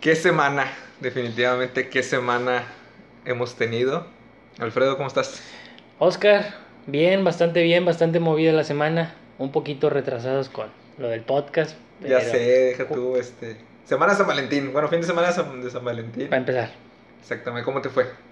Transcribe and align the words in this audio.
¿Qué 0.00 0.16
semana? 0.16 0.72
Definitivamente, 1.00 1.90
¿qué 1.90 2.02
semana 2.02 2.64
hemos 3.26 3.56
tenido? 3.56 4.06
Alfredo, 4.58 4.96
¿cómo 4.96 5.08
estás? 5.08 5.42
Oscar, 5.98 6.54
bien, 6.86 7.22
bastante 7.22 7.62
bien, 7.62 7.84
bastante 7.84 8.18
movida 8.18 8.52
la 8.52 8.64
semana. 8.64 9.14
Un 9.38 9.52
poquito 9.52 9.90
retrasados 9.90 10.48
con 10.48 10.68
lo 10.96 11.08
del 11.08 11.20
podcast. 11.20 11.76
Ya 12.00 12.20
sé, 12.20 12.38
deja 12.38 12.88
tú, 12.88 13.16
este... 13.16 13.58
Semana 13.84 14.14
San 14.14 14.26
Valentín. 14.26 14.72
Bueno, 14.72 14.88
fin 14.88 15.02
de 15.02 15.06
semana 15.06 15.32
de 15.32 15.70
San 15.70 15.84
Valentín. 15.84 16.28
Para 16.28 16.38
empezar, 16.38 16.70
Exactamente, 17.20 17.64
¿cómo 17.64 17.82
te 17.82 17.90
fue? 17.90 18.29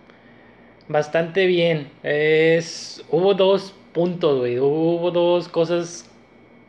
Bastante 0.88 1.46
bien. 1.46 1.90
Es, 2.02 3.04
hubo 3.10 3.34
dos 3.34 3.74
puntos, 3.92 4.38
güey. 4.38 4.58
Hubo 4.58 5.10
dos 5.10 5.48
cosas 5.48 6.10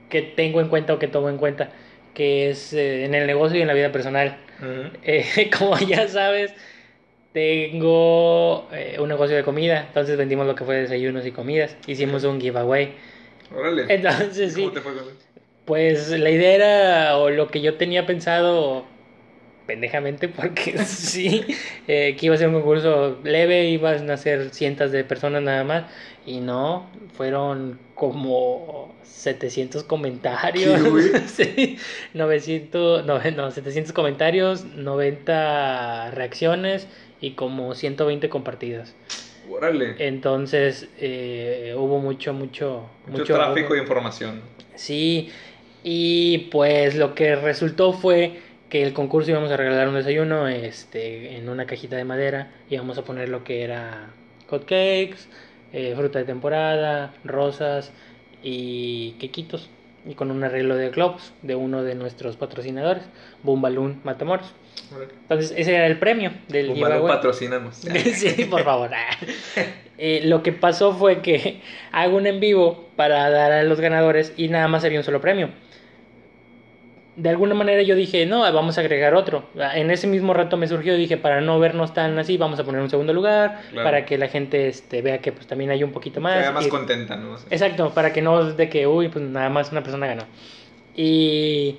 que 0.10 0.22
tengo 0.22 0.62
en 0.62 0.70
cuenta 0.70 0.94
o 0.94 1.00
que 1.00 1.08
tomo 1.08 1.30
en 1.30 1.38
cuenta. 1.38 1.72
Que 2.14 2.50
es 2.50 2.74
eh, 2.74 3.06
en 3.06 3.16
el 3.16 3.28
negocio 3.28 3.58
y 3.58 3.62
en 3.62 3.68
la 3.68 3.74
vida 3.74 3.92
personal. 3.92 4.38
Eh, 5.04 5.50
como 5.58 5.78
ya 5.80 6.08
sabes, 6.08 6.54
tengo 7.34 8.68
eh, 8.72 8.98
un 9.00 9.10
negocio 9.10 9.36
de 9.36 9.44
comida. 9.44 9.86
Entonces 9.88 10.18
vendimos 10.18 10.46
lo 10.48 10.56
que 10.56 10.66
fue 10.66 10.76
desayunos 10.76 11.26
y 11.26 11.32
comidas. 11.32 11.76
Hicimos 11.88 12.24
un 12.24 12.42
giveaway. 12.42 12.94
Órale. 13.56 13.86
Entonces 13.88 14.54
sí. 14.54 14.62
¿Cómo 14.62 14.74
te 14.74 14.82
fue? 14.82 14.94
Pues 15.66 16.10
la 16.10 16.32
idea 16.32 16.56
era, 16.56 17.18
o 17.18 17.30
lo 17.30 17.48
que 17.48 17.62
yo 17.62 17.76
tenía 17.76 18.08
pensado, 18.08 18.86
pendejamente, 19.70 20.30
porque 20.30 20.80
sí, 20.86 21.46
eh, 21.88 22.16
que 22.20 22.26
iba 22.26 22.34
a 22.34 22.40
ser 22.40 22.48
un 22.48 22.56
concurso 22.56 23.20
leve, 23.24 23.70
iban 23.70 24.10
a 24.10 24.18
ser 24.18 24.50
cientos 24.50 24.92
de 24.92 25.04
personas 25.04 25.44
nada 25.44 25.64
más, 25.64 25.84
y 26.26 26.40
no, 26.40 26.90
fueron 27.14 27.78
como 27.94 28.96
700 29.04 29.84
comentarios, 29.84 30.82
sí, 31.28 31.78
900, 32.16 33.06
no, 33.06 33.20
no, 33.20 33.52
700 33.52 33.94
comentarios, 33.94 34.66
90 34.66 36.10
reacciones 36.16 36.88
y 37.22 37.34
como 37.34 37.76
120 37.76 38.28
compartidas. 38.28 38.96
Órale. 39.52 39.98
Entonces 40.00 40.90
eh, 40.98 41.76
hubo 41.78 42.00
mucho, 42.00 42.34
mucho, 42.34 42.90
Mucho, 43.06 43.36
tráfico 43.36 43.76
de 43.76 43.82
información. 43.82 44.42
Sí, 44.74 45.30
y 45.84 46.50
pues 46.52 46.96
lo 46.96 47.14
que 47.14 47.36
resultó 47.36 47.94
fue 47.94 48.49
que 48.70 48.84
el 48.84 48.94
concurso 48.94 49.32
íbamos 49.32 49.52
a 49.52 49.58
regalar 49.58 49.90
un 49.90 49.96
desayuno 49.96 50.48
este, 50.48 51.38
en 51.38 51.50
una 51.50 51.66
cajita 51.66 51.96
de 51.96 52.06
madera, 52.06 52.52
íbamos 52.70 52.98
a 52.98 53.04
poner 53.04 53.30
lo 53.30 53.44
que 53.44 53.64
era 53.64 54.12
hot 54.48 54.64
cakes, 54.64 55.28
eh, 55.74 55.94
fruta 55.96 56.20
de 56.20 56.26
temporada, 56.26 57.14
rosas 57.24 57.92
y 58.44 59.12
quequitos, 59.20 59.70
y 60.06 60.14
con 60.14 60.32
un 60.32 60.44
arreglo 60.44 60.76
de 60.76 60.90
globos 60.90 61.34
de 61.42 61.56
uno 61.56 61.84
de 61.84 61.96
nuestros 61.96 62.38
patrocinadores, 62.38 63.04
Boom 63.44 63.62
Balloon 63.62 64.02
Matamoros. 64.04 64.54
Entonces 65.22 65.54
ese 65.56 65.76
era 65.76 65.88
el 65.88 66.00
premio 66.00 66.32
del 66.48 66.74
giveaway. 66.74 67.16
patrocínanos. 67.16 67.82
Sí, 68.14 68.46
por 68.46 68.64
favor. 68.64 68.92
Eh, 70.02 70.22
lo 70.24 70.44
que 70.44 70.54
pasó 70.54 70.94
fue 70.94 71.22
que 71.22 71.60
hago 71.92 72.16
un 72.16 72.26
en 72.26 72.40
vivo 72.40 72.88
para 72.96 73.30
dar 73.30 73.52
a 73.52 73.64
los 73.64 73.82
ganadores 73.82 74.32
y 74.38 74.48
nada 74.48 74.70
más 74.70 74.86
había 74.86 74.98
un 74.98 75.04
solo 75.04 75.20
premio. 75.20 75.50
De 77.22 77.30
alguna 77.30 77.54
manera 77.54 77.82
yo 77.82 77.96
dije, 77.96 78.26
no, 78.26 78.42
vamos 78.54 78.78
a 78.78 78.82
agregar 78.82 79.14
otro. 79.14 79.44
En 79.76 79.92
ese 79.92 80.08
mismo 80.08 80.34
rato 80.34 80.56
me 80.58 80.68
surgió, 80.68 80.96
dije, 80.96 81.18
para 81.18 81.42
no 81.42 81.60
vernos 81.60 81.94
tan 81.94 82.18
así, 82.18 82.38
vamos 82.38 82.60
a 82.60 82.64
poner 82.64 82.82
un 82.82 82.90
segundo 82.90 83.14
lugar, 83.14 83.62
Claro. 83.72 83.84
para 83.86 84.06
que 84.06 84.18
la 84.18 84.28
gente 84.30 84.68
este, 84.70 85.02
vea 85.02 85.20
que 85.20 85.32
pues 85.32 85.46
también 85.48 85.70
hay 85.72 85.84
un 85.84 85.92
poquito 85.92 86.22
más. 86.22 86.34
Se 86.36 86.40
vea 86.40 86.52
más 86.52 86.66
y- 86.68 86.70
contenta, 86.70 87.16
¿no? 87.18 87.38
Sí. 87.38 87.46
Exacto, 87.50 87.92
para 87.94 88.14
que 88.14 88.22
no 88.22 88.46
de 88.54 88.70
que, 88.70 88.88
uy, 88.88 89.10
pues 89.10 89.24
nada 89.26 89.50
más 89.50 89.72
una 89.72 89.82
persona 89.84 90.08
ganó. 90.08 90.24
Y 90.96 91.78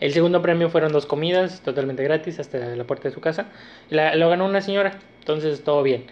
el 0.00 0.12
segundo 0.12 0.42
premio 0.42 0.70
fueron 0.70 0.92
dos 0.92 1.06
comidas 1.06 1.60
totalmente 1.62 2.02
gratis 2.02 2.38
hasta 2.40 2.58
la 2.58 2.84
puerta 2.84 3.08
de 3.08 3.14
su 3.14 3.20
casa. 3.20 3.46
La- 3.90 4.14
lo 4.16 4.28
ganó 4.28 4.46
una 4.46 4.60
señora, 4.60 4.98
entonces 5.20 5.62
todo 5.62 5.82
bien. 5.82 6.04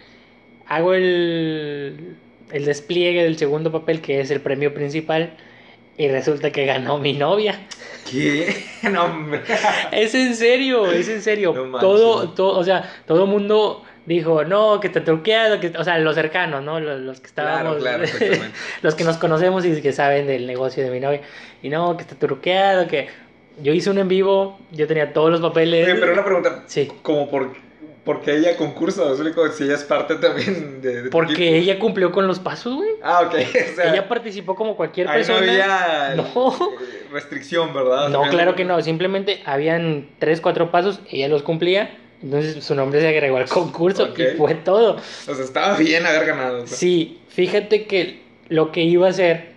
Hago 0.67 0.93
el, 0.93 2.15
el 2.51 2.65
despliegue 2.65 3.23
del 3.23 3.37
segundo 3.37 3.71
papel, 3.71 4.01
que 4.01 4.21
es 4.21 4.31
el 4.31 4.41
premio 4.41 4.73
principal, 4.73 5.31
y 5.99 6.07
resulta 6.07 6.49
que 6.49 6.65
ganó 6.65 6.97
mi 6.97 7.11
novia. 7.13 7.59
¿Qué? 8.09 8.65
No, 8.89 9.03
hombre. 9.03 9.41
Es 9.91 10.15
en 10.15 10.33
serio, 10.33 10.89
es 10.89 11.09
en 11.09 11.21
serio. 11.21 11.53
No 11.53 11.77
todo, 11.77 12.29
todo, 12.29 12.57
o 12.57 12.63
sea, 12.63 12.89
todo 13.05 13.27
mundo 13.27 13.83
dijo, 14.05 14.45
no, 14.45 14.79
que 14.79 14.87
está 14.87 15.03
truqueado, 15.03 15.59
que, 15.59 15.73
o 15.77 15.83
sea, 15.83 15.99
los 15.99 16.15
cercanos, 16.15 16.63
¿no? 16.63 16.79
Los, 16.79 17.01
los 17.01 17.19
que 17.19 17.27
estábamos, 17.27 17.79
Claro, 17.79 17.79
claro, 17.79 18.03
exactamente. 18.05 18.57
los 18.81 18.95
que 18.95 19.03
nos 19.03 19.17
conocemos 19.17 19.65
y 19.65 19.81
que 19.81 19.91
saben 19.91 20.25
del 20.25 20.47
negocio 20.47 20.85
de 20.85 20.89
mi 20.89 21.01
novia. 21.01 21.21
Y 21.61 21.67
no, 21.67 21.97
que 21.97 22.03
está 22.03 22.15
truqueado, 22.15 22.87
que 22.87 23.09
yo 23.61 23.73
hice 23.73 23.89
un 23.89 23.97
en 23.97 24.07
vivo, 24.07 24.57
yo 24.71 24.87
tenía 24.87 25.11
todos 25.11 25.29
los 25.29 25.41
papeles. 25.41 25.85
Oye, 25.85 25.99
pero 25.99 26.13
una 26.13 26.23
pregunta. 26.23 26.63
Sí. 26.67 26.89
Como 27.01 27.29
por, 27.29 27.57
porque 28.09 28.35
ella 28.37 28.57
concursa, 28.57 29.05
¿me 29.05 29.11
explico? 29.11 29.47
Si 29.51 29.65
ella 29.65 29.75
es 29.75 29.83
parte 29.83 30.15
también 30.15 30.81
de, 30.81 31.03
de 31.03 31.09
Porque 31.11 31.57
ella 31.59 31.77
cumplió 31.77 32.11
con 32.11 32.25
los 32.25 32.39
pasos, 32.39 32.73
güey. 32.73 32.89
Ah, 33.03 33.21
ok. 33.27 33.35
O 33.71 33.75
sea, 33.75 33.93
Ella 33.93 34.07
participó 34.07 34.55
como 34.55 34.75
cualquier 34.75 35.07
ahí 35.07 35.21
no 35.21 35.27
persona. 35.27 35.51
había 35.51 36.15
No. 36.33 36.51
eh, 36.51 37.05
restricción, 37.11 37.71
¿verdad? 37.71 38.09
No, 38.09 38.23
claro 38.23 38.55
que 38.55 38.65
no, 38.65 38.81
simplemente 38.81 39.43
habían 39.45 40.09
tres, 40.17 40.41
cuatro 40.41 40.71
pasos, 40.71 41.01
ella 41.11 41.27
los 41.27 41.43
cumplía, 41.43 41.99
entonces 42.23 42.63
su 42.63 42.73
nombre 42.73 42.99
se 42.99 43.07
agregó 43.09 43.37
al 43.37 43.47
concurso 43.47 44.09
y 44.17 44.35
fue 44.37 44.55
todo. 44.55 44.95
O 45.27 45.35
sea, 45.35 45.45
estaba 45.45 45.77
bien 45.77 46.03
haber 46.03 46.25
ganado. 46.25 46.65
sea. 46.65 46.75
Sí, 46.75 47.19
fíjate 47.27 47.85
que 47.85 48.21
lo 48.47 48.71
que 48.71 48.81
iba 48.81 49.05
a 49.05 49.11
hacer, 49.11 49.51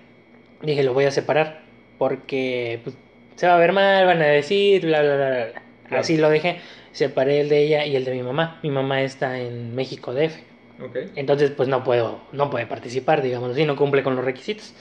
dije, 0.60 0.82
lo 0.82 0.92
voy 0.92 1.06
a 1.06 1.10
separar, 1.10 1.62
porque 1.96 2.80
pues, 2.84 2.94
se 3.36 3.46
va 3.46 3.54
a 3.54 3.58
ver 3.58 3.72
mal, 3.72 4.04
van 4.04 4.20
a 4.20 4.26
decir, 4.26 4.84
bla, 4.84 5.00
bla, 5.00 5.16
bla, 5.16 5.26
bla. 5.30 5.36
bla. 5.46 5.62
Claro. 5.88 6.00
Así 6.02 6.18
lo 6.18 6.28
dejé, 6.28 6.60
separé 6.92 7.40
el 7.40 7.48
de 7.48 7.64
ella 7.64 7.86
y 7.86 7.96
el 7.96 8.04
de 8.04 8.12
mi 8.12 8.22
mamá. 8.22 8.60
Mi 8.62 8.70
mamá 8.70 9.02
está 9.02 9.38
en 9.38 9.74
México 9.74 10.14
DF. 10.14 10.34
Ok. 10.82 10.96
Entonces, 11.16 11.50
pues 11.50 11.68
no 11.68 11.84
puedo, 11.84 12.20
no 12.32 12.50
puede 12.50 12.66
participar, 12.66 13.22
digamos 13.22 13.52
así, 13.52 13.64
no 13.64 13.76
cumple 13.76 14.02
con 14.02 14.16
los 14.16 14.24
requisitos. 14.24 14.74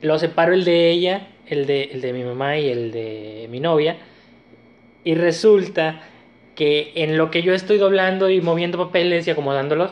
Lo 0.00 0.18
separo 0.18 0.52
el 0.52 0.64
de 0.64 0.90
ella, 0.90 1.28
el 1.46 1.66
de, 1.66 1.84
el 1.84 2.00
de 2.00 2.12
mi 2.12 2.24
mamá 2.24 2.58
y 2.58 2.68
el 2.68 2.92
de 2.92 3.46
mi 3.50 3.60
novia. 3.60 3.96
Y 5.04 5.14
resulta 5.14 6.02
que 6.54 6.92
en 6.96 7.16
lo 7.16 7.30
que 7.30 7.42
yo 7.42 7.54
estoy 7.54 7.78
doblando 7.78 8.30
y 8.30 8.40
moviendo 8.40 8.78
papeles 8.78 9.26
y 9.26 9.30
acomodándolos, 9.30 9.90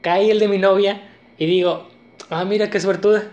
cae 0.00 0.30
el 0.30 0.38
de 0.38 0.48
mi 0.48 0.58
novia 0.58 1.02
y 1.38 1.46
digo, 1.46 1.88
ah, 2.28 2.44
mira 2.44 2.70
qué 2.70 2.80
suertuda. 2.80 3.30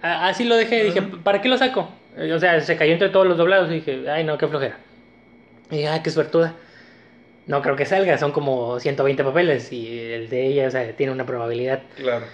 Así 0.00 0.44
lo 0.44 0.56
dejé, 0.56 0.84
dije, 0.84 1.00
Ujú. 1.00 1.18
¿para 1.22 1.40
qué 1.42 1.48
lo 1.48 1.58
saco? 1.58 1.88
O 2.34 2.38
sea, 2.38 2.60
se 2.60 2.76
cayó 2.76 2.92
entre 2.92 3.08
todos 3.08 3.26
los 3.26 3.36
doblados 3.36 3.70
y 3.70 3.74
dije, 3.74 4.08
ay, 4.10 4.24
no, 4.24 4.38
qué 4.38 4.46
flojera. 4.46 4.78
Y 5.70 5.76
dije, 5.76 5.88
ay, 5.88 6.00
qué 6.02 6.10
suertuda. 6.10 6.54
No 7.46 7.62
creo 7.62 7.76
que 7.76 7.86
salga, 7.86 8.18
son 8.18 8.32
como 8.32 8.78
120 8.78 9.24
papeles 9.24 9.72
y 9.72 9.98
el 10.12 10.28
de 10.28 10.46
ella, 10.46 10.68
o 10.68 10.70
sea, 10.70 10.92
tiene 10.96 11.12
una 11.12 11.24
probabilidad. 11.26 11.80
Claro. 11.96 12.26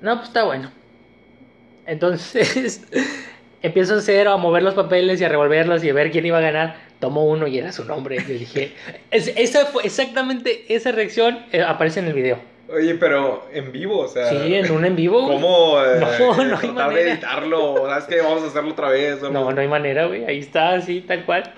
No, 0.00 0.16
pues 0.16 0.28
está 0.28 0.44
bueno. 0.44 0.70
Entonces, 1.86 2.82
empiezo 3.62 3.94
a 3.94 3.98
hacer, 3.98 4.28
a 4.28 4.36
mover 4.36 4.62
los 4.62 4.74
papeles 4.74 5.20
y 5.20 5.24
a 5.24 5.28
revolverlos 5.28 5.82
y 5.84 5.90
a 5.90 5.94
ver 5.94 6.10
quién 6.10 6.26
iba 6.26 6.38
a 6.38 6.42
ganar. 6.42 6.76
Tomo 7.00 7.24
uno 7.26 7.46
y 7.48 7.58
era 7.58 7.72
su 7.72 7.84
nombre. 7.84 8.16
Yo 8.18 8.34
dije, 8.34 8.72
es- 9.10 9.32
esa 9.36 9.66
fue 9.66 9.84
exactamente 9.84 10.64
esa 10.74 10.92
reacción 10.92 11.44
eh, 11.52 11.62
aparece 11.62 12.00
en 12.00 12.06
el 12.06 12.12
video. 12.14 12.38
Oye, 12.68 12.94
pero 12.94 13.46
en 13.52 13.70
vivo, 13.70 13.98
o 13.98 14.08
sea. 14.08 14.30
Sí, 14.30 14.54
en 14.54 14.70
un 14.70 14.84
en 14.84 14.96
vivo. 14.96 15.26
¿Cómo 15.26 15.82
eh, 15.84 16.00
No, 16.00 16.34
no 16.36 16.42
hay 16.42 16.46
tratar 16.46 16.60
de 16.62 16.72
manera. 16.72 17.12
editarlo? 17.12 17.86
¿Sabes 17.88 18.04
qué? 18.04 18.20
Vamos 18.22 18.42
a 18.44 18.46
hacerlo 18.46 18.70
otra 18.70 18.88
vez. 18.88 19.20
No, 19.22 19.52
no 19.52 19.60
hay 19.60 19.68
manera, 19.68 20.06
güey. 20.06 20.24
Ahí 20.24 20.38
está, 20.38 20.74
así, 20.74 21.00
tal 21.02 21.24
cual. 21.26 21.52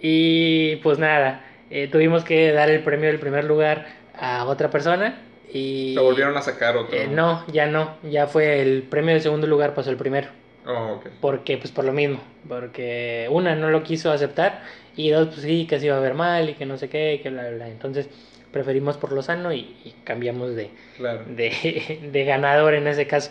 Y 0.00 0.76
pues 0.76 0.98
nada, 0.98 1.44
eh, 1.70 1.88
tuvimos 1.88 2.24
que 2.24 2.52
dar 2.52 2.70
el 2.70 2.82
premio 2.82 3.08
del 3.08 3.18
primer 3.18 3.44
lugar 3.44 3.86
a 4.14 4.44
otra 4.44 4.70
persona. 4.70 5.22
Y 5.52 5.92
Se 5.94 6.00
volvieron 6.00 6.36
a 6.36 6.42
sacar 6.42 6.76
otro. 6.76 6.96
Eh, 6.96 7.08
no, 7.08 7.44
ya 7.50 7.66
no. 7.66 7.96
Ya 8.02 8.26
fue 8.26 8.60
el 8.60 8.82
premio 8.82 9.14
del 9.14 9.22
segundo 9.22 9.46
lugar, 9.46 9.74
pasó 9.74 9.90
el 9.90 9.96
primero. 9.96 10.28
Oh, 10.66 10.94
ok. 10.96 11.06
Porque, 11.20 11.56
pues 11.56 11.72
por 11.72 11.84
lo 11.84 11.92
mismo. 11.92 12.20
Porque 12.48 13.26
una, 13.30 13.54
no 13.54 13.70
lo 13.70 13.82
quiso 13.82 14.10
aceptar. 14.12 14.62
Y 14.94 15.10
dos, 15.10 15.28
pues 15.28 15.40
sí, 15.42 15.66
que 15.66 15.80
se 15.80 15.86
iba 15.86 15.96
a 15.96 16.00
ver 16.00 16.14
mal 16.14 16.50
y 16.50 16.54
que 16.54 16.66
no 16.66 16.76
sé 16.76 16.88
qué, 16.88 17.14
y 17.14 17.18
que 17.20 17.30
bla, 17.30 17.42
bla, 17.42 17.50
bla. 17.56 17.68
Entonces 17.68 18.08
preferimos 18.52 18.96
por 18.96 19.12
lo 19.12 19.22
sano 19.22 19.52
y, 19.52 19.76
y 19.84 19.94
cambiamos 20.04 20.54
de, 20.54 20.70
Claro. 20.96 21.22
de, 21.26 22.08
de 22.12 22.24
ganador 22.24 22.74
en 22.74 22.86
ese 22.88 23.06
caso. 23.06 23.30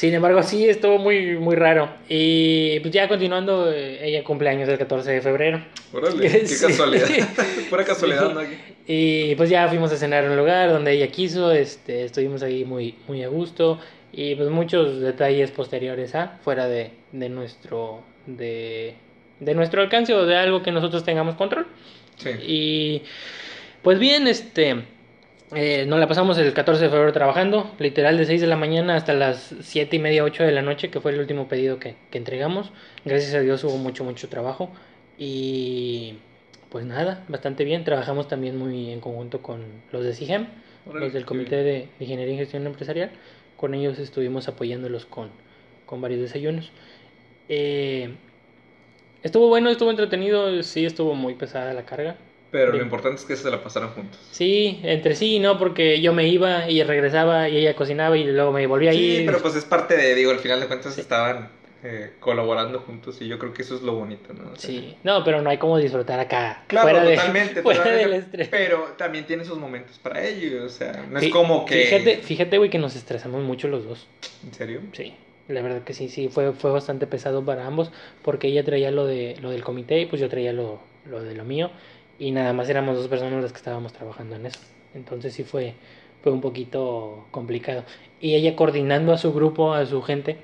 Sin 0.00 0.14
embargo, 0.14 0.42
sí, 0.42 0.66
estuvo 0.66 0.96
muy, 0.96 1.36
muy 1.36 1.56
raro. 1.56 1.90
Y 2.08 2.80
pues 2.80 2.90
ya 2.94 3.06
continuando, 3.06 3.70
eh, 3.70 3.98
ella 4.08 4.24
cumpleaños 4.24 4.66
el 4.66 4.78
14 4.78 5.10
de 5.10 5.20
febrero. 5.20 5.62
Órale, 5.92 6.22
qué 6.30 6.46
Sí. 6.46 6.66
casualidad. 6.66 7.06
Pura 7.68 7.84
casualidad. 7.84 8.32
¿no? 8.32 8.40
Y 8.86 9.34
pues 9.34 9.50
ya 9.50 9.68
fuimos 9.68 9.92
a 9.92 9.98
cenar 9.98 10.24
en 10.24 10.30
un 10.30 10.38
lugar 10.38 10.70
donde 10.70 10.92
ella 10.92 11.08
quiso, 11.08 11.52
este, 11.52 12.04
estuvimos 12.06 12.42
ahí 12.42 12.64
muy, 12.64 12.94
muy 13.08 13.22
a 13.22 13.28
gusto. 13.28 13.78
Y 14.10 14.36
pues 14.36 14.48
muchos 14.48 15.00
detalles 15.02 15.50
posteriores 15.50 16.14
a, 16.14 16.38
fuera 16.44 16.66
de, 16.66 16.92
de 17.12 17.28
nuestro, 17.28 18.00
de, 18.24 18.94
de 19.38 19.54
nuestro 19.54 19.82
alcance 19.82 20.14
o 20.14 20.24
de 20.24 20.34
algo 20.34 20.62
que 20.62 20.72
nosotros 20.72 21.04
tengamos 21.04 21.34
control. 21.34 21.66
Sí. 22.16 22.30
Y 22.46 23.02
pues 23.82 23.98
bien, 23.98 24.26
este, 24.28 24.76
Eh, 25.54 25.84
nos 25.86 25.98
la 25.98 26.06
pasamos 26.06 26.38
el 26.38 26.52
14 26.52 26.84
de 26.84 26.90
febrero 26.90 27.12
trabajando, 27.12 27.72
literal 27.80 28.16
de 28.16 28.24
6 28.24 28.40
de 28.40 28.46
la 28.46 28.56
mañana 28.56 28.94
hasta 28.94 29.14
las 29.14 29.52
7 29.60 29.96
y 29.96 29.98
media, 29.98 30.22
8 30.22 30.44
de 30.44 30.52
la 30.52 30.62
noche, 30.62 30.90
que 30.90 31.00
fue 31.00 31.10
el 31.10 31.18
último 31.18 31.48
pedido 31.48 31.80
que, 31.80 31.96
que 32.10 32.18
entregamos. 32.18 32.70
Gracias 33.04 33.34
a 33.34 33.40
Dios 33.40 33.64
hubo 33.64 33.76
mucho, 33.76 34.04
mucho 34.04 34.28
trabajo. 34.28 34.70
Y 35.18 36.18
pues 36.70 36.86
nada, 36.86 37.24
bastante 37.28 37.64
bien. 37.64 37.84
Trabajamos 37.84 38.28
también 38.28 38.56
muy 38.56 38.90
en 38.90 39.00
conjunto 39.00 39.42
con 39.42 39.64
los 39.90 40.04
de 40.04 40.14
CIGEM, 40.14 40.46
los 40.92 41.12
del 41.12 41.26
Comité 41.26 41.56
de 41.56 41.88
Ingeniería 41.98 42.34
y 42.34 42.38
Gestión 42.38 42.64
Empresarial. 42.66 43.10
Con 43.56 43.74
ellos 43.74 43.98
estuvimos 43.98 44.46
apoyándolos 44.46 45.04
con, 45.04 45.30
con 45.84 46.00
varios 46.00 46.20
desayunos. 46.20 46.70
Eh, 47.48 48.14
estuvo 49.24 49.48
bueno, 49.48 49.68
estuvo 49.68 49.90
entretenido, 49.90 50.62
sí 50.62 50.86
estuvo 50.86 51.14
muy 51.14 51.34
pesada 51.34 51.74
la 51.74 51.84
carga. 51.84 52.16
Pero 52.50 52.72
lo 52.72 52.82
importante 52.82 53.20
es 53.20 53.26
que 53.26 53.36
se 53.36 53.48
la 53.50 53.62
pasaron 53.62 53.90
juntos. 53.90 54.18
Sí, 54.32 54.80
entre 54.82 55.14
sí, 55.14 55.38
¿no? 55.38 55.56
Porque 55.58 56.00
yo 56.00 56.12
me 56.12 56.26
iba 56.26 56.68
y 56.68 56.82
regresaba 56.82 57.48
y 57.48 57.56
ella 57.58 57.76
cocinaba 57.76 58.16
y 58.16 58.24
luego 58.24 58.50
me 58.52 58.66
volvía 58.66 58.90
a 58.90 58.94
ir. 58.94 59.18
Sí, 59.20 59.22
pero 59.26 59.38
pues 59.40 59.54
es 59.54 59.64
parte 59.64 59.96
de, 59.96 60.14
digo, 60.16 60.32
al 60.32 60.40
final 60.40 60.58
de 60.60 60.66
cuentas 60.66 60.94
Sí. 60.94 61.00
estaban 61.00 61.48
eh, 61.82 62.10
colaborando 62.20 62.80
juntos 62.80 63.22
y 63.22 63.28
yo 63.28 63.38
creo 63.38 63.54
que 63.54 63.62
eso 63.62 63.74
es 63.76 63.82
lo 63.82 63.94
bonito, 63.94 64.34
¿no? 64.34 64.50
O 64.52 64.56
sea, 64.56 64.68
Sí, 64.68 64.96
no, 65.04 65.22
pero 65.24 65.40
no 65.42 65.48
hay 65.48 65.56
como 65.58 65.78
disfrutar 65.78 66.18
acá. 66.20 66.64
Claro, 66.66 66.88
fuera 66.90 67.04
de- 67.04 67.14
totalmente, 67.16 67.62
fuera 67.62 67.78
totalmente, 67.84 68.10
del 68.10 68.20
estrés. 68.22 68.48
Pero 68.48 68.94
también 68.98 69.24
tiene 69.26 69.44
sus 69.44 69.56
momentos 69.56 69.98
para 69.98 70.22
ello, 70.22 70.64
o 70.64 70.68
sea, 70.68 71.06
no 71.08 71.18
es 71.20 71.28
como 71.30 71.64
que... 71.64 71.84
Fíjate, 71.84 72.16
fíjate, 72.18 72.58
güey, 72.58 72.68
que 72.68 72.78
nos 72.78 72.96
estresamos 72.96 73.42
mucho 73.44 73.68
los 73.68 73.84
dos. 73.86 74.08
¿En 74.44 74.52
serio? 74.52 74.80
Sí, 74.92 75.14
la 75.48 75.62
verdad 75.62 75.82
que 75.82 75.94
sí, 75.94 76.08
sí, 76.08 76.28
fue, 76.28 76.52
fue 76.52 76.70
bastante 76.70 77.06
pesado 77.06 77.44
para 77.44 77.64
ambos, 77.66 77.92
porque 78.22 78.48
ella 78.48 78.64
traía 78.64 78.90
lo 78.90 79.06
de 79.06 79.36
lo 79.40 79.50
del 79.50 79.62
comité 79.64 80.00
y 80.00 80.06
pues 80.06 80.20
yo 80.20 80.28
traía 80.28 80.52
lo, 80.52 80.80
lo 81.08 81.22
de 81.22 81.34
lo 81.34 81.44
mío, 81.44 81.70
y 82.20 82.30
nada 82.30 82.52
más 82.52 82.68
éramos 82.68 82.96
dos 82.96 83.08
personas 83.08 83.42
las 83.42 83.50
que 83.50 83.58
estábamos 83.58 83.92
trabajando 83.92 84.36
en 84.36 84.46
eso. 84.46 84.60
Entonces 84.94 85.34
sí 85.34 85.42
fue, 85.42 85.74
fue 86.22 86.30
un 86.30 86.40
poquito 86.40 87.26
complicado. 87.32 87.82
Y 88.20 88.34
ella 88.36 88.54
coordinando 88.54 89.12
a 89.12 89.18
su 89.18 89.32
grupo, 89.32 89.72
a 89.74 89.84
su 89.86 90.02
gente, 90.02 90.36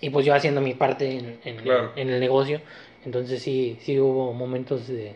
y 0.00 0.08
pues 0.10 0.24
yo 0.24 0.34
haciendo 0.34 0.60
mi 0.62 0.72
parte 0.74 1.18
en, 1.18 1.38
en, 1.44 1.56
Claro. 1.56 1.92
en 1.96 2.08
el 2.08 2.20
negocio. 2.20 2.60
Entonces 3.04 3.42
sí, 3.42 3.76
sí 3.80 3.98
hubo 4.00 4.32
momentos 4.32 4.88
de 4.88 5.14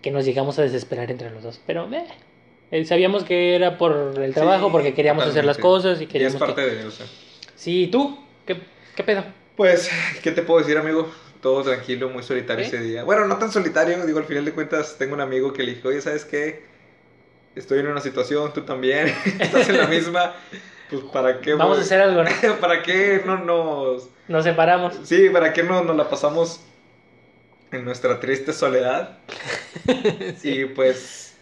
que 0.00 0.10
nos 0.10 0.24
llegamos 0.24 0.58
a 0.58 0.62
desesperar 0.62 1.10
entre 1.10 1.30
los 1.30 1.42
dos. 1.42 1.60
Pero 1.66 1.88
eh, 2.70 2.84
sabíamos 2.84 3.24
que 3.24 3.54
era 3.54 3.78
por 3.78 4.14
el 4.20 4.34
trabajo, 4.34 4.66
Sí, 4.66 4.72
porque 4.72 4.94
queríamos 4.94 5.24
hacer 5.26 5.44
las 5.44 5.58
cosas 5.58 6.00
y 6.00 6.04
Y 6.04 6.06
es 6.06 6.10
queríamos... 6.12 6.34
que- 6.34 6.46
parte 6.46 6.62
de, 6.62 6.84
o 6.86 6.90
sea... 6.90 7.06
Sí, 7.54 7.88
¿tú? 7.92 8.18
¿Qué, 8.46 8.56
qué 8.96 9.04
pedo? 9.04 9.22
Pues, 9.56 9.90
¿qué 10.22 10.32
te 10.32 10.42
puedo 10.42 10.60
decir, 10.60 10.76
amigo? 10.78 11.08
Todo 11.42 11.64
tranquilo, 11.64 12.08
muy 12.08 12.22
solitario 12.22 12.64
¿Eh? 12.64 12.68
ese 12.68 12.78
día. 12.78 13.02
Bueno, 13.02 13.26
no 13.26 13.36
tan 13.36 13.50
solitario, 13.50 14.06
digo, 14.06 14.20
al 14.20 14.26
final 14.26 14.44
de 14.44 14.52
cuentas 14.52 14.96
tengo 14.96 15.14
un 15.14 15.20
amigo 15.20 15.52
que 15.52 15.64
le 15.64 15.74
dijo, 15.74 15.88
oye, 15.88 16.00
¿sabes 16.00 16.24
qué? 16.24 16.62
Estoy 17.56 17.80
en 17.80 17.88
una 17.88 18.00
situación, 18.00 18.52
tú 18.54 18.60
también, 18.62 19.08
estás 19.40 19.68
en 19.68 19.78
la 19.78 19.86
misma, 19.88 20.34
pues 20.88 21.02
¿para 21.12 21.40
qué? 21.40 21.54
Vamos 21.54 21.78
a 21.78 21.80
hacer 21.80 22.00
algo, 22.00 22.22
¿no? 22.22 22.30
¿Para 22.60 22.80
qué 22.84 23.22
no 23.26 23.38
nos... 23.38 24.08
Nos 24.28 24.44
separamos. 24.44 24.94
Sí, 25.02 25.30
¿para 25.30 25.52
qué 25.52 25.64
no 25.64 25.82
nos 25.82 25.96
la 25.96 26.08
pasamos 26.08 26.60
en 27.72 27.84
nuestra 27.84 28.20
triste 28.20 28.52
soledad? 28.52 29.18
Y 30.44 30.66
pues 30.66 31.36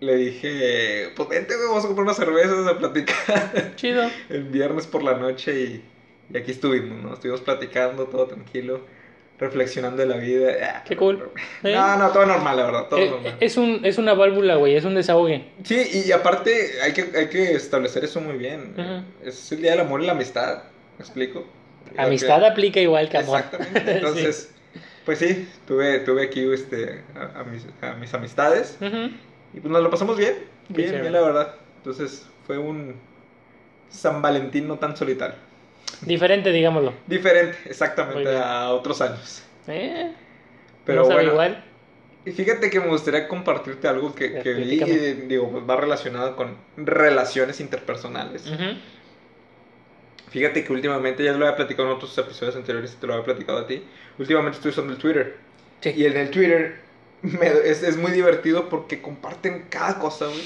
le 0.00 0.14
dije, 0.16 1.12
pues 1.16 1.26
vente, 1.26 1.56
güey, 1.56 1.68
vamos 1.68 1.84
a 1.84 1.86
comprar 1.86 2.04
unas 2.04 2.18
cervezas 2.18 2.66
a 2.66 2.76
platicar 2.76 3.74
Chido. 3.76 4.10
el 4.28 4.44
viernes 4.44 4.86
por 4.86 5.02
la 5.02 5.14
noche 5.14 5.58
y, 5.58 5.84
y 6.34 6.36
aquí 6.36 6.50
estuvimos, 6.50 7.02
¿no? 7.02 7.14
Estuvimos 7.14 7.40
platicando, 7.40 8.06
todo 8.08 8.26
tranquilo, 8.26 8.82
reflexionando 9.38 10.02
de 10.02 10.08
la 10.08 10.16
vida. 10.16 10.52
Ah, 10.62 10.84
Qué 10.84 10.96
cool. 10.96 11.30
No, 11.62 11.96
no, 11.96 12.10
todo 12.10 12.26
normal, 12.26 12.56
la 12.56 12.64
verdad, 12.66 12.88
todo 12.88 12.98
Eh, 12.98 13.10
normal. 13.10 13.36
es, 13.40 13.56
un, 13.56 13.80
es 13.84 13.98
una 13.98 14.14
válvula, 14.14 14.56
güey, 14.56 14.74
es 14.76 14.84
un 14.84 14.94
desahogue. 14.94 15.44
Sí, 15.64 16.02
y 16.06 16.12
aparte 16.12 16.80
hay 16.82 16.92
que, 16.92 17.10
hay 17.16 17.28
que 17.28 17.52
establecer 17.54 18.04
eso 18.04 18.20
muy 18.20 18.36
bien. 18.36 18.74
Es 19.24 19.50
el 19.52 19.62
día 19.62 19.72
del 19.72 19.80
amor 19.80 20.02
y 20.02 20.06
la 20.06 20.12
amistad, 20.12 20.62
¿me 20.98 21.04
explico? 21.04 21.46
Amistad 21.96 22.44
aplica 22.44 22.80
igual 22.80 23.08
que 23.08 23.18
amor. 23.18 23.38
Exactamente. 23.40 23.92
Entonces, 23.96 24.50
pues 25.04 25.18
sí, 25.20 25.48
tuve, 25.66 26.00
tuve 26.00 26.24
aquí 26.24 26.40
este, 26.52 27.02
a, 27.16 27.40
a 27.40 27.44
mis, 27.44 27.64
a 27.80 27.94
mis 27.94 28.12
amistades 28.12 28.76
y 29.54 29.60
pues 29.60 29.72
nos 29.72 29.82
lo 29.82 29.90
pasamos 29.90 30.18
bien, 30.18 30.34
bien, 30.68 31.00
bien, 31.00 31.12
la 31.12 31.20
verdad. 31.22 31.54
Entonces 31.78 32.26
fue 32.46 32.58
un 32.58 32.96
San 33.88 34.20
Valentín 34.20 34.68
no 34.68 34.78
tan 34.78 34.96
solitario. 34.96 35.36
Diferente, 36.02 36.52
digámoslo. 36.52 36.92
Diferente, 37.06 37.56
exactamente, 37.66 38.36
a 38.36 38.70
otros 38.70 39.00
años. 39.00 39.42
Eh, 39.66 40.12
Pero 40.84 41.02
no 41.02 41.08
bueno, 41.08 41.30
igual. 41.32 41.64
y 42.24 42.30
fíjate 42.32 42.70
que 42.70 42.80
me 42.80 42.86
gustaría 42.88 43.26
compartirte 43.28 43.88
algo 43.88 44.14
que, 44.14 44.38
que 44.40 44.54
vi, 44.54 44.82
y, 44.82 45.12
digo, 45.28 45.50
pues 45.50 45.64
va 45.68 45.76
relacionado 45.76 46.36
con 46.36 46.56
relaciones 46.76 47.60
interpersonales. 47.60 48.46
Ujú. 48.46 48.78
Fíjate 50.30 50.62
que 50.62 50.72
últimamente, 50.72 51.24
ya 51.24 51.32
lo 51.32 51.46
había 51.46 51.56
platicado 51.56 51.88
en 51.88 51.94
otros 51.96 52.16
episodios 52.18 52.54
anteriores, 52.56 52.96
te 53.00 53.06
lo 53.06 53.14
había 53.14 53.24
platicado 53.24 53.58
a 53.58 53.66
ti, 53.66 53.82
últimamente 54.18 54.56
estoy 54.56 54.70
usando 54.72 54.92
el 54.92 54.98
Twitter. 54.98 55.36
Sí. 55.80 55.94
Y 55.96 56.04
en 56.04 56.16
el 56.16 56.30
Twitter 56.30 56.76
me- 57.22 57.46
es, 57.48 57.82
es 57.82 57.96
muy 57.96 58.12
divertido 58.12 58.68
porque 58.68 59.00
comparten 59.00 59.66
cada 59.70 59.98
cosa, 59.98 60.26
güey. 60.26 60.44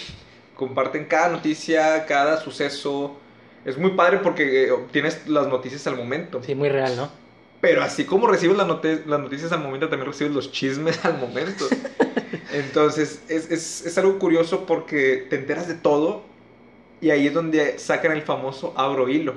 Comparten 0.54 1.06
cada 1.06 1.30
noticia, 1.30 2.06
cada 2.06 2.38
suceso. 2.40 3.18
Es 3.64 3.78
muy 3.78 3.92
padre 3.92 4.18
porque 4.18 4.64
eh, 4.64 4.70
obtienes 4.72 5.28
las 5.28 5.46
noticias 5.48 5.86
al 5.86 5.96
momento. 5.96 6.42
Sí, 6.42 6.54
muy 6.54 6.68
real, 6.68 6.96
¿no? 6.96 7.08
Pero 7.60 7.82
así 7.82 8.04
como 8.04 8.26
recibes 8.26 8.56
las, 8.56 8.66
note- 8.66 9.02
las 9.06 9.20
noticias 9.20 9.52
al 9.52 9.60
momento, 9.60 9.88
también 9.88 10.10
recibes 10.10 10.32
los 10.34 10.50
chismes 10.50 11.04
al 11.04 11.18
momento. 11.18 11.66
Entonces, 12.52 13.22
es, 13.28 13.50
es, 13.50 13.86
es 13.86 13.98
algo 13.98 14.18
curioso 14.18 14.66
porque 14.66 15.26
te 15.30 15.36
enteras 15.36 15.68
de 15.68 15.74
todo 15.74 16.22
y 17.00 17.10
ahí 17.10 17.26
es 17.26 17.34
donde 17.34 17.78
sacan 17.78 18.12
el 18.12 18.22
famoso 18.22 18.74
abro 18.76 19.08
hilo. 19.08 19.34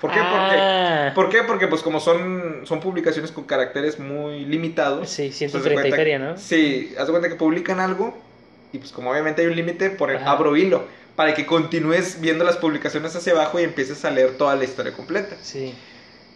¿Por 0.00 0.10
qué? 0.10 0.18
Ah, 0.20 1.12
Porque, 1.14 1.38
¿Por 1.38 1.42
qué? 1.42 1.46
Porque 1.46 1.68
pues 1.68 1.82
como 1.82 2.00
son, 2.00 2.62
son 2.64 2.80
publicaciones 2.80 3.30
con 3.30 3.44
caracteres 3.44 3.98
muy 4.00 4.44
limitados. 4.44 5.08
Sí, 5.08 5.28
pues, 5.28 5.54
haz 5.54 5.62
de 5.64 5.70
130 5.70 5.70
y 5.70 5.74
cuenta- 5.82 5.96
feria, 5.96 6.18
¿no? 6.18 6.36
Sí, 6.36 6.92
haz 6.98 7.06
de 7.06 7.10
cuenta 7.12 7.28
que 7.28 7.36
publican 7.36 7.78
algo 7.80 8.18
y 8.72 8.78
pues 8.78 8.90
como 8.90 9.10
obviamente 9.12 9.42
hay 9.42 9.48
un 9.48 9.54
límite, 9.56 9.90
ponen 9.90 10.16
Ajá. 10.16 10.32
abro 10.32 10.56
hilo 10.56 10.82
para 11.16 11.34
que 11.34 11.46
continúes 11.46 12.20
viendo 12.20 12.44
las 12.44 12.56
publicaciones 12.56 13.14
hacia 13.16 13.32
abajo 13.34 13.60
y 13.60 13.64
empieces 13.64 14.04
a 14.04 14.10
leer 14.10 14.36
toda 14.36 14.56
la 14.56 14.64
historia 14.64 14.92
completa. 14.92 15.36
Sí. 15.42 15.74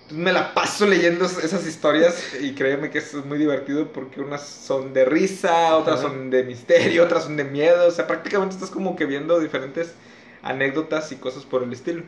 Entonces 0.03 0.25
me 0.25 0.33
la 0.33 0.55
paso 0.55 0.87
leyendo 0.87 1.25
es- 1.27 1.39
esas 1.39 1.67
historias 1.67 2.35
y 2.41 2.55
créeme 2.55 2.91
que 2.91 2.99
es 2.99 3.15
muy 3.15 3.39
divertido 3.39 3.93
porque 3.93 4.21
unas 4.21 4.47
son 4.47 4.95
de 4.95 5.05
risa, 5.05 5.77
otras 5.77 6.01
Ajá. 6.01 6.09
son 6.09 6.31
de 6.31 6.45
misterio, 6.45 7.05
otras 7.05 7.25
son 7.25 7.37
de 7.37 7.45
miedo, 7.45 7.87
o 7.89 7.91
sea, 7.91 8.07
prácticamente 8.07 8.55
estás 8.55 8.71
como 8.71 8.97
que 8.97 9.07
viendo 9.07 9.39
diferentes 9.41 9.95
anécdotas 10.43 11.13
y 11.13 11.17
cosas 11.17 11.45
por 11.45 11.63
el 11.63 11.73
estilo. 11.73 12.05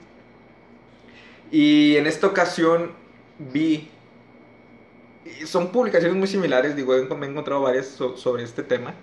Y 1.50 1.96
en 1.96 2.06
esta 2.06 2.26
ocasión 2.28 2.92
vi, 3.38 3.90
son 5.46 5.70
publicaciones 5.72 6.16
muy 6.16 6.26
similares, 6.28 6.76
digo, 6.76 6.94
me 7.16 7.26
he 7.26 7.30
encontrado 7.30 7.62
varias 7.62 7.86
so- 7.86 8.16
sobre 8.16 8.42
este 8.44 8.62
tema, 8.62 8.94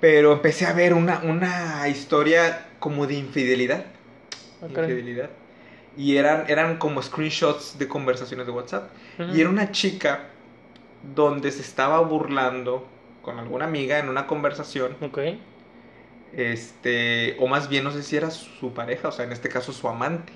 pero 0.00 0.32
empecé 0.32 0.66
a 0.66 0.72
ver 0.72 0.94
una, 0.94 1.20
una 1.24 1.88
historia 1.88 2.65
como 2.78 3.06
de 3.06 3.14
infidelidad 3.14 3.84
infidelidad. 4.84 5.30
Y 5.96 6.16
eran, 6.16 6.44
eran 6.48 6.76
como 6.78 7.00
screenshots 7.02 7.78
de 7.78 7.88
conversaciones 7.88 8.46
de 8.46 8.52
WhatsApp. 8.52 8.90
Y 9.34 9.40
era 9.40 9.48
una 9.50 9.70
chica 9.72 10.24
donde 11.14 11.50
se 11.52 11.62
estaba 11.62 12.00
burlando 12.00 12.86
con 13.22 13.38
alguna 13.38 13.64
amiga 13.66 13.98
en 13.98 14.08
una 14.08 14.26
conversación. 14.26 14.96
Ok. 15.00 15.18
Este, 16.34 17.36
o 17.38 17.46
más 17.46 17.68
bien 17.68 17.84
no 17.84 17.90
sé 17.92 18.02
si 18.02 18.16
era 18.16 18.30
su 18.30 18.72
pareja, 18.74 19.08
o 19.08 19.12
sea, 19.12 19.24
en 19.24 19.32
este 19.32 19.48
caso 19.48 19.72
su 19.72 19.88
amante. 19.88 20.32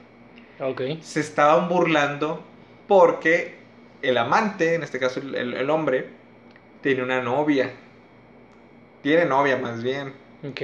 Ok. 0.60 0.82
Se 1.02 1.20
estaban 1.20 1.68
burlando 1.68 2.42
porque 2.88 3.56
el 4.02 4.16
amante, 4.18 4.74
en 4.74 4.82
este 4.82 4.98
caso 4.98 5.20
el, 5.20 5.34
el- 5.34 5.54
el 5.54 5.70
hombre, 5.70 6.08
tiene 6.82 7.02
una 7.02 7.20
novia. 7.20 7.70
Tiene 9.02 9.24
novia 9.26 9.56
más 9.56 9.82
bien. 9.82 10.12
Ok. 10.48 10.60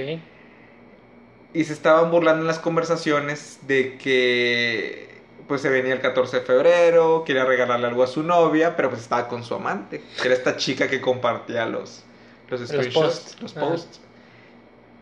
Y 1.53 1.63
se 1.63 1.73
estaban 1.73 2.11
burlando 2.11 2.41
en 2.41 2.47
las 2.47 2.59
conversaciones 2.59 3.59
de 3.67 3.97
que 3.97 5.23
pues 5.47 5.61
se 5.61 5.69
venía 5.69 5.93
el 5.93 6.01
14 6.01 6.39
de 6.41 6.45
febrero, 6.45 7.23
quería 7.25 7.45
regalarle 7.45 7.87
algo 7.87 8.03
a 8.03 8.07
su 8.07 8.21
novia, 8.23 8.75
pero 8.75 8.89
pues 8.89 9.01
estaba 9.01 9.27
con 9.29 9.43
su 9.43 9.55
amante, 9.55 10.03
que 10.21 10.27
era 10.27 10.35
esta 10.35 10.57
chica 10.57 10.89
que 10.89 10.99
compartía 11.01 11.65
los, 11.65 12.05
los 12.49 12.61
screenshots, 12.67 12.91
posts. 12.91 13.41
los 13.41 13.53
posts. 13.53 14.01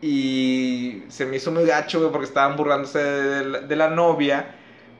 Y 0.02 1.06
se 1.10 1.26
me 1.26 1.38
hizo 1.38 1.52
muy 1.52 1.66
gacho, 1.66 2.00
güey, 2.00 2.12
porque 2.12 2.28
estaban 2.28 2.56
burlándose 2.58 3.00
de 3.00 3.46
la, 3.46 3.60
de 3.62 3.76
la 3.76 3.90
novia, 3.90 4.56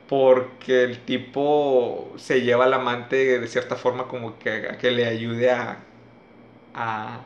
porque 0.08 0.84
el 0.84 1.06
tipo 1.06 2.14
se 2.18 2.42
lleva 2.42 2.66
al 2.66 2.74
amante 2.74 3.40
de 3.40 3.48
cierta 3.48 3.76
forma 3.76 4.08
como 4.08 4.40
que 4.40 4.68
a 4.70 4.78
que 4.78 4.92
le 4.92 5.06
ayude 5.06 5.52
a, 5.52 5.86
a, 6.74 7.26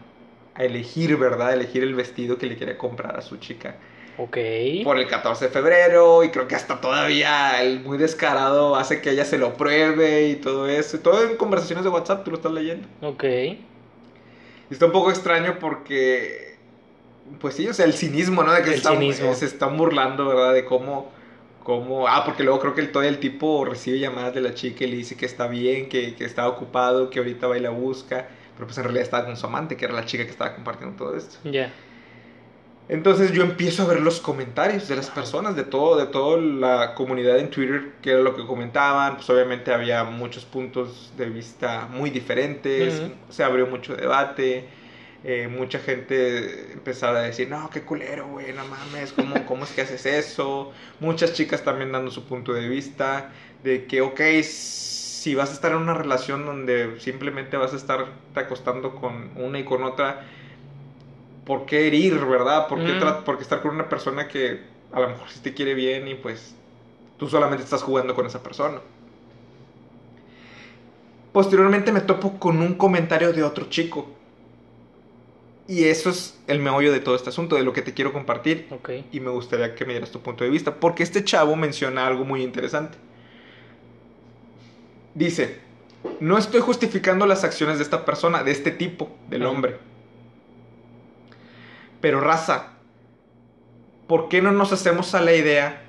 a 0.56 0.64
elegir, 0.64 1.18
¿verdad? 1.18 1.54
Elegir 1.54 1.84
el 1.84 1.96
vestido 1.96 2.38
que 2.38 2.48
le 2.48 2.58
quiere 2.58 2.78
comprar 2.78 3.18
a 3.18 3.22
su 3.22 3.38
chica 3.38 3.80
Ok. 4.22 4.38
por 4.84 5.00
el 5.00 5.08
14 5.08 5.46
de 5.46 5.52
febrero 5.52 6.24
y 6.26 6.30
creo 6.30 6.48
que 6.48 6.56
hasta 6.56 6.82
todavía 6.82 7.62
el 7.64 7.80
muy 7.80 7.98
descarado 7.98 8.76
hace 8.76 9.02
que 9.02 9.12
ella 9.12 9.24
se 9.24 9.38
lo 9.38 9.54
pruebe 9.56 10.28
y 10.28 10.36
todo 10.36 10.68
eso. 10.68 10.98
Y 10.98 11.00
todo 11.00 11.24
en 11.24 11.38
conversaciones 11.38 11.86
de 11.86 11.90
WhatsApp, 11.90 12.24
tú 12.26 12.32
lo 12.32 12.38
estás 12.38 12.52
leyendo. 12.52 12.88
Ok. 13.02 13.24
Y 13.24 13.58
está 14.70 14.86
un 14.88 14.92
poco 14.92 15.10
extraño 15.10 15.58
porque 15.60 16.50
pues 17.40 17.56
sí, 17.56 17.68
o 17.68 17.74
sea, 17.74 17.86
el 17.86 17.94
cinismo, 17.94 18.44
¿no? 18.44 18.52
De 18.52 18.62
que 18.64 18.70
El 18.72 18.76
están- 18.76 18.94
cinismo. 18.98 19.34
se 19.36 19.46
están 19.46 19.78
burlando, 19.78 20.28
¿verdad? 20.28 20.54
De 20.54 20.66
cómo, 20.66 21.12
cómo, 21.64 22.08
ah, 22.08 22.24
porque 22.26 22.44
luego 22.44 22.60
creo 22.60 22.74
que 22.76 22.82
el, 22.82 22.92
todavía 22.92 23.12
el 23.12 23.20
tipo 23.20 23.64
recibe 23.66 24.00
llamadas 24.00 24.34
de 24.34 24.42
la 24.42 24.54
chica 24.56 24.84
y 24.84 24.88
le 24.88 24.98
dice 24.98 25.16
que 25.16 25.26
está 25.28 25.48
bien, 25.48 25.90
que, 25.90 26.16
que 26.16 26.26
está 26.26 26.48
ocupado, 26.48 27.10
que 27.12 27.20
ahorita 27.20 27.48
va 27.48 27.58
y 27.58 27.62
la 27.62 27.70
busca, 27.70 28.28
pero 28.56 28.66
pues 28.66 28.78
en 28.80 28.84
realidad 28.84 29.04
estaba 29.04 29.26
con 29.26 29.38
su 29.38 29.46
amante, 29.46 29.78
que 29.78 29.86
era 29.86 29.94
la 29.94 30.06
chica 30.06 30.24
que 30.26 30.32
estaba 30.32 30.56
compartiendo 30.56 30.98
todo 30.98 31.16
esto. 31.16 31.38
Ya. 31.44 31.72
Entonces 32.90 33.32
yo 33.34 33.44
empiezo 33.44 33.84
a 33.84 33.88
ver 33.88 34.02
los 34.02 34.20
comentarios 34.20 34.88
de 34.88 34.96
las 34.98 35.12
personas, 35.12 35.56
de 35.56 35.64
todo, 35.64 35.98
de 35.98 36.08
toda 36.08 36.40
la 36.42 36.96
comunidad 36.96 37.38
en 37.40 37.52
Twitter, 37.52 37.94
que 38.02 38.12
era 38.12 38.22
lo 38.22 38.36
que 38.36 38.46
comentaban. 38.48 39.16
Pues 39.18 39.30
obviamente 39.30 39.72
había 39.74 40.04
muchos 40.06 40.46
puntos 40.46 41.14
de 41.16 41.30
vista 41.30 41.88
muy 41.88 42.10
diferentes, 42.10 43.04
se 43.30 43.44
abrió 43.44 43.68
mucho 43.68 43.96
debate. 43.96 44.70
eh, 45.24 45.48
mucha 45.50 45.80
gente 45.80 46.74
empezaba 46.74 47.20
a 47.20 47.24
decir, 47.24 47.50
no, 47.50 47.70
qué 47.70 47.84
culero, 47.86 48.28
güey, 48.30 48.54
no 48.54 48.66
mames, 48.66 49.14
¿cómo, 49.14 49.46
¿cómo 49.46 49.66
es 49.66 49.74
que 49.74 49.82
haces 49.82 50.06
eso? 50.06 50.72
Muchas 51.00 51.34
chicas 51.34 51.64
también 51.64 51.92
dando 51.92 52.12
su 52.12 52.26
punto 52.26 52.54
de 52.54 52.68
vista, 52.70 53.34
de 53.64 53.86
que, 53.88 54.02
ok, 54.02 54.22
si 54.44 55.36
vas 55.36 55.52
a 55.52 55.54
estar 55.54 55.72
en 55.74 55.78
una 55.80 55.94
relación 55.94 56.46
donde 56.46 57.00
simplemente 57.00 57.58
vas 57.58 57.74
a 57.74 57.76
estar 57.78 58.22
te 58.34 58.40
acostando 58.42 58.96
con 58.96 59.32
una 59.36 59.60
y 59.60 59.66
con 59.66 59.84
otra, 59.84 60.26
¿por 61.50 61.66
qué 61.66 61.88
herir, 61.88 62.14
verdad? 62.28 62.68
¿Por 62.68 62.78
qué, 62.86 62.94
Mm. 62.94 63.00
tra- 63.02 63.24
por 63.24 63.38
qué 63.38 63.42
estar 63.42 63.60
con 63.64 63.74
una 63.74 63.90
persona 63.90 64.28
que 64.28 64.60
a 64.92 65.00
lo 65.00 65.10
mejor 65.10 65.28
sí 65.30 65.40
te 65.40 65.56
quiere 65.56 65.74
bien 65.74 66.08
y 66.08 66.14
pues 66.14 66.54
tú 67.18 67.28
solamente 67.28 67.64
estás 67.64 67.82
jugando 67.82 68.14
con 68.14 68.28
esa 68.28 68.44
persona? 68.44 68.80
Posteriormente 71.32 71.92
me 71.92 72.02
topo 72.02 72.38
con 72.40 72.60
un 72.60 72.76
comentario 72.76 73.34
de 73.34 73.42
otro 73.42 73.66
chico. 73.68 74.08
Y 75.68 75.86
eso 75.86 76.12
es 76.12 76.38
el 76.46 76.60
meollo 76.60 76.92
de 76.92 77.00
todo 77.00 77.16
este 77.16 77.30
asunto, 77.30 77.56
de 77.56 77.64
lo 77.64 77.74
que 77.74 77.82
te 77.82 77.96
quiero 77.96 78.14
compartir. 78.14 78.68
Y 79.12 79.20
me 79.20 79.32
gustaría 79.32 79.74
que 79.74 79.86
me 79.86 79.94
dieras 79.94 80.12
tu 80.12 80.20
punto 80.20 80.44
de 80.44 80.52
vista. 80.52 80.76
Porque 80.76 81.02
este 81.02 81.24
chavo 81.24 81.56
menciona 81.56 82.06
algo 82.06 82.26
muy 82.26 82.44
interesante. 82.44 82.98
Dice, 85.16 85.60
no 86.20 86.38
estoy 86.38 86.62
justificando 86.62 87.26
las 87.26 87.44
acciones 87.44 87.78
de 87.78 87.84
esta 87.86 88.06
persona, 88.06 88.44
de 88.44 88.52
este 88.52 88.70
tipo, 88.72 89.10
del 89.30 89.46
hombre. 89.48 89.78
Pero 92.02 92.22
raza, 92.22 92.74
¿por 94.08 94.30
qué 94.30 94.42
no 94.42 94.52
nos 94.52 94.72
hacemos 94.72 95.14
a 95.16 95.22
la 95.22 95.34
idea 95.34 95.82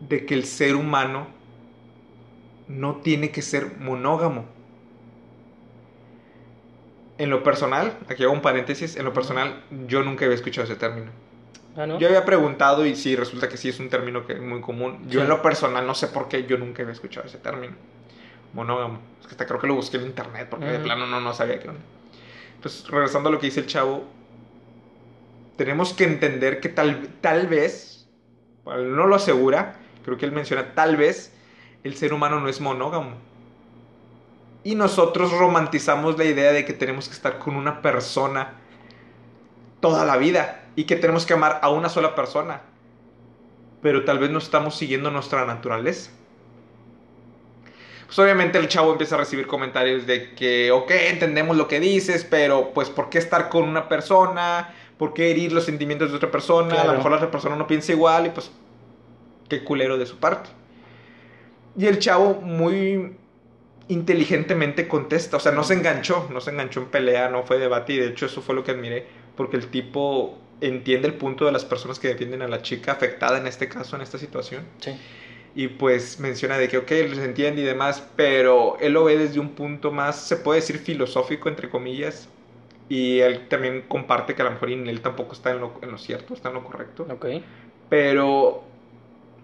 de 0.00 0.24
que 0.26 0.34
el 0.34 0.44
ser 0.44 0.76
humano 0.76 1.26
no 2.68 2.96
tiene 2.96 3.30
que 3.30 3.42
ser 3.42 3.76
monógamo? 3.78 4.44
En 7.18 7.30
lo 7.30 7.42
personal, 7.42 7.96
aquí 8.08 8.22
hago 8.22 8.32
un 8.32 8.42
paréntesis, 8.42 8.94
en 8.96 9.04
lo 9.04 9.12
personal 9.12 9.64
yo 9.88 10.04
nunca 10.04 10.24
había 10.24 10.36
escuchado 10.36 10.64
ese 10.66 10.76
término. 10.76 11.10
Ah, 11.76 11.86
¿no? 11.86 11.98
Yo 11.98 12.06
había 12.08 12.24
preguntado 12.24 12.86
y 12.86 12.94
sí, 12.94 13.16
resulta 13.16 13.48
que 13.48 13.56
sí 13.56 13.68
es 13.68 13.80
un 13.80 13.88
término 13.88 14.24
que 14.24 14.34
es 14.34 14.40
muy 14.40 14.60
común. 14.60 15.00
Yo 15.08 15.20
Sí. 15.20 15.24
en 15.24 15.28
lo 15.28 15.42
personal 15.42 15.84
no 15.86 15.94
sé 15.94 16.06
por 16.08 16.28
qué 16.28 16.44
yo 16.46 16.58
nunca 16.58 16.82
había 16.82 16.92
escuchado 16.92 17.26
ese 17.26 17.38
término. 17.38 17.74
Monógamo. 18.54 19.00
Es 19.20 19.26
que 19.26 19.32
hasta 19.32 19.46
creo 19.46 19.60
que 19.60 19.66
lo 19.66 19.74
busqué 19.74 19.96
en 19.96 20.04
internet 20.06 20.46
porque 20.48 20.66
de 20.66 20.76
Ujú. 20.76 20.84
plano 20.84 21.06
no, 21.06 21.20
no 21.20 21.34
sabía 21.34 21.58
qué 21.58 21.68
onda. 21.68 21.80
Pues 22.62 22.86
regresando 22.88 23.28
a 23.28 23.32
lo 23.32 23.38
que 23.40 23.46
dice 23.46 23.60
el 23.60 23.66
chavo, 23.66 24.04
tenemos 25.58 25.92
que 25.92 26.04
entender 26.04 26.60
que 26.60 26.68
tal, 26.68 27.08
tal 27.20 27.48
vez, 27.48 28.08
no 28.64 29.06
lo 29.06 29.16
asegura, 29.16 29.74
creo 30.04 30.16
que 30.16 30.24
él 30.24 30.32
menciona 30.32 30.72
tal 30.72 30.96
vez 30.96 31.32
el 31.82 31.96
ser 31.96 32.14
humano 32.14 32.38
no 32.38 32.48
es 32.48 32.60
monógamo. 32.60 33.16
Y 34.62 34.76
nosotros 34.76 35.32
romantizamos 35.32 36.16
la 36.16 36.24
idea 36.24 36.52
de 36.52 36.64
que 36.64 36.72
tenemos 36.72 37.08
que 37.08 37.14
estar 37.14 37.38
con 37.38 37.56
una 37.56 37.82
persona 37.82 38.54
toda 39.80 40.04
la 40.04 40.16
vida 40.16 40.64
y 40.76 40.84
que 40.84 40.94
tenemos 40.94 41.26
que 41.26 41.34
amar 41.34 41.58
a 41.60 41.70
una 41.70 41.88
sola 41.88 42.14
persona. 42.14 42.62
Pero 43.82 44.04
tal 44.04 44.20
vez 44.20 44.30
no 44.30 44.38
estamos 44.38 44.76
siguiendo 44.76 45.10
nuestra 45.10 45.44
naturaleza. 45.44 46.12
Pues 48.06 48.18
obviamente 48.20 48.58
el 48.58 48.68
chavo 48.68 48.92
empieza 48.92 49.16
a 49.16 49.18
recibir 49.18 49.48
comentarios 49.48 50.06
de 50.06 50.34
que, 50.34 50.70
ok, 50.70 50.90
entendemos 50.90 51.56
lo 51.56 51.66
que 51.66 51.80
dices, 51.80 52.24
pero 52.24 52.72
pues 52.72 52.90
¿por 52.90 53.10
qué 53.10 53.18
estar 53.18 53.48
con 53.48 53.64
una 53.64 53.88
persona? 53.88 54.72
¿Por 54.98 55.14
qué 55.14 55.30
herir 55.30 55.52
los 55.52 55.64
sentimientos 55.64 56.10
de 56.10 56.16
otra 56.16 56.30
persona? 56.30 56.68
A 56.68 56.76
Claro. 56.76 56.88
lo 56.92 56.94
mejor 56.98 57.10
la 57.12 57.16
otra 57.18 57.30
persona 57.30 57.56
no 57.56 57.66
piensa 57.66 57.92
igual 57.92 58.26
y 58.26 58.30
pues 58.30 58.50
qué 59.48 59.62
culero 59.64 59.96
de 59.96 60.06
su 60.06 60.16
parte. 60.18 60.50
Y 61.76 61.86
el 61.86 61.98
chavo 61.98 62.34
muy 62.42 63.12
inteligentemente 63.88 64.86
contesta, 64.88 65.38
o 65.38 65.40
sea, 65.40 65.52
no 65.52 65.64
se 65.64 65.74
enganchó, 65.74 66.28
no 66.30 66.40
se 66.40 66.50
enganchó 66.50 66.80
en 66.80 66.86
pelea, 66.86 67.28
no 67.30 67.42
fue 67.44 67.58
debate 67.58 67.94
y 67.94 67.96
de 67.98 68.08
hecho 68.08 68.26
eso 68.26 68.42
fue 68.42 68.54
lo 68.54 68.62
que 68.64 68.72
admiré, 68.72 69.06
porque 69.36 69.56
el 69.56 69.68
tipo 69.68 70.36
entiende 70.60 71.08
el 71.08 71.14
punto 71.14 71.46
de 71.46 71.52
las 71.52 71.64
personas 71.64 71.98
que 71.98 72.08
defienden 72.08 72.42
a 72.42 72.48
la 72.48 72.60
chica 72.62 72.92
afectada 72.92 73.38
en 73.38 73.46
este 73.46 73.68
caso, 73.68 73.96
en 73.96 74.02
esta 74.02 74.18
situación, 74.18 74.64
Sí. 74.80 74.98
y 75.54 75.68
pues 75.68 76.20
menciona 76.20 76.58
de 76.58 76.68
que, 76.68 76.78
ok, 76.78 76.90
les 76.90 77.18
entiende 77.18 77.62
y 77.62 77.64
demás, 77.64 78.06
pero 78.16 78.76
él 78.80 78.92
lo 78.92 79.04
ve 79.04 79.16
desde 79.16 79.40
un 79.40 79.50
punto 79.50 79.90
más, 79.90 80.20
se 80.20 80.36
puede 80.36 80.60
decir 80.60 80.78
filosófico, 80.78 81.48
entre 81.48 81.70
comillas, 81.70 82.28
y 82.88 83.20
él 83.20 83.48
también 83.48 83.82
comparte 83.88 84.34
que 84.34 84.42
a 84.42 84.46
lo 84.46 84.52
mejor 84.52 84.70
él 84.70 85.00
tampoco 85.00 85.32
está 85.34 85.50
en 85.50 85.60
lo, 85.60 85.74
en 85.82 85.90
lo 85.90 85.98
cierto, 85.98 86.34
está 86.34 86.48
en 86.48 86.54
lo 86.54 86.64
correcto. 86.64 87.06
Ok. 87.10 87.26
Pero 87.88 88.64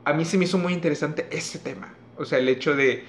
a 0.04 0.12
mí 0.12 0.24
se 0.24 0.38
me 0.38 0.44
hizo 0.44 0.58
muy 0.58 0.72
interesante 0.72 1.26
ese 1.30 1.58
tema. 1.58 1.94
O 2.16 2.24
sea, 2.24 2.38
el 2.38 2.48
hecho 2.48 2.74
de, 2.76 3.04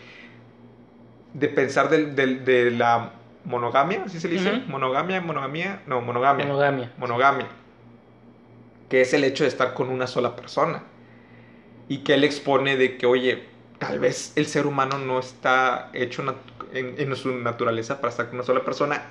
de 1.34 1.48
pensar 1.50 1.90
del- 1.90 2.16
del- 2.16 2.44
de 2.46 2.72
la 2.72 3.12
monogamia, 3.46 4.04
¿así 4.06 4.20
se 4.20 4.28
le 4.28 4.36
dice? 4.36 4.64
Monogamia, 4.68 5.22
monogamia, 5.22 5.82
no, 5.88 6.02
monogamia. 6.02 6.46
Monogamia. 6.46 6.92
monogamia. 6.98 7.48
Que 8.90 9.02
es 9.02 9.14
el 9.14 9.24
hecho 9.24 9.44
de 9.44 9.50
estar 9.50 9.74
con 9.74 9.90
una 9.90 10.08
sola 10.08 10.36
persona. 10.36 10.84
Y 11.88 12.00
que 12.00 12.14
él 12.16 12.24
expone 12.24 12.78
de 12.78 12.98
que, 12.98 13.06
oye, 13.06 13.44
tal 13.78 14.00
vez 14.00 14.34
el 14.36 14.48
ser 14.48 14.66
humano 14.66 14.98
no 14.98 15.20
está 15.20 15.90
hecho 15.94 16.24
en, 16.74 16.96
en 16.98 17.16
su 17.16 17.36
naturaleza 17.38 18.02
para 18.02 18.10
estar 18.10 18.26
con 18.28 18.36
una 18.36 18.44
sola 18.44 18.64
persona. 18.64 19.04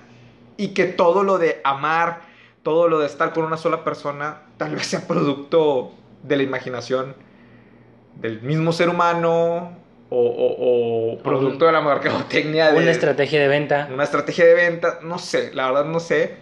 Y 0.56 0.68
que 0.68 0.84
todo 0.84 1.22
lo 1.24 1.38
de 1.38 1.60
amar, 1.64 2.20
todo 2.62 2.88
lo 2.88 3.00
de 3.00 3.06
estar 3.06 3.32
con 3.32 3.44
una 3.44 3.56
sola 3.56 3.84
persona, 3.84 4.42
tal 4.56 4.74
vez 4.74 4.86
sea 4.86 5.06
producto 5.06 5.92
de 6.22 6.36
la 6.36 6.42
imaginación 6.42 7.14
del 8.16 8.40
mismo 8.42 8.72
ser 8.72 8.88
humano 8.88 9.76
o, 10.10 10.16
o- 10.18 11.14
o 11.14 11.22
producto 11.22 11.66
de 11.66 11.72
la 11.72 11.80
mercadotecnia 11.80 12.70
de 12.72 12.78
Una 12.78 12.90
estrategia 12.92 13.40
de 13.40 13.48
venta. 13.48 13.88
una 13.92 14.04
estrategia 14.04 14.44
de 14.46 14.54
venta, 14.54 14.98
no 15.02 15.18
sé, 15.18 15.52
la 15.54 15.66
verdad 15.66 15.84
no 15.86 15.98
sé. 16.00 16.36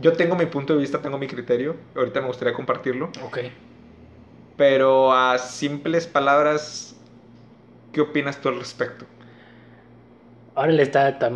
Yo 0.00 0.12
tengo 0.14 0.36
mi 0.36 0.46
punto 0.46 0.72
de 0.74 0.78
vista, 0.80 1.02
tengo 1.02 1.18
mi 1.18 1.26
criterio. 1.26 1.76
Ahorita 1.96 2.20
me 2.20 2.28
gustaría 2.28 2.54
compartirlo. 2.54 3.10
Ok. 3.24 3.38
Pero 4.56 5.12
a 5.12 5.38
simples 5.38 6.06
palabras, 6.06 6.94
¿qué 7.92 8.00
opinas 8.00 8.40
tú 8.40 8.48
al 8.48 8.58
respecto? 8.58 9.04
Ahora 10.60 10.74
está- 10.82 11.08
está 11.08 11.30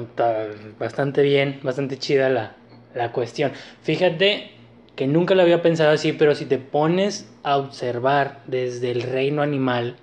bastante 0.78 1.22
bien, 1.22 1.58
bastante 1.62 1.96
chida 1.96 2.28
la, 2.28 2.56
la 2.94 3.10
cuestión. 3.10 3.52
Fíjate 3.80 4.50
que 4.96 5.06
nunca 5.06 5.34
lo 5.34 5.40
había 5.40 5.62
pensado 5.62 5.92
así, 5.92 6.12
pero 6.12 6.34
si 6.34 6.44
te 6.44 6.58
pones 6.58 7.26
a 7.42 7.56
observar 7.56 8.42
desde 8.46 8.90
el 8.90 9.00
reino 9.00 9.40
animal, 9.40 9.96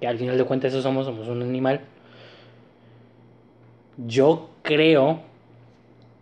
que 0.00 0.06
al 0.06 0.16
final 0.16 0.38
de 0.38 0.44
cuentas 0.44 0.72
eso 0.72 0.80
somos, 0.80 1.04
somos 1.04 1.28
un 1.28 1.42
animal, 1.42 1.82
yo 4.06 4.48
creo, 4.62 5.20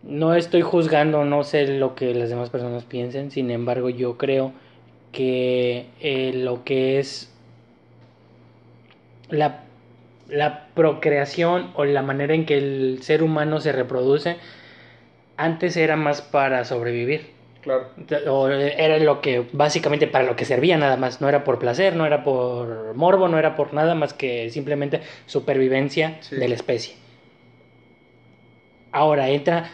no 0.03 0.35
estoy 0.35 0.61
juzgando, 0.61 1.23
no 1.23 1.45
sé 1.45 1.65
lo 1.67 1.95
que 1.95 2.13
las 2.13 2.27
demás 2.27 2.49
personas 2.49 2.83
piensen, 2.83 3.31
sin 3.31 3.49
embargo 3.49 3.87
yo 3.89 4.17
creo 4.17 4.51
que 5.13 5.85
eh, 6.01 6.33
lo 6.35 6.65
que 6.65 6.99
es 6.99 7.31
la, 9.29 9.63
la 10.27 10.67
procreación 10.73 11.71
o 11.75 11.85
la 11.85 12.01
manera 12.01 12.33
en 12.33 12.45
que 12.45 12.57
el 12.57 12.99
ser 13.01 13.23
humano 13.23 13.59
se 13.59 13.71
reproduce 13.71 14.37
antes 15.37 15.77
era 15.77 15.95
más 15.95 16.21
para 16.21 16.65
sobrevivir. 16.65 17.33
Claro. 17.61 17.87
O 18.29 18.47
era 18.47 18.99
lo 18.99 19.21
que 19.21 19.47
básicamente 19.51 20.05
para 20.07 20.23
lo 20.23 20.35
que 20.35 20.45
servía 20.45 20.77
nada 20.77 20.97
más, 20.97 21.19
no 21.19 21.27
era 21.27 21.43
por 21.43 21.57
placer, 21.57 21.95
no 21.95 22.05
era 22.05 22.23
por 22.23 22.93
morbo, 22.93 23.27
no 23.27 23.39
era 23.39 23.55
por 23.55 23.73
nada 23.73 23.95
más 23.95 24.13
que 24.13 24.49
simplemente 24.51 25.01
supervivencia 25.25 26.17
Sí. 26.21 26.35
de 26.35 26.47
la 26.47 26.55
especie. 26.55 26.95
Ahora 28.91 29.29
entra 29.29 29.69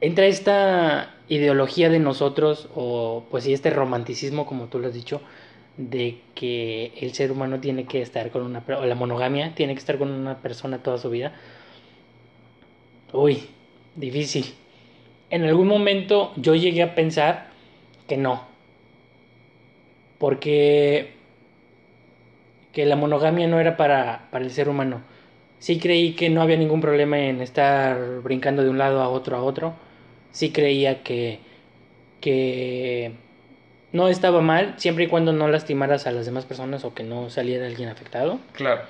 entra 0.00 0.26
esta 0.26 1.14
ideología 1.28 1.88
de 1.88 1.98
nosotros 1.98 2.68
o 2.74 3.24
pues 3.30 3.44
sí 3.44 3.52
este 3.52 3.70
romanticismo 3.70 4.46
como 4.46 4.66
tú 4.66 4.78
lo 4.78 4.88
has 4.88 4.94
dicho 4.94 5.20
de 5.76 6.18
que 6.34 6.92
el 7.00 7.12
ser 7.12 7.32
humano 7.32 7.60
tiene 7.60 7.84
que 7.84 8.00
estar 8.00 8.30
con 8.30 8.42
una 8.42 8.64
o 8.78 8.84
la 8.86 8.94
monogamia 8.94 9.54
tiene 9.54 9.74
que 9.74 9.80
estar 9.80 9.98
con 9.98 10.10
una 10.10 10.38
persona 10.38 10.82
toda 10.82 10.98
su 10.98 11.10
vida. 11.10 11.32
Uy, 13.12 13.42
difícil. 13.94 14.54
En 15.30 15.44
algún 15.44 15.68
momento 15.68 16.32
yo 16.36 16.54
llegué 16.54 16.82
a 16.82 16.94
pensar 16.94 17.48
que 18.08 18.16
no. 18.16 18.44
Porque 20.18 21.14
que 22.72 22.84
la 22.86 22.96
monogamia 22.96 23.48
no 23.48 23.58
era 23.58 23.76
para, 23.76 24.28
para 24.30 24.44
el 24.44 24.50
ser 24.50 24.68
humano. 24.68 25.02
Sí 25.58 25.78
creí 25.78 26.12
que 26.12 26.28
no 26.30 26.42
había 26.42 26.56
ningún 26.56 26.80
problema 26.80 27.18
en 27.18 27.40
estar 27.40 28.20
brincando 28.22 28.62
de 28.62 28.68
un 28.70 28.78
lado 28.78 29.00
a 29.02 29.08
otro 29.08 29.36
a 29.36 29.42
otro. 29.42 29.74
Sí 30.30 30.52
creía 30.52 31.02
que, 31.02 31.40
que 32.20 33.12
no 33.92 34.08
estaba 34.08 34.40
mal, 34.40 34.74
siempre 34.78 35.04
y 35.04 35.06
cuando 35.08 35.32
no 35.32 35.48
lastimaras 35.48 36.06
a 36.06 36.12
las 36.12 36.26
demás 36.26 36.44
personas 36.44 36.84
o 36.84 36.94
que 36.94 37.02
no 37.02 37.30
saliera 37.30 37.66
alguien 37.66 37.88
afectado. 37.88 38.38
Claro. 38.52 38.82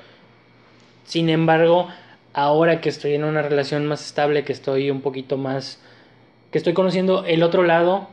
Sin 1.05 1.29
embargo, 1.31 1.89
ahora 2.33 2.81
que 2.81 2.89
estoy 2.89 3.15
en 3.15 3.25
una 3.25 3.43
relación 3.43 3.87
más 3.87 4.05
estable, 4.05 4.45
que 4.45 4.53
estoy 4.53 4.91
un 4.91 5.01
poquito 5.03 5.37
más, 5.37 5.81
que 6.51 6.59
estoy 6.59 6.73
conociendo 6.73 7.25
el 7.25 7.43
otro 7.43 7.63
lado, 7.63 8.09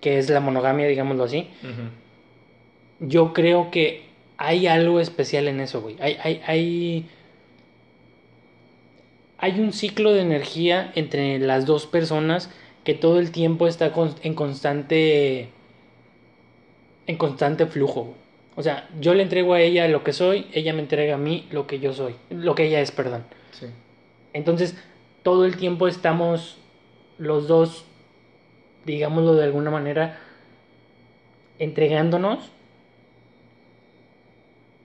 que 0.00 0.18
es 0.18 0.28
la 0.30 0.40
monogamia, 0.40 0.86
digámoslo 0.88 1.24
así, 1.24 1.48
yo 2.98 3.32
creo 3.32 3.70
que 3.70 4.04
hay 4.38 4.66
algo 4.66 4.98
especial 4.98 5.46
en 5.46 5.60
eso, 5.60 5.80
güey. 5.80 5.96
Hay, 6.00 6.16
hay, 6.22 6.42
hay, 6.46 7.06
hay 9.38 9.60
un 9.60 9.72
ciclo 9.72 10.12
de 10.12 10.22
energía 10.22 10.90
entre 10.94 11.38
las 11.38 11.66
dos 11.66 11.86
personas 11.86 12.50
que 12.84 12.94
todo 12.94 13.18
el 13.20 13.30
tiempo 13.30 13.68
está 13.68 13.92
con- 13.92 14.14
en 14.22 14.34
constante 14.34 15.48
en 17.06 17.16
constante 17.16 17.66
flujo. 17.66 18.14
O 18.54 18.62
sea, 18.62 18.88
yo 19.00 19.14
le 19.14 19.22
entrego 19.22 19.54
a 19.54 19.60
ella 19.60 19.88
lo 19.88 20.04
que 20.04 20.12
soy, 20.12 20.46
ella 20.52 20.74
me 20.74 20.80
entrega 20.80 21.14
a 21.14 21.18
mí 21.18 21.46
lo 21.50 21.66
que 21.66 21.80
yo 21.80 21.92
soy, 21.92 22.14
lo 22.30 22.54
que 22.54 22.66
ella 22.66 22.80
es, 22.80 22.90
perdón. 22.90 23.24
Sí. 23.52 23.66
Entonces, 24.34 24.76
todo 25.22 25.46
el 25.46 25.56
tiempo 25.56 25.88
estamos 25.88 26.58
los 27.18 27.48
dos, 27.48 27.84
digámoslo 28.84 29.34
de 29.34 29.44
alguna 29.44 29.70
manera, 29.70 30.18
entregándonos. 31.58 32.50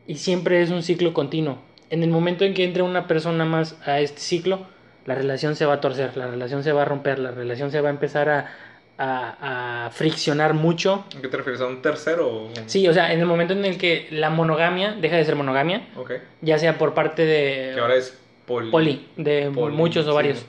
Y 0.05 0.15
siempre 0.15 0.61
es 0.61 0.69
un 0.69 0.83
ciclo 0.83 1.13
continuo. 1.13 1.57
En 1.89 2.03
el 2.03 2.09
momento 2.09 2.45
en 2.45 2.53
que 2.53 2.63
entre 2.63 2.83
una 2.83 3.07
persona 3.07 3.43
más 3.43 3.77
a 3.85 3.99
este 3.99 4.21
ciclo, 4.21 4.67
la 5.05 5.15
relación 5.15 5.55
se 5.55 5.65
va 5.65 5.75
a 5.75 5.81
torcer, 5.81 6.15
la 6.15 6.27
relación 6.27 6.63
se 6.63 6.71
va 6.71 6.83
a 6.83 6.85
romper, 6.85 7.19
la 7.19 7.31
relación 7.31 7.71
se 7.71 7.81
va 7.81 7.89
a 7.89 7.91
empezar 7.91 8.29
a, 8.29 8.53
a- 8.97 9.85
a 9.85 9.89
friccionar 9.91 10.53
mucho. 10.53 11.05
¿A 11.17 11.21
qué 11.21 11.27
te 11.27 11.37
refieres? 11.37 11.61
¿A 11.61 11.67
un 11.67 11.81
tercero? 11.81 12.49
Sí, 12.65 12.87
o 12.87 12.93
sea, 12.93 13.13
en 13.13 13.19
el 13.19 13.25
momento 13.25 13.53
en 13.53 13.63
el 13.65 13.77
que 13.77 14.07
la 14.11 14.29
monogamia 14.29 14.93
deja 14.93 15.15
de 15.17 15.25
ser 15.25 15.35
monogamia, 15.35 15.87
Ok. 15.95 16.13
ya 16.41 16.57
sea 16.57 16.77
por 16.77 16.93
parte 16.93 17.25
de... 17.25 17.71
Que 17.75 17.79
ahora 17.79 17.95
es 17.95 18.17
poli. 18.45 18.71
Poli, 18.71 19.07
de 19.17 19.51
Poli, 19.53 19.75
muchos 19.75 20.05
o 20.07 20.09
sí. 20.11 20.15
varios. 20.15 20.45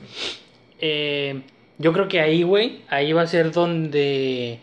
Eh, 0.79 1.41
yo 1.77 1.93
creo 1.93 2.07
que 2.07 2.19
ahí, 2.21 2.43
güey, 2.43 2.81
ahí 2.89 3.13
va 3.13 3.21
a 3.23 3.27
ser 3.27 3.51
donde 3.51 4.59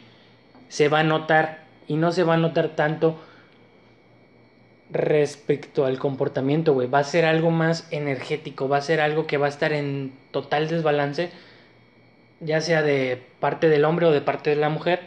se 0.69 0.89
va 0.89 1.01
a 1.01 1.05
notar. 1.05 1.65
Y 1.89 1.95
no 1.95 2.11
se 2.11 2.25
va 2.25 2.35
a 2.35 2.37
notar 2.39 2.71
tanto 2.71 3.17
respecto 4.91 5.85
al 5.85 5.99
comportamiento, 5.99 6.73
güey. 6.73 6.89
Va 6.89 7.01
a 7.01 7.05
ser 7.05 7.25
algo 7.25 7.51
más 7.51 7.89
energético, 7.93 8.69
va 8.69 8.79
a 8.79 8.83
ser 8.83 9.01
algo 9.01 9.27
que 9.27 9.37
va 9.37 9.47
a 9.47 9.49
estar 9.49 9.73
en 9.73 10.13
total 10.31 10.69
desbalance, 10.69 11.31
ya 12.41 12.61
sea 12.61 12.83
de 12.83 13.23
parte 13.41 13.69
del 13.69 13.85
hombre 13.85 14.07
o 14.07 14.11
de 14.13 14.21
parte 14.21 14.51
de 14.51 14.57
la 14.57 14.69
mujer. 14.69 15.01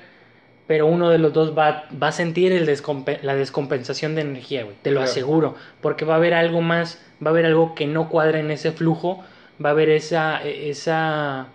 Pero 0.68 0.86
uno 0.86 1.10
de 1.10 1.18
los 1.18 1.34
dos 1.34 1.58
va, 1.58 1.86
va 2.02 2.10
a 2.10 2.12
sentir 2.12 2.52
el 2.52 2.68
descompe- 2.68 3.20
la 3.24 3.34
descompensación 3.36 4.14
de 4.14 4.22
energía, 4.22 4.64
güey. 4.64 4.76
Te 4.84 4.92
lo 4.92 4.98
Claro. 4.98 5.10
aseguro. 5.12 5.56
Porque 5.82 6.06
va 6.06 6.14
a 6.14 6.18
haber 6.18 6.36
algo 6.36 6.62
más, 6.62 7.04
va 7.26 7.30
a 7.30 7.32
haber 7.32 7.46
algo 7.48 7.74
que 7.74 7.88
no 7.88 8.08
cuadra 8.10 8.40
en 8.40 8.52
ese 8.52 8.72
flujo. 8.72 9.24
Va 9.64 9.70
a 9.70 9.72
haber 9.72 9.90
esa, 9.90 10.44
esa, 10.44 11.48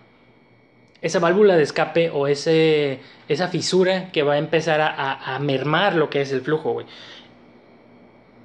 esa 1.01 1.19
válvula 1.19 1.55
de 1.55 1.63
escape 1.63 2.09
o 2.09 2.27
ese, 2.27 2.99
esa 3.29 3.47
fisura 3.47 4.11
que 4.11 4.21
va 4.23 4.33
a 4.33 4.37
empezar 4.37 4.81
a, 4.81 4.87
a- 4.89 5.35
a 5.35 5.39
mermar 5.39 5.95
lo 5.95 6.09
que 6.09 6.19
es 6.21 6.33
el 6.33 6.41
flujo, 6.41 6.73
güey. 6.73 6.85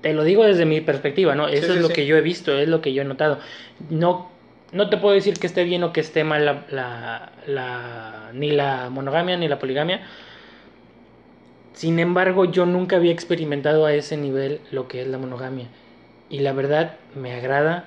Te 0.03 0.15
lo 0.15 0.25
digo 0.25 0.45
desde 0.45 0.65
mi 0.65 0.81
perspectiva, 0.81 1.35
¿no? 1.35 1.49
Eso 1.49 1.67
Sí, 1.67 1.73
es 1.73 1.77
sí, 1.77 1.81
lo 1.83 1.89
sí. 1.89 1.95
que 1.95 2.07
yo 2.07 2.17
he 2.17 2.21
visto, 2.23 2.57
es 2.57 2.69
lo 2.69 2.81
que 2.81 2.93
yo 2.95 3.03
he 3.03 3.05
notado. 3.05 3.39
No, 3.91 4.31
no 4.73 4.89
te 4.91 4.97
puedo 4.97 5.15
decir 5.15 5.39
que 5.39 5.47
esté 5.47 5.65
bien 5.65 5.83
o 5.85 5.93
que 5.93 6.01
esté 6.01 6.25
mal 6.25 6.45
la, 6.71 7.33
la- 7.47 8.31
ni 8.35 8.51
la 8.53 8.89
monogamia 8.91 9.37
ni 9.37 9.49
la 9.49 9.59
poligamia. 9.59 10.03
Sin 11.73 11.99
embargo, 11.99 12.45
yo 12.45 12.67
nunca 12.67 12.97
había 12.97 13.13
experimentado 13.13 13.87
a 13.87 13.95
ese 13.95 14.17
nivel 14.17 14.61
lo 14.71 14.87
que 14.89 15.03
es 15.03 15.09
la 15.09 15.19
monogamia. 15.19 15.69
Y 16.29 16.41
la 16.41 16.53
verdad, 16.53 16.97
me 17.15 17.33
agrada, 17.33 17.87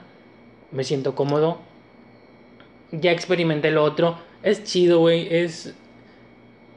me 0.72 0.84
siento 0.84 1.16
cómodo. 1.16 1.60
Ya 2.92 3.12
experimenté 3.12 3.72
lo 3.72 3.84
otro. 3.84 4.18
Es 4.44 4.64
chido, 4.64 5.00
güey. 5.00 5.28
Es. 5.34 5.74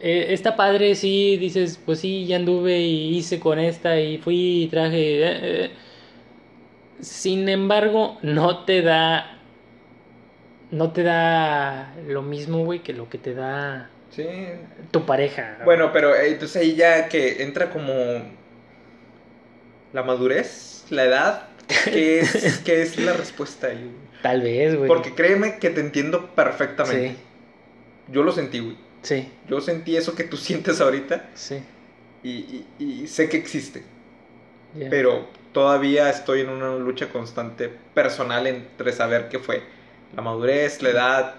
eh, 0.00 0.26
está 0.30 0.57
padre, 0.57 0.94
sí. 0.94 1.37
Dices, 1.38 1.80
pues 1.85 2.00
sí, 2.00 2.26
ya 2.26 2.37
anduve 2.37 2.78
y 2.80 3.16
hice 3.16 3.40
con 3.40 3.59
esta 3.59 4.00
y 4.00 4.18
fui 4.18 4.64
y 4.64 4.68
traje. 4.68 5.22
eh, 5.22 5.64
eh. 5.66 5.70
Sin 7.00 7.48
embargo, 7.48 8.18
no 8.22 8.64
te 8.64 8.83
da. 8.83 9.36
No 10.70 10.92
te 10.92 11.02
da 11.02 11.94
lo 12.09 12.22
mismo, 12.22 12.64
güey, 12.64 12.81
que 12.83 12.92
lo 12.92 13.09
que 13.09 13.18
te 13.18 13.35
da 13.35 13.88
Sí. 14.11 14.26
tu 14.90 15.07
pareja. 15.07 15.59
Bueno, 15.64 15.92
pero 15.92 16.14
eh, 16.14 16.29
entonces 16.33 16.57
ahí 16.62 16.74
ya 16.74 17.09
que 17.09 17.42
entra 17.42 17.70
como 17.70 17.92
la 19.92 20.02
madurez, 20.02 20.85
la 20.90 21.05
edad, 21.05 21.48
¿qué 21.85 22.20
es, 22.20 22.59
qué 22.64 22.83
es 22.83 22.98
la 22.98 23.12
respuesta 23.12 23.68
ahí? 23.68 23.90
Tal 24.22 24.42
vez, 24.42 24.74
güey. 24.74 24.88
Porque 24.88 25.14
créeme 25.14 25.59
que 25.59 25.70
te 25.70 25.81
entiendo 25.81 26.35
perfectamente. 26.35 27.11
Sí. 27.11 27.16
Yo 28.12 28.22
lo 28.22 28.33
sentí, 28.33 28.59
güey. 28.61 28.76
Sí, 29.02 29.29
Yo 29.48 29.61
sentí 29.61 29.96
eso 29.96 30.14
que 30.16 30.24
tú 30.24 30.37
sientes 30.37 30.81
ahorita 30.81 31.29
sí. 31.35 31.62
y, 32.22 32.31
y- 32.31 32.66
y 33.02 33.07
sé 33.07 33.29
que 33.29 33.37
existe. 33.37 33.83
Pero 34.90 35.26
todavía 35.52 36.11
estoy 36.11 36.40
en 36.42 36.50
una 36.50 36.74
lucha 36.76 37.09
constante 37.09 37.70
personal 37.94 38.46
entre 38.46 38.92
saber 38.92 39.29
qué 39.31 39.38
fue 39.38 39.62
la 40.14 40.22
madurez, 40.22 40.82
la 40.82 40.90
edad. 40.90 41.34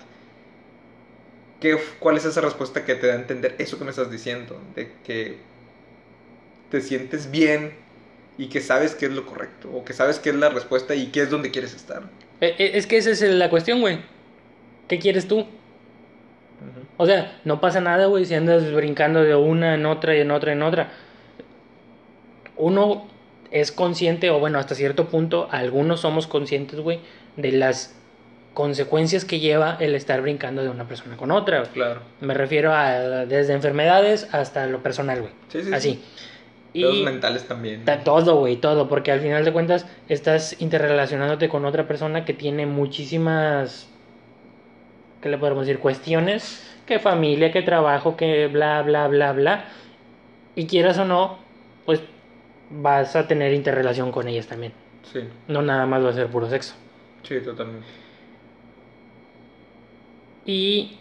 ¿Qué, 1.59 1.77
¿Cuál 1.99 2.17
es 2.17 2.25
esa 2.25 2.41
respuesta 2.41 2.85
que 2.85 2.95
te 2.95 3.07
da 3.07 3.13
a 3.13 3.17
entender 3.17 3.55
eso 3.57 3.77
que 3.77 3.83
me 3.83 3.89
estás 3.89 4.11
diciendo? 4.11 4.61
De 4.75 4.93
que 5.03 5.37
te 6.69 6.81
sientes 6.81 7.31
bien 7.31 7.73
y 8.37 8.49
que 8.49 8.61
sabes 8.61 8.93
qué 8.95 9.07
es 9.07 9.11
lo 9.11 9.25
correcto, 9.25 9.69
o 9.71 9.83
que 9.83 9.93
sabes 9.93 10.19
qué 10.19 10.29
es 10.29 10.35
la 10.35 10.49
respuesta 10.49 10.93
y 10.95 11.07
qué 11.07 11.21
es 11.21 11.29
donde 11.29 11.49
quieres 11.51 11.73
estar. 11.73 12.03
Eh, 12.41 12.55
eh, 12.59 12.71
Es 12.75 12.85
que 12.85 12.97
esa 12.97 13.09
es 13.11 13.21
la 13.21 13.49
cuestión, 13.49 13.81
güey. 13.81 13.99
¿Qué 14.87 14.99
quieres 14.99 15.27
tú? 15.27 15.47
O 16.97 17.05
sea, 17.05 17.39
no 17.45 17.61
pasa 17.61 17.79
nada, 17.81 18.07
güey, 18.07 18.25
si 18.25 18.33
andas 18.33 18.71
brincando 18.73 19.23
de 19.23 19.35
una 19.35 19.75
en 19.75 19.85
otra 19.85 20.15
y 20.15 20.21
en 20.21 20.31
otra 20.31 20.53
en 20.53 20.63
otra. 20.63 20.91
Uno 22.55 23.07
es 23.51 23.71
consciente, 23.71 24.29
o 24.31 24.39
bueno, 24.39 24.59
hasta 24.59 24.75
cierto 24.75 25.07
punto, 25.09 25.47
algunos 25.51 26.01
somos 26.01 26.27
conscientes, 26.27 26.79
güey, 26.79 26.99
de 27.35 27.51
las 27.51 27.95
consecuencias 28.57 29.23
que 29.23 29.39
lleva 29.39 29.77
el 29.79 29.93
estar 29.93 30.19
brincando 30.19 30.63
de 30.63 30.69
una 30.69 30.87
persona 30.87 31.15
con 31.15 31.29
otra. 31.29 31.59
güey. 31.59 31.69
Claro. 31.73 32.01
Me 32.21 32.33
refiero 32.33 32.73
a 32.73 33.25
desde 33.27 33.53
enfermedades 33.53 34.27
hasta 34.33 34.65
lo 34.65 34.81
personal, 34.81 35.21
güey. 35.21 35.31
Sí, 35.49 35.61
sí, 35.61 35.71
Así. 35.71 36.03
sí. 36.73 36.79
Los 36.81 36.97
mentales 37.03 37.47
también. 37.47 37.85
Ta- 37.85 38.03
Todo, 38.03 38.37
güey, 38.39 38.55
todo, 38.55 38.89
porque 38.89 39.11
al 39.11 39.19
final 39.19 39.45
de 39.45 39.53
cuentas 39.53 39.85
estás 40.09 40.59
interrelacionándote 40.59 41.49
con 41.49 41.65
otra 41.65 41.87
persona 41.87 42.25
que 42.25 42.33
tiene 42.33 42.65
muchísimas, 42.65 43.87
¿qué 45.21 45.29
le 45.29 45.37
podemos 45.37 45.67
decir? 45.67 45.79
Cuestiones, 45.79 46.67
que 46.87 46.97
familia, 46.97 47.51
que 47.51 47.61
trabajo, 47.61 48.17
que 48.17 48.47
bla, 48.47 48.81
bla, 48.81 49.07
bla, 49.07 49.33
bla. 49.33 49.65
Y 50.55 50.65
quieras 50.65 50.97
o 50.97 51.05
no, 51.05 51.37
pues 51.85 52.01
vas 52.71 53.15
a 53.15 53.27
tener 53.27 53.53
interrelación 53.53 54.11
con 54.11 54.27
ellas 54.27 54.47
también. 54.47 54.73
Sí, 55.13 55.19
No 55.47 55.61
nada 55.61 55.85
más 55.85 56.03
va 56.03 56.09
a 56.09 56.13
ser 56.13 56.25
puro 56.25 56.49
sexo. 56.49 56.73
sí, 57.21 57.39
totalmente. 57.41 57.85
Y 60.47 60.93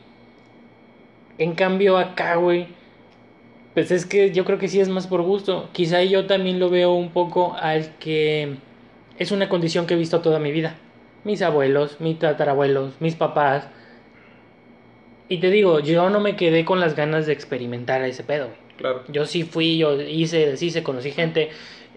en 1.38 1.54
cambio 1.54 1.96
acá, 1.96 2.34
güey, 2.34 2.66
pues 3.72 3.90
es 3.90 4.04
que 4.04 4.32
yo 4.32 4.44
creo 4.44 4.58
que 4.58 4.68
sí 4.68 4.80
es 4.80 4.88
más 4.88 5.06
por 5.06 5.22
gusto. 5.22 5.70
Quizá 5.72 6.02
yo 6.02 6.26
también 6.26 6.58
lo 6.58 6.68
veo 6.68 6.92
un 6.92 7.10
poco 7.10 7.54
al 7.54 7.96
que 7.98 8.56
es 9.18 9.30
una 9.30 9.48
condición 9.48 9.86
que 9.86 9.94
he 9.94 9.96
visto 9.96 10.20
toda 10.20 10.38
mi 10.38 10.50
vida. 10.50 10.76
Mis 11.24 11.42
abuelos, 11.42 12.00
mis 12.00 12.18
tatarabuelos, 12.18 13.00
mis 13.00 13.14
papás. 13.14 13.68
Y 15.28 15.38
te 15.38 15.50
digo, 15.50 15.80
yo 15.80 16.10
no 16.10 16.20
me 16.20 16.36
quedé 16.36 16.64
con 16.64 16.80
las 16.80 16.96
ganas 16.96 17.26
de 17.26 17.32
experimentar 17.32 18.02
ese 18.02 18.24
pedo, 18.24 18.46
güey. 18.46 18.58
Claro. 18.76 19.04
Yo 19.08 19.24
sí 19.26 19.44
fui, 19.44 19.78
yo 19.78 20.00
hice, 20.00 20.46
deshice, 20.46 20.82
conocí 20.82 21.10
gente. 21.12 21.50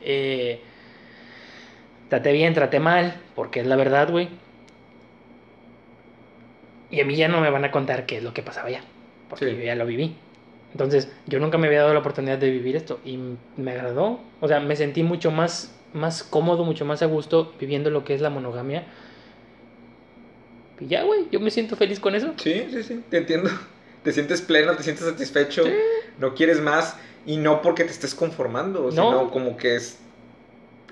Eh, 0.04 0.62
traté 2.10 2.32
bien, 2.32 2.54
traté 2.54 2.80
mal, 2.80 3.16
porque 3.36 3.60
es 3.60 3.68
la 3.68 3.76
verdad, 3.76 4.10
güey. 4.12 4.30
Y 6.92 7.02
a 7.02 7.06
mí 7.06 7.16
ya 7.16 7.28
no 7.28 7.40
me 7.42 7.50
van 7.50 7.66
a 7.66 7.72
contar 7.72 8.06
qué 8.06 8.18
es 8.18 8.24
lo 8.24 8.34
que 8.34 8.42
pasaba 8.42 8.68
allá, 8.70 8.82
porque 9.30 9.46
Sí. 9.46 9.56
yo 9.58 9.64
ya 9.64 9.76
lo 9.76 9.86
viví. 9.86 10.16
Entonces, 10.72 11.12
yo 11.28 11.40
nunca 11.40 11.58
me 11.58 11.68
había 11.68 11.82
dado 11.82 11.94
la 11.94 12.00
oportunidad 12.00 12.38
de 12.38 12.50
vivir 12.52 12.76
esto 12.76 13.00
y 13.04 13.20
me 13.58 13.72
agradó. 13.72 14.20
O 14.40 14.48
sea, 14.48 14.60
me 14.60 14.76
sentí 14.76 15.02
mucho 15.04 15.32
más, 15.32 15.74
más 15.94 16.24
cómodo, 16.24 16.64
mucho 16.64 16.86
más 16.86 17.02
a 17.02 17.08
gusto 17.08 17.54
viviendo 17.60 17.90
lo 17.90 18.04
que 18.06 18.14
es 18.14 18.22
la 18.22 18.30
monogamia. 18.30 18.84
Y 20.80 20.88
ya, 20.88 21.04
güey, 21.04 21.26
yo 21.32 21.40
me 21.40 21.52
siento 21.52 21.76
feliz 21.76 22.00
con 22.00 22.16
eso. 22.16 22.34
Sí, 22.38 22.68
sí, 22.72 22.84
sí, 22.84 23.04
te 23.10 23.18
entiendo. 23.18 23.50
Te 24.04 24.14
sientes 24.14 24.42
pleno, 24.42 24.78
te 24.78 24.84
sientes 24.84 25.06
satisfecho, 25.06 25.66
no 26.20 26.34
quieres 26.34 26.62
más 26.62 26.96
y 27.26 27.36
no 27.36 27.62
porque 27.62 27.84
te 27.84 27.92
estés 27.92 28.16
conformando, 28.16 28.90
sino 28.92 29.30
como 29.30 29.58
que 29.58 29.76
es, 29.76 30.00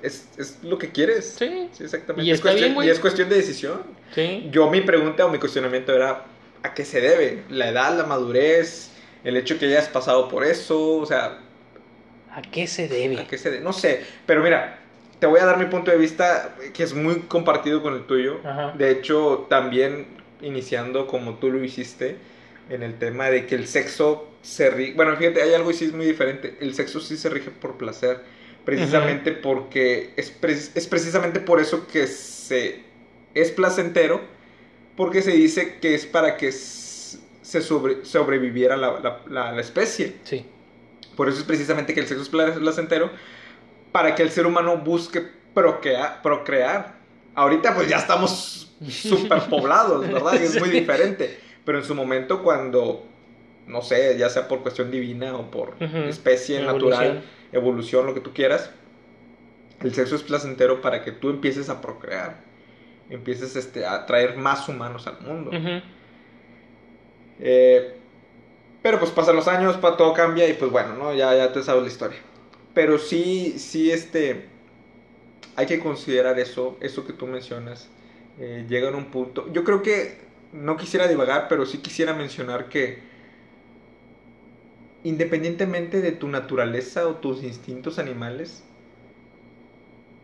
es, 0.04 0.28
es 0.38 0.60
lo 0.64 0.78
que 0.78 0.92
quieres. 0.92 1.36
Sí, 1.38 1.70
Sí, 1.72 1.84
exactamente. 1.84 2.28
Y 2.28 2.32
es 2.32 2.42
cuestión, 2.42 2.66
bien, 2.70 2.76
güey. 2.76 2.88
y 2.88 2.92
es 2.92 3.00
cuestión 3.00 3.30
de 3.30 3.36
decisión. 3.36 3.82
sí. 4.14 4.48
Yo 4.52 4.70
mi 4.70 4.82
pregunta 4.82 5.26
o 5.26 5.30
mi 5.30 5.40
cuestionamiento 5.40 5.94
era 5.96 6.26
¿a 6.64 6.74
qué 6.74 6.86
se 6.86 7.02
debe? 7.02 7.44
La 7.50 7.70
edad, 7.70 7.98
la 7.98 8.04
madurez, 8.06 8.90
el 9.24 9.38
hecho 9.38 9.58
que 9.60 9.66
hayas 9.66 9.88
pasado 9.88 10.28
por 10.30 10.44
eso, 10.44 10.98
o 10.98 11.06
sea, 11.06 11.40
¿A 12.32 12.42
qué 12.42 12.68
se 12.68 12.88
debe? 12.88 13.20
¿a 13.20 13.28
qué 13.28 13.38
se 13.38 13.50
de- 13.50 13.60
No 13.62 13.74
sé, 13.74 14.04
pero 14.26 14.44
mira, 14.44 14.80
te 15.20 15.26
voy 15.26 15.40
a 15.40 15.46
dar 15.46 15.58
mi 15.58 15.66
punto 15.66 15.90
de 15.92 15.98
vista 15.98 16.56
que 16.74 16.84
es 16.84 16.94
muy 16.94 17.22
compartido 17.22 17.82
con 17.82 17.96
el 17.96 18.06
tuyo. 18.06 18.40
Ajá. 18.44 18.74
De 18.78 18.92
hecho, 18.92 19.48
también 19.50 20.06
iniciando 20.42 21.08
como 21.08 21.36
tú 21.40 21.50
lo 21.52 21.64
hiciste, 21.64 22.18
en 22.70 22.84
el 22.84 23.00
tema 23.00 23.30
de 23.30 23.48
que 23.48 23.56
el 23.56 23.66
sexo 23.68 24.28
se 24.44 24.70
rige... 24.70 24.94
Bueno, 24.94 25.16
fíjate, 25.16 25.42
hay 25.42 25.54
algo 25.54 25.72
y 25.72 25.74
sí 25.74 25.86
es 25.86 25.94
muy 25.94 26.06
diferente. 26.06 26.58
El 26.60 26.76
sexo 26.76 27.00
sí 27.00 27.18
se 27.18 27.30
rige 27.30 27.50
por 27.50 27.78
placer, 27.78 28.20
precisamente 28.68 29.32
porque 29.32 30.12
es, 30.18 30.30
pre- 30.30 30.52
es 30.52 30.88
precisamente 30.88 31.40
por 31.40 31.62
eso 31.62 31.88
que 31.88 32.06
se 32.06 32.84
es 33.34 33.50
placentero, 33.52 34.20
porque 34.98 35.22
se 35.22 35.32
dice 35.32 35.78
que 35.80 35.96
es 35.96 36.06
para 36.06 36.36
que 36.36 36.52
se 36.52 37.62
sobre- 37.62 38.04
sobreviviera 38.04 38.76
la- 38.76 39.00
la- 39.00 39.22
la- 39.30 39.52
la 39.54 39.62
especie. 39.62 40.18
Sí. 40.26 40.46
Por 41.16 41.30
eso 41.30 41.38
es 41.38 41.46
precisamente 41.46 41.94
que 41.94 42.02
el 42.02 42.08
sexo 42.08 42.24
es 42.24 42.30
pla- 42.30 42.54
placentero, 42.56 43.10
para 43.94 44.16
que 44.16 44.24
el 44.24 44.32
ser 44.32 44.46
humano 44.46 44.78
busque 44.80 45.24
procrea- 45.56 46.22
procrear. 46.22 46.98
Ahorita 47.36 47.74
pues 47.74 47.88
ya 47.88 47.98
estamos 48.00 48.70
súper 48.90 49.44
poblados, 49.44 50.06
¿verdad? 50.12 50.34
Y 50.42 50.44
es 50.44 50.60
muy 50.60 50.70
diferente. 50.70 51.40
Pero 51.64 51.78
en 51.80 51.86
su 51.86 51.96
momento 51.96 52.44
cuando, 52.44 53.06
no 53.66 53.82
sé, 53.82 54.18
ya 54.18 54.28
sea 54.30 54.48
por 54.50 54.62
cuestión 54.62 54.92
divina 54.92 55.38
o 55.38 55.50
por 55.50 55.76
especie 56.10 56.60
natural, 56.62 57.24
evolución, 57.52 58.06
lo 58.06 58.14
que 58.14 58.20
tú 58.22 58.34
quieras, 58.34 58.72
el 59.82 59.94
sexo 59.94 60.16
es 60.16 60.24
placentero 60.24 60.82
para 60.82 61.04
que 61.04 61.12
tú 61.12 61.30
empieces 61.30 61.70
a 61.70 61.82
procrear. 61.82 62.38
Empieces 63.10 63.56
este, 63.56 63.86
a 63.86 64.06
traer 64.06 64.36
más 64.38 64.68
humanos 64.68 65.08
al 65.08 65.20
mundo. 65.22 65.52
Eh, 67.40 67.94
pero 68.82 69.00
pues 69.00 69.12
pasan 69.12 69.36
los 69.36 69.48
años, 69.48 69.78
pa- 69.78 69.98
todo 69.98 70.14
cambia 70.14 70.48
y 70.48 70.54
pues 70.54 70.72
bueno, 70.72 70.96
¿no? 70.96 71.14
Ya, 71.14 71.36
ya 71.36 71.52
te 71.52 71.62
sabes 71.64 71.84
la 71.84 71.90
historia. 71.90 72.20
Pero 72.74 72.98
sí, 72.98 73.56
sí, 73.58 73.92
este, 73.92 74.46
hay 75.56 75.66
que 75.66 75.80
considerar 75.80 76.40
eso, 76.40 76.78
eso 76.82 77.06
que 77.06 77.14
tú 77.14 77.28
mencionas. 77.28 77.90
Eh, 78.40 78.66
llega 78.70 78.90
en 78.90 78.96
un 78.96 79.06
punto. 79.06 79.52
Yo 79.52 79.64
creo 79.64 79.82
que 79.82 80.20
no 80.54 80.78
quisiera 80.78 81.08
divagar, 81.08 81.48
pero 81.50 81.66
sí 81.66 81.80
quisiera 81.80 82.14
mencionar 82.14 82.70
que 82.70 83.00
independientemente 85.08 86.02
de 86.02 86.12
tu 86.12 86.28
naturaleza 86.28 87.08
o 87.08 87.16
tus 87.16 87.44
instintos 87.44 88.00
animales, 88.00 88.64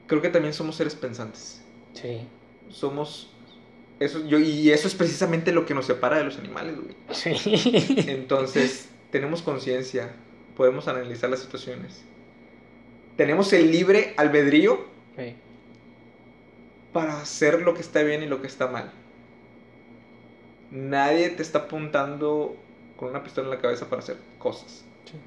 creo 0.07 0.21
que 0.21 0.29
también 0.29 0.53
somos 0.53 0.75
seres 0.75 0.95
pensantes 0.95 1.61
Sí. 1.93 2.21
somos 2.69 3.29
eso 3.99 4.25
yo 4.27 4.39
y 4.39 4.71
eso 4.71 4.87
es 4.87 4.95
precisamente 4.95 5.51
lo 5.51 5.65
que 5.65 5.73
nos 5.75 5.85
separa 5.85 6.17
de 6.17 6.23
los 6.23 6.37
animales 6.39 6.75
güey. 6.75 6.95
Sí. 7.11 7.33
entonces 8.07 8.89
tenemos 9.11 9.41
conciencia 9.43 10.11
podemos 10.57 10.87
analizar 10.87 11.29
las 11.29 11.39
situaciones 11.41 12.01
tenemos 13.15 13.53
el 13.53 13.71
libre 13.71 14.13
albedrío 14.17 14.85
Sí. 15.17 15.35
para 16.91 17.21
hacer 17.21 17.61
lo 17.61 17.73
que 17.75 17.81
está 17.81 18.01
bien 18.01 18.23
y 18.23 18.25
lo 18.25 18.41
que 18.41 18.47
está 18.47 18.67
mal 18.67 18.91
nadie 20.71 21.29
te 21.29 21.43
está 21.43 21.59
apuntando 21.59 22.55
con 22.95 23.09
una 23.09 23.23
pistola 23.23 23.47
en 23.47 23.55
la 23.55 23.61
cabeza 23.61 23.89
para 23.89 24.01
hacer 24.01 24.17
cosas 24.39 24.85
Sí. 25.05 25.17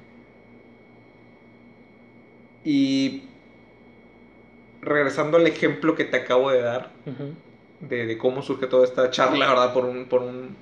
y 2.63 3.23
regresando 4.81 5.37
al 5.37 5.47
ejemplo 5.47 5.95
que 5.95 6.05
te 6.05 6.17
acabo 6.17 6.49
de 6.51 6.61
dar 6.61 6.91
de, 7.79 8.05
de 8.07 8.17
cómo 8.17 8.41
surge 8.41 8.67
toda 8.67 8.85
esta 8.85 9.09
charla, 9.11 9.47
¿verdad? 9.49 9.73
Por 9.73 9.85
un, 9.85 10.05
por 10.05 10.21
un 10.23 10.55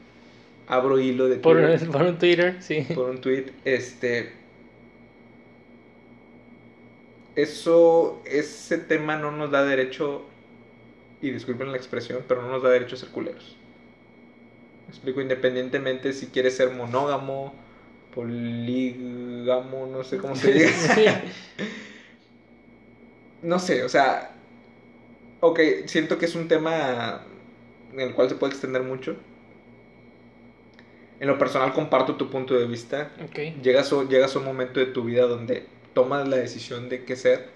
abro 0.67 0.99
hilo 0.99 1.27
de 1.27 1.37
Por, 1.37 1.57
Twitter, 1.57 1.89
por 1.89 2.01
un 2.01 2.17
Twitter, 2.17 2.57
sí. 2.61 2.85
por 2.93 3.09
un 3.09 3.21
tweet, 3.21 3.45
este... 3.63 4.33
Eso, 7.35 8.21
ese 8.25 8.77
tema 8.77 9.17
no 9.17 9.31
nos 9.31 9.51
da 9.51 9.63
derecho, 9.65 10.23
y 11.21 11.31
disculpen 11.31 11.69
la 11.71 11.77
expresión, 11.77 12.23
pero 12.27 12.41
no 12.41 12.49
nos 12.49 12.63
da 12.63 12.69
derecho 12.69 12.95
a 12.95 12.99
ser 12.99 13.09
culeros. 13.09 13.57
Explico, 14.95 15.21
independientemente 15.21 16.13
si 16.13 16.27
quieres 16.27 16.55
ser 16.57 16.71
monógamo, 16.71 17.53
polígamo, 18.13 19.87
no 19.87 20.03
sé 20.03 20.17
cómo 20.17 20.35
se 20.35 20.53
diga. 20.53 20.69
No 23.41 23.59
sé, 23.59 23.83
o 23.83 23.89
sea, 23.89 24.31
ok, 25.41 25.59
siento 25.85 26.17
que 26.17 26.25
es 26.25 26.35
un 26.35 26.47
tema 26.47 27.21
en 27.93 27.99
el 27.99 28.13
cual 28.13 28.29
se 28.29 28.35
puede 28.35 28.53
extender 28.53 28.83
mucho. 28.83 29.15
En 31.19 31.27
lo 31.27 31.37
personal 31.37 31.73
comparto 31.73 32.15
tu 32.15 32.29
punto 32.29 32.55
de 32.57 32.65
vista. 32.67 33.11
Llegas, 33.61 33.91
a- 33.93 34.03
llegas 34.07 34.35
a 34.35 34.39
un 34.39 34.45
momento 34.45 34.79
de 34.79 34.87
tu 34.87 35.03
vida 35.03 35.25
donde 35.27 35.65
tomas 35.93 36.27
la 36.27 36.37
decisión 36.37 36.89
de 36.89 37.05
qué 37.05 37.15
ser. 37.15 37.49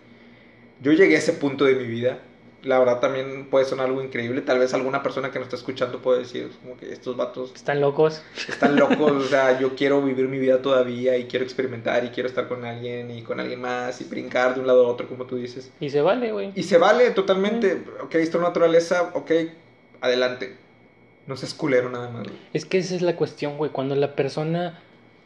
Yo 0.82 0.94
llegué 0.94 1.16
a 1.16 1.20
ese 1.20 1.34
punto 1.34 1.66
de 1.66 1.76
mi 1.76 1.86
vida. 1.86 2.20
La 2.64 2.78
verdad 2.78 3.00
también 3.00 3.46
puede 3.50 3.64
sonar 3.66 3.86
algo 3.88 4.04
increíble. 4.04 4.42
Tal 4.42 4.60
vez 4.60 4.74
alguna 4.74 5.02
persona 5.02 5.32
que 5.32 5.40
nos 5.40 5.46
está 5.48 5.56
escuchando 5.56 6.02
puede 6.02 6.20
decir, 6.20 6.52
como 6.62 6.76
que 6.76 6.92
estos 6.92 7.16
vatos 7.16 7.54
Están 7.56 7.80
locos. 7.80 8.22
están 8.50 8.76
locos, 8.76 9.12
o 9.12 9.24
sea, 9.28 9.58
yo 9.62 9.76
quiero 9.76 10.02
vivir 10.02 10.28
mi 10.28 10.40
vida 10.40 10.62
todavía 10.62 11.16
y 11.18 11.26
quiero 11.26 11.46
experimentar 11.46 12.04
y 12.04 12.10
quiero 12.10 12.28
estar 12.28 12.48
con 12.50 12.66
alguien 12.66 13.12
y 13.12 13.22
con 13.22 13.40
alguien 13.40 13.62
más 13.62 14.02
y 14.02 14.04
brincar 14.04 14.56
de 14.56 14.60
un 14.62 14.68
lado 14.68 14.86
a 14.86 14.90
otro, 14.90 15.08
como 15.08 15.26
tú 15.26 15.38
dices. 15.38 15.72
Y 15.80 15.90
se 15.90 16.02
vale, 16.02 16.32
güey. 16.34 16.52
Y 16.56 16.64
se 16.64 16.78
vale 16.78 17.10
totalmente, 17.12 17.82
ok, 18.04 18.16
es 18.16 18.30
tu 18.30 18.42
naturaleza, 18.42 19.12
ok, 19.14 19.32
adelante. 20.02 20.58
No 21.28 21.38
seas 21.38 21.54
culero 21.54 21.90
nada 21.90 22.10
más. 22.10 22.24
güey. 22.24 22.36
Es 22.54 22.66
que 22.66 22.80
esa 22.80 22.94
es 22.96 23.02
la 23.02 23.16
cuestión, 23.16 23.58
güey. 23.58 23.72
Cuando 23.72 23.96
la 23.96 24.16
persona 24.16 24.82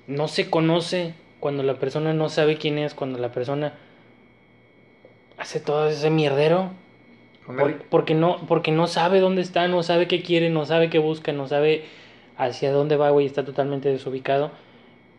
no 0.06 0.28
se 0.28 0.50
conoce, 0.50 1.16
cuando 1.40 1.64
la 1.64 1.80
persona 1.80 2.14
no 2.14 2.30
sabe 2.30 2.58
quién 2.58 2.78
es, 2.78 2.94
cuando 2.94 3.18
la 3.18 3.32
persona 3.32 3.80
hace 5.38 5.60
todo 5.60 5.88
ese 5.88 6.10
mierdero, 6.10 6.72
por- 7.46 7.84
porque, 7.90 8.14
no, 8.16 8.46
porque 8.48 8.72
no 8.72 8.88
sabe 8.88 9.20
dónde 9.20 9.42
está, 9.42 9.68
no 9.68 9.84
sabe 9.84 10.08
qué 10.08 10.22
quiere, 10.22 10.50
no 10.50 10.66
sabe 10.66 10.90
qué 10.90 11.00
busca, 11.00 11.32
no 11.34 11.48
sabe 11.48 11.86
hacia 12.38 12.72
dónde 12.72 12.96
va, 12.96 13.10
güey. 13.12 13.26
Está 13.26 13.46
totalmente 13.46 13.90
desubicado. 13.90 14.52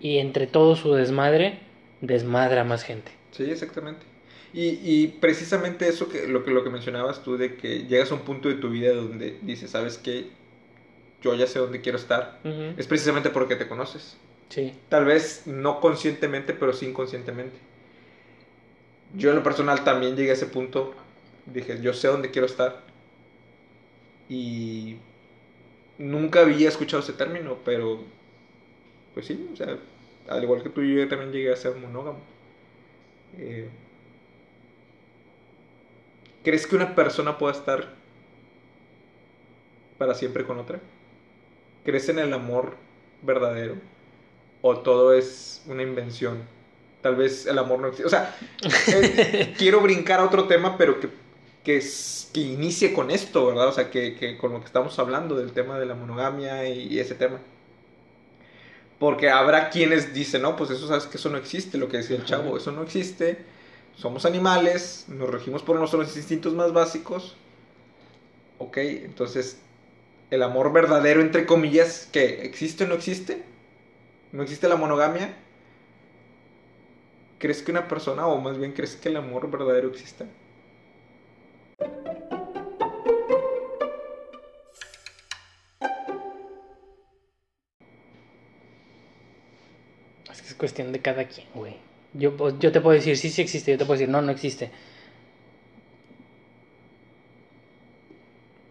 Y 0.00 0.18
entre 0.18 0.46
todo 0.46 0.76
su 0.76 0.94
desmadre, 0.94 1.58
desmadra 2.00 2.64
más 2.64 2.82
gente. 2.84 3.12
Sí, 3.30 3.44
exactamente. 3.50 4.04
Y, 4.52 4.78
y 4.82 5.08
precisamente 5.20 5.88
eso 5.88 6.08
que 6.08 6.28
lo, 6.28 6.44
que 6.44 6.50
lo 6.52 6.62
que 6.62 6.70
mencionabas 6.70 7.22
tú 7.24 7.36
de 7.36 7.56
que 7.56 7.86
llegas 7.86 8.12
a 8.12 8.14
un 8.14 8.20
punto 8.20 8.48
de 8.48 8.54
tu 8.54 8.70
vida 8.70 8.92
donde 8.92 9.38
dices, 9.42 9.70
¿sabes 9.70 9.98
qué? 9.98 10.28
Yo 11.22 11.34
ya 11.34 11.46
sé 11.46 11.58
dónde 11.58 11.80
quiero 11.80 11.98
estar. 11.98 12.38
Ujú. 12.44 12.74
Es 12.76 12.86
precisamente 12.86 13.30
porque 13.30 13.56
te 13.56 13.66
conoces. 13.66 14.16
Sí. 14.50 14.72
Tal 14.88 15.04
vez 15.06 15.42
no 15.46 15.80
conscientemente, 15.80 16.52
pero 16.52 16.72
sí 16.72 16.86
inconscientemente. 16.86 17.56
Yo 19.16 19.30
en 19.30 19.36
lo 19.36 19.42
personal 19.42 19.84
también 19.84 20.16
llegué 20.16 20.30
a 20.30 20.34
ese 20.34 20.46
punto. 20.46 20.94
Dije, 21.46 21.80
yo 21.80 21.92
sé 21.92 22.08
dónde 22.08 22.30
quiero 22.30 22.46
estar. 22.46 22.82
Y 24.28 24.96
nunca 25.98 26.40
había 26.40 26.68
escuchado 26.68 27.02
ese 27.02 27.12
término, 27.12 27.58
pero 27.64 28.00
pues 29.12 29.26
sí, 29.26 29.48
o 29.52 29.56
sea, 29.56 29.78
al 30.28 30.42
igual 30.42 30.62
que 30.62 30.70
tú, 30.70 30.82
yo 30.82 31.06
también 31.08 31.32
llegué 31.32 31.52
a 31.52 31.56
ser 31.56 31.76
monógamo. 31.76 32.18
Eh, 33.38 33.68
¿Crees 36.42 36.66
que 36.66 36.76
una 36.76 36.94
persona 36.94 37.38
pueda 37.38 37.52
estar 37.52 37.94
para 39.98 40.14
siempre 40.14 40.44
con 40.44 40.58
otra? 40.58 40.80
¿Crees 41.84 42.08
en 42.08 42.18
el 42.18 42.32
amor 42.32 42.76
verdadero? 43.22 43.76
¿O 44.62 44.78
todo 44.78 45.14
es 45.14 45.62
una 45.66 45.82
invención? 45.82 46.42
Tal 47.02 47.16
vez 47.16 47.46
el 47.46 47.58
amor 47.58 47.80
no 47.80 47.88
existe. 47.88 48.06
O 48.06 48.10
sea, 48.10 48.34
eh, 48.88 49.54
quiero 49.56 49.80
brincar 49.80 50.20
a 50.20 50.24
otro 50.24 50.46
tema, 50.46 50.76
pero 50.76 51.00
que, 51.00 51.08
que, 51.64 51.78
es- 51.78 52.30
que 52.32 52.40
inicie 52.42 52.92
con 52.94 53.10
esto, 53.10 53.46
¿verdad? 53.46 53.68
O 53.68 53.72
sea, 53.72 53.90
que, 53.90 54.16
que 54.16 54.38
con 54.38 54.52
lo 54.52 54.60
que 54.60 54.66
estamos 54.66 54.98
hablando 54.98 55.36
del 55.36 55.52
tema 55.52 55.78
de 55.78 55.86
la 55.86 55.94
monogamia 55.94 56.68
y, 56.68 56.88
y 56.94 56.98
ese 57.00 57.14
tema. 57.14 57.40
Porque 58.98 59.28
habrá 59.30 59.70
quienes 59.70 60.14
dicen, 60.14 60.42
no, 60.42 60.56
pues 60.56 60.70
eso 60.70 60.86
sabes 60.86 61.06
que 61.06 61.16
eso 61.18 61.28
no 61.28 61.36
existe, 61.36 61.78
lo 61.78 61.88
que 61.88 61.98
decía 61.98 62.16
el 62.16 62.24
chavo, 62.24 62.56
eso 62.56 62.72
no 62.72 62.82
existe. 62.82 63.38
Somos 63.96 64.24
animales, 64.24 65.04
nos 65.08 65.30
regimos 65.30 65.62
por 65.62 65.76
nuestros 65.78 66.16
instintos 66.16 66.54
más 66.54 66.72
básicos. 66.72 67.36
Ok, 68.58 68.76
entonces, 68.78 69.58
el 70.30 70.42
amor 70.42 70.72
verdadero, 70.72 71.20
entre 71.20 71.46
comillas, 71.46 72.08
que 72.12 72.44
existe 72.44 72.84
o 72.84 72.88
no 72.88 72.94
existe. 72.94 73.44
No 74.32 74.42
existe 74.42 74.68
la 74.68 74.76
monogamia. 74.76 75.36
¿Crees 77.38 77.62
que 77.62 77.70
una 77.70 77.86
persona, 77.86 78.26
o 78.26 78.40
más 78.40 78.58
bien 78.58 78.72
crees 78.72 78.96
que 78.96 79.08
el 79.08 79.16
amor 79.16 79.48
verdadero 79.48 79.88
exista? 79.88 80.26
Es 90.30 90.42
que 90.42 90.48
es 90.48 90.54
cuestión 90.54 90.92
de 90.92 91.00
cada 91.00 91.24
quien, 91.26 91.46
güey. 91.54 91.74
Yo, 92.12 92.58
yo 92.58 92.72
te 92.72 92.80
puedo 92.80 92.94
decir, 92.94 93.16
sí, 93.16 93.30
sí 93.30 93.42
existe. 93.42 93.72
Yo 93.72 93.78
te 93.78 93.84
puedo 93.84 93.98
decir, 93.98 94.08
no, 94.08 94.22
no 94.22 94.32
existe. 94.32 94.70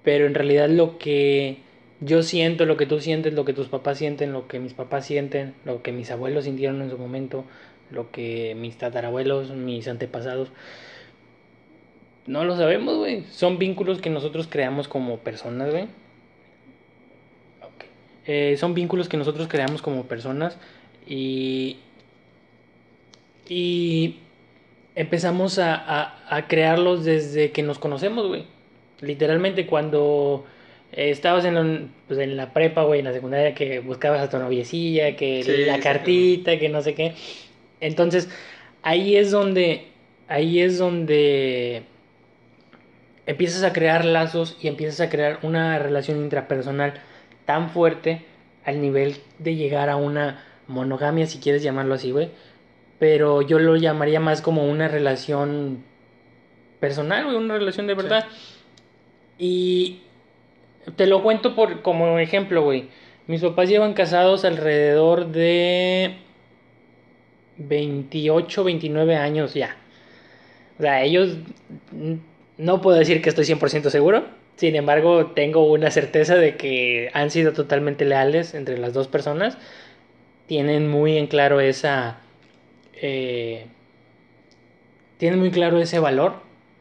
Pero 0.03 0.25
en 0.25 0.35
realidad 0.35 0.69
lo 0.69 0.97
que 0.97 1.57
yo 2.05 2.21
siento 2.21 2.65
lo 2.65 2.75
que 2.75 2.85
tú 2.85 2.99
sientes, 2.99 3.33
lo 3.33 3.45
que 3.45 3.53
tus 3.53 3.69
papás 3.69 3.97
sienten, 3.97 4.33
lo 4.33 4.47
que 4.47 4.59
mis 4.59 4.73
papás 4.73 5.05
sienten, 5.05 5.53
lo 5.63 5.81
que 5.81 5.91
mis 5.93 6.11
abuelos 6.11 6.43
sintieron 6.43 6.81
en 6.81 6.89
su 6.89 6.97
momento, 6.97 7.45
lo 7.91 8.11
que 8.11 8.55
mis 8.55 8.77
tatarabuelos, 8.77 9.51
mis 9.51 9.87
antepasados. 9.87 10.49
No 12.25 12.45
lo 12.45 12.55
sabemos, 12.55 12.97
güey. 12.97 13.23
Son 13.31 13.57
vínculos 13.57 13.99
que 13.99 14.09
nosotros 14.09 14.47
creamos 14.49 14.87
como 14.87 15.17
personas, 15.17 15.71
güey. 15.71 15.87
Eh, 18.25 18.55
son 18.57 18.73
vínculos 18.73 19.09
que 19.09 19.17
nosotros 19.17 19.49
creamos 19.49 19.81
como 19.81 20.05
personas 20.05 20.57
y, 21.05 21.75
y 23.49 24.19
empezamos 24.95 25.59
a, 25.59 25.75
a, 25.75 26.37
a 26.37 26.47
crearlos 26.47 27.03
desde 27.03 27.51
que 27.51 27.63
nos 27.63 27.79
conocemos, 27.79 28.27
güey. 28.27 28.45
Literalmente 29.01 29.67
cuando 29.67 30.45
eh, 30.93 31.09
estabas 31.09 31.43
en, 31.43 31.91
pues, 32.07 32.19
en 32.19 32.37
la 32.37 32.53
prepa, 32.53 32.83
güey, 32.83 32.99
en 32.99 33.05
la 33.05 33.13
secundaria, 33.13 33.53
que 33.55 33.79
buscabas 33.79 34.21
a 34.21 34.29
tu 34.29 34.37
noviecilla, 34.37 35.15
que 35.17 35.43
Sí, 35.43 35.65
la 35.65 35.79
cartita, 35.79 36.57
que 36.57 36.69
no 36.69 36.81
sé 36.81 36.93
qué. 36.93 37.15
Entonces, 37.81 38.29
ahí 38.83 39.17
es 39.17 39.31
donde, 39.31 39.87
ahí 40.29 40.61
es 40.61 40.77
donde 40.77 41.83
empiezas 43.25 43.63
a 43.63 43.73
crear 43.73 44.05
lazos 44.05 44.57
y 44.61 44.67
empiezas 44.67 45.01
a 45.01 45.09
crear 45.09 45.39
una 45.43 45.79
relación 45.79 46.17
intrapersonal 46.17 46.93
tan 47.45 47.69
fuerte 47.69 48.25
al 48.65 48.81
nivel 48.81 49.17
de 49.39 49.55
llegar 49.55 49.89
a 49.89 49.95
una 49.95 50.43
monogamia, 50.67 51.27
si 51.27 51.39
quieres 51.39 51.63
llamarlo 51.63 51.95
así, 51.95 52.11
güey. 52.11 52.29
Pero 52.99 53.41
yo 53.41 53.59
lo 53.59 53.75
llamaría 53.75 54.19
más 54.19 54.41
como 54.41 54.65
una 54.69 54.87
relación 54.87 55.83
personal, 56.79 57.25
güey, 57.25 57.35
una 57.35 57.55
relación 57.55 57.87
de 57.87 57.95
verdad. 57.95 58.25
Y 59.37 60.01
te 60.95 61.07
lo 61.07 61.23
cuento 61.23 61.55
por 61.55 61.81
como 61.81 62.19
ejemplo, 62.19 62.63
güey. 62.63 62.89
Mis 63.27 63.41
papás 63.41 63.69
llevan 63.69 63.93
casados 63.93 64.45
alrededor 64.45 65.27
de 65.27 66.17
28, 67.57 68.63
29 68.63 69.15
años 69.15 69.53
ya. 69.53 69.77
O 70.77 70.81
sea, 70.81 71.03
ellos 71.03 71.37
no 72.63 72.81
puedo 72.81 72.97
decir 72.97 73.21
que 73.21 73.29
estoy 73.29 73.45
100% 73.45 73.89
seguro. 73.89 74.25
Sin 74.55 74.75
embargo, 74.75 75.31
tengo 75.31 75.69
una 75.69 75.91
certeza 75.91 76.35
de 76.35 76.55
que 76.55 77.09
han 77.13 77.29
sido 77.29 77.51
totalmente 77.51 78.05
leales 78.05 78.53
entre 78.53 78.77
las 78.77 78.93
dos 78.93 79.07
personas. 79.07 79.57
Tienen 80.47 80.89
muy 80.89 81.17
en 81.17 81.27
claro 81.27 81.59
esa... 81.59 82.19
eh, 83.01 83.65
tienen 85.17 85.39
muy 85.39 85.51
claro 85.51 85.79
ese 85.79 85.99
valor 85.99 86.35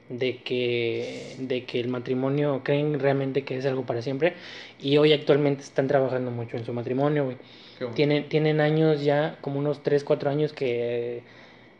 de 0.09 0.38
que, 0.38 1.35
de 1.38 1.64
que 1.64 1.81
el 1.81 1.88
matrimonio 1.88 2.62
creen 2.64 3.01
realmente 3.01 3.42
que 3.42 3.57
es 3.57 3.66
algo 3.66 3.85
para 3.85 4.03
siempre. 4.03 4.35
Y 4.81 4.99
hoy 4.99 5.12
actualmente 5.12 5.62
están 5.62 5.88
trabajando 5.88 6.31
mucho 6.31 6.57
en 6.57 6.64
su 6.64 6.73
matrimonio, 6.73 7.25
güey. 7.25 7.37
Qué 7.79 7.85
bueno. 7.85 7.95
Tienen, 7.97 8.29
tienen 8.29 8.61
años 8.61 9.03
ya, 9.03 9.38
como 9.40 9.59
unos 9.59 9.83
3, 9.83 10.05
4 10.05 10.31
años 10.31 10.53
que 10.53 11.23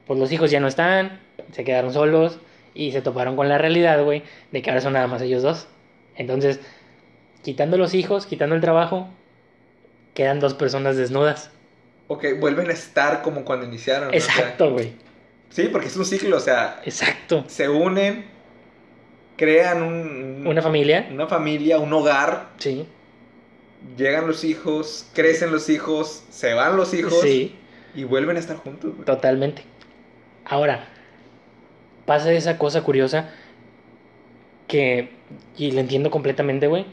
pues 0.06 0.18
los 0.18 0.32
hijos 0.32 0.50
ya 0.50 0.58
no 0.58 0.66
están, 0.66 1.20
se 1.52 1.62
quedaron 1.62 1.92
solos 1.92 2.40
y 2.74 2.92
se 2.92 3.02
toparon 3.02 3.37
con 3.37 3.48
la 3.48 3.58
realidad, 3.58 4.02
güey, 4.04 4.22
de 4.50 4.62
que 4.62 4.70
ahora 4.70 4.80
son 4.80 4.94
nada 4.94 5.06
más 5.06 5.20
ellos 5.22 5.42
dos. 5.42 5.66
Entonces, 6.16 6.61
quitando 7.42 7.76
los 7.76 7.94
hijos, 7.94 8.26
quitando 8.26 8.54
el 8.54 8.61
trabajo, 8.61 9.08
quedan 10.14 10.40
dos 10.40 10.54
personas 10.54 10.96
desnudas. 10.96 11.50
Ok, 12.08 12.24
vuelven 12.40 12.68
a 12.68 12.72
estar 12.72 13.22
como 13.22 13.44
cuando 13.44 13.66
iniciaron. 13.66 14.11
¿no? 14.11 14.16
O 14.16 14.20
sea, 14.20 14.35
Exacto, 14.35 14.72
güey. 14.72 14.92
sí, 15.50 15.68
porque 15.72 15.87
es 15.88 15.96
un 15.96 16.04
ciclo, 16.04 16.37
o 16.37 16.40
sea, 16.40 16.80
Exacto. 16.85 17.44
se 17.48 17.68
unen, 17.68 18.26
crean 19.37 19.82
un, 19.82 20.46
Una 20.46 20.61
familia. 20.62 21.08
una 21.11 21.26
familia, 21.26 21.78
un 21.78 21.92
hogar, 21.92 22.48
Sí. 22.58 22.87
llegan 23.96 24.26
los 24.26 24.44
hijos, 24.44 25.06
crecen 25.14 25.50
los 25.52 25.68
hijos, 25.70 26.24
se 26.30 26.52
van 26.54 26.76
los 26.76 26.92
hijos 26.94 27.20
Sí, 27.22 27.56
y 27.94 28.04
vuelven 28.04 28.37
a 28.37 28.40
estar 28.40 28.56
juntos. 28.56 28.92
güey. 28.94 29.04
totalmente. 29.06 29.62
Ahora, 30.44 30.88
pasa 32.06 32.32
esa 32.32 32.58
cosa 32.58 32.82
curiosa 32.82 33.30
que, 34.68 35.10
y 35.56 35.72
lo 35.72 35.80
entiendo 35.80 36.10
completamente, 36.10 36.66
güey. 36.66 36.86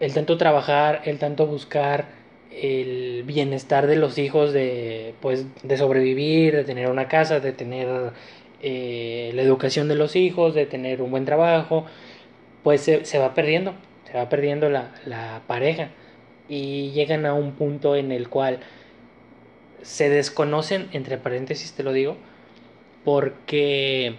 El 0.00 0.14
tanto 0.14 0.36
trabajar, 0.36 1.02
el 1.04 1.18
tanto 1.18 1.46
buscar 1.46 2.08
el 2.50 3.22
bienestar 3.24 3.86
de 3.86 3.96
los 3.96 4.18
hijos, 4.18 4.52
de, 4.52 5.14
pues, 5.20 5.46
de 5.62 5.76
sobrevivir, 5.76 6.54
de 6.54 6.64
tener 6.64 6.90
una 6.90 7.08
casa, 7.08 7.40
de 7.40 7.52
tener 7.52 8.12
eh, 8.60 9.32
la 9.34 9.42
educación 9.42 9.88
de 9.88 9.94
los 9.94 10.16
hijos, 10.16 10.54
de 10.54 10.66
tener 10.66 11.00
un 11.02 11.10
buen 11.10 11.24
trabajo, 11.24 11.86
pues 12.62 12.82
se, 12.82 13.04
se 13.04 13.18
va 13.18 13.34
perdiendo, 13.34 13.74
se 14.10 14.18
va 14.18 14.28
perdiendo 14.28 14.70
la, 14.70 14.92
la 15.06 15.42
pareja. 15.46 15.90
Y 16.48 16.90
llegan 16.92 17.26
a 17.26 17.34
un 17.34 17.52
punto 17.52 17.96
en 17.96 18.12
el 18.12 18.28
cual 18.28 18.60
se 19.82 20.08
desconocen, 20.08 20.88
entre 20.92 21.18
paréntesis 21.18 21.72
te 21.72 21.82
lo 21.82 21.92
digo, 21.92 22.16
porque 23.04 24.16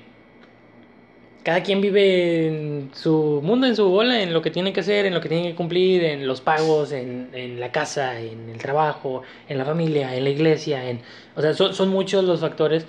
cada 1.44 1.62
quien 1.62 1.82
vive 1.82 2.48
en 2.48 2.92
su 2.94 3.42
mundo, 3.44 3.68
en 3.68 3.76
su 3.76 3.90
bola, 3.90 4.22
en 4.22 4.34
lo 4.34 4.42
que 4.42 4.50
tiene 4.50 4.72
que 4.72 4.80
hacer, 4.80 5.06
en 5.06 5.14
lo 5.14 5.20
que 5.20 5.28
tiene 5.28 5.50
que 5.50 5.56
cumplir, 5.56 6.04
en 6.06 6.26
los 6.26 6.40
pagos, 6.40 6.94
en, 6.94 7.30
en 7.34 7.60
la 7.60 7.72
casa, 7.72 8.20
en 8.20 8.50
el 8.50 8.58
trabajo, 8.60 9.24
en 9.50 9.58
la 9.58 9.66
familia, 9.66 10.16
en 10.16 10.24
la 10.24 10.30
iglesia, 10.30 10.90
en, 10.90 11.02
o 11.36 11.42
sea, 11.42 11.54
son, 11.54 11.74
son 11.74 11.90
muchos 11.90 12.24
los 12.24 12.40
factores 12.40 12.88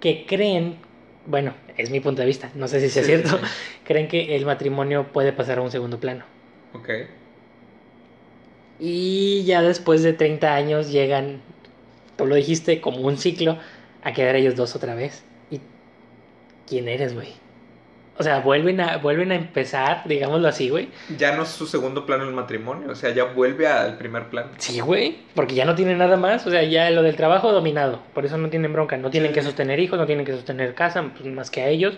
que 0.00 0.26
creen, 0.26 0.78
bueno, 1.26 1.54
es 1.76 1.90
mi 1.90 2.00
punto 2.00 2.20
de 2.22 2.26
vista, 2.26 2.50
no 2.54 2.68
sé 2.68 2.80
si 2.80 2.90
sea 2.90 3.02
Sí, 3.02 3.04
cierto, 3.04 3.40
sí. 3.40 3.42
creen 3.84 4.08
que 4.08 4.36
el 4.36 4.46
matrimonio 4.46 5.12
puede 5.12 5.32
pasar 5.32 5.58
a 5.58 5.62
un 5.62 5.70
segundo 5.70 6.00
plano. 6.00 6.24
Ok. 6.72 6.88
Y 8.78 9.44
ya 9.44 9.62
después 9.62 10.02
de 10.02 10.12
30 10.12 10.54
años 10.54 10.90
llegan, 10.90 11.42
tú 12.16 12.26
lo 12.26 12.34
dijiste, 12.36 12.80
como 12.80 13.00
un 13.00 13.18
ciclo, 13.18 13.58
a 14.08 14.12
quedar 14.12 14.36
ellos 14.36 14.56
dos 14.56 14.74
otra 14.76 14.94
vez. 14.94 15.22
¿Y 15.50 15.60
quién 16.66 16.88
eres, 16.88 17.14
güey? 17.14 17.28
O 18.20 18.24
sea, 18.24 18.40
vuelven 18.40 18.80
a, 18.80 18.96
vuelven 18.96 19.30
a 19.30 19.36
empezar, 19.36 20.02
digámoslo 20.06 20.48
así, 20.48 20.70
güey. 20.70 20.88
Ya 21.16 21.36
no 21.36 21.44
es 21.44 21.50
su 21.50 21.66
segundo 21.66 22.04
plano 22.04 22.24
el 22.24 22.32
matrimonio, 22.32 22.90
o 22.90 22.94
sea, 22.96 23.10
ya 23.14 23.22
vuelve 23.24 23.68
al 23.68 23.96
primer 23.96 24.24
plano. 24.28 24.50
Sí, 24.58 24.80
güey, 24.80 25.18
porque 25.36 25.54
ya 25.54 25.64
no 25.64 25.76
tienen 25.76 25.98
nada 25.98 26.16
más, 26.16 26.44
o 26.44 26.50
sea, 26.50 26.64
ya 26.64 26.90
lo 26.90 27.02
del 27.04 27.14
trabajo 27.14 27.52
dominado, 27.52 28.00
por 28.14 28.26
eso 28.26 28.36
no 28.36 28.50
tienen 28.50 28.72
bronca, 28.72 28.96
no 28.96 29.10
tienen 29.10 29.30
Sí. 29.30 29.34
que 29.36 29.42
sostener 29.42 29.78
hijos, 29.78 29.98
no 30.00 30.06
tienen 30.06 30.24
que 30.26 30.32
sostener 30.32 30.74
casa, 30.74 31.04
pues, 31.16 31.26
más 31.32 31.48
que 31.50 31.62
a 31.62 31.68
ellos, 31.68 31.96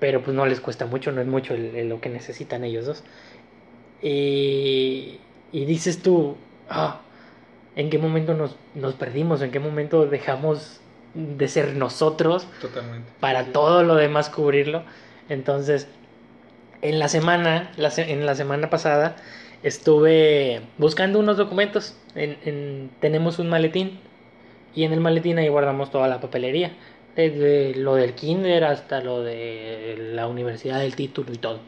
pero 0.00 0.22
pues 0.22 0.36
no 0.36 0.44
les 0.44 0.60
cuesta 0.60 0.86
mucho, 0.86 1.12
no 1.12 1.20
es 1.20 1.26
mucho 1.28 1.54
el- 1.54 1.76
el- 1.76 1.88
lo 1.88 2.00
que 2.00 2.08
necesitan 2.08 2.64
ellos 2.64 2.84
dos. 2.86 3.04
Y, 4.02 5.18
y 5.52 5.64
dices 5.66 6.02
tú, 6.02 6.36
ah, 6.68 7.00
¿en 7.76 7.90
qué 7.90 7.98
momento 7.98 8.34
nos, 8.34 8.56
nos 8.74 8.94
perdimos? 8.94 9.42
¿En 9.42 9.50
qué 9.50 9.60
momento 9.60 10.06
dejamos 10.06 10.80
de 11.14 11.48
ser 11.48 11.74
nosotros? 11.76 12.46
Totalmente. 12.60 13.08
para 13.20 13.46
todo 13.52 13.82
lo 13.84 13.94
demás 13.96 14.30
cubrirlo. 14.30 14.82
Entonces, 15.28 15.88
en 16.82 16.98
la 16.98 17.08
semana, 17.08 17.72
la 17.76 17.90
se- 17.90 18.12
en 18.12 18.26
la 18.26 18.34
semana 18.34 18.68
pasada, 18.70 19.16
estuve 19.62 20.62
buscando 20.78 21.18
unos 21.18 21.36
documentos. 21.36 21.96
En, 22.14 22.36
en- 22.44 22.90
tenemos 23.00 23.38
un 23.38 23.48
maletín 23.48 23.98
y 24.74 24.84
en 24.84 24.92
el 24.92 25.00
maletín 25.00 25.38
ahí 25.38 25.48
guardamos 25.48 25.90
toda 25.90 26.08
la 26.08 26.20
papelería. 26.20 26.72
Desde 27.16 27.74
lo 27.76 27.94
del 27.94 28.14
kinder 28.14 28.64
hasta 28.64 29.00
lo 29.00 29.22
de 29.22 29.96
la 30.14 30.26
universidad, 30.26 30.84
el 30.84 30.96
título 30.96 31.32
y 31.32 31.38
todo. 31.38 31.60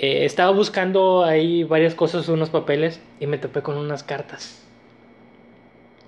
Eh, 0.00 0.24
estaba 0.24 0.52
buscando 0.52 1.24
ahí 1.24 1.64
varias 1.64 1.94
cosas, 1.94 2.28
unos 2.28 2.50
papeles, 2.50 3.00
y 3.18 3.26
me 3.26 3.36
topé 3.36 3.62
con 3.62 3.76
unas 3.76 4.04
cartas. 4.04 4.62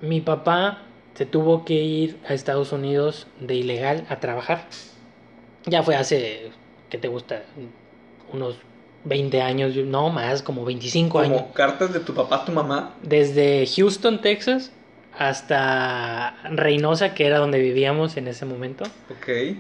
Mi 0.01 0.21
papá 0.21 0.83
se 1.15 1.27
tuvo 1.27 1.65
que 1.65 1.75
ir 1.75 2.19
a 2.29 2.35
Estados 2.35 2.71
Unidos 2.71 3.27
de 3.41 3.57
ilegal 3.57 4.07
a 4.09 4.21
trabajar. 4.21 4.69
Ya 5.67 5.83
fue 5.83 5.97
hace, 5.97 6.53
¿qué 6.89 6.99
te 6.99 7.09
gusta? 7.09 7.43
Unos 8.33 8.59
20 9.05 9.43
años, 9.43 9.75
no 9.75 10.09
más, 10.11 10.43
como 10.43 10.65
25 10.65 11.19
años. 11.19 11.43
Como 11.43 11.53
cartas 11.53 11.93
de 11.93 11.99
tu 11.99 12.15
papá 12.15 12.37
a 12.37 12.45
tu 12.45 12.53
mamá. 12.53 12.95
Desde 13.03 13.67
Houston, 13.67 14.21
Texas, 14.21 14.71
hasta 15.19 16.37
Reynosa, 16.45 17.13
que 17.15 17.27
era 17.27 17.39
donde 17.39 17.59
vivíamos 17.59 18.17
en 18.17 18.29
ese 18.29 18.47
momento, 18.47 18.85
Ok. 19.11 19.57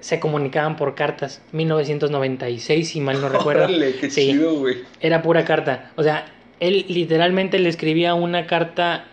Se 0.00 0.20
comunicaban 0.20 0.76
por 0.76 0.94
cartas. 0.94 1.42
1996, 1.52 2.88
si 2.88 3.00
mal 3.00 3.20
no 3.20 3.28
recuerdo. 3.28 3.64
Órale, 3.64 3.96
qué 3.96 4.10
Sí. 4.10 4.32
chido, 4.32 4.54
güey. 4.58 4.76
Era 5.00 5.22
pura 5.22 5.44
carta. 5.44 5.90
O 5.96 6.02
sea, 6.02 6.26
él 6.60 6.84
literalmente 6.88 7.58
le 7.58 7.68
escribía 7.68 8.14
una 8.14 8.46
carta 8.46 9.04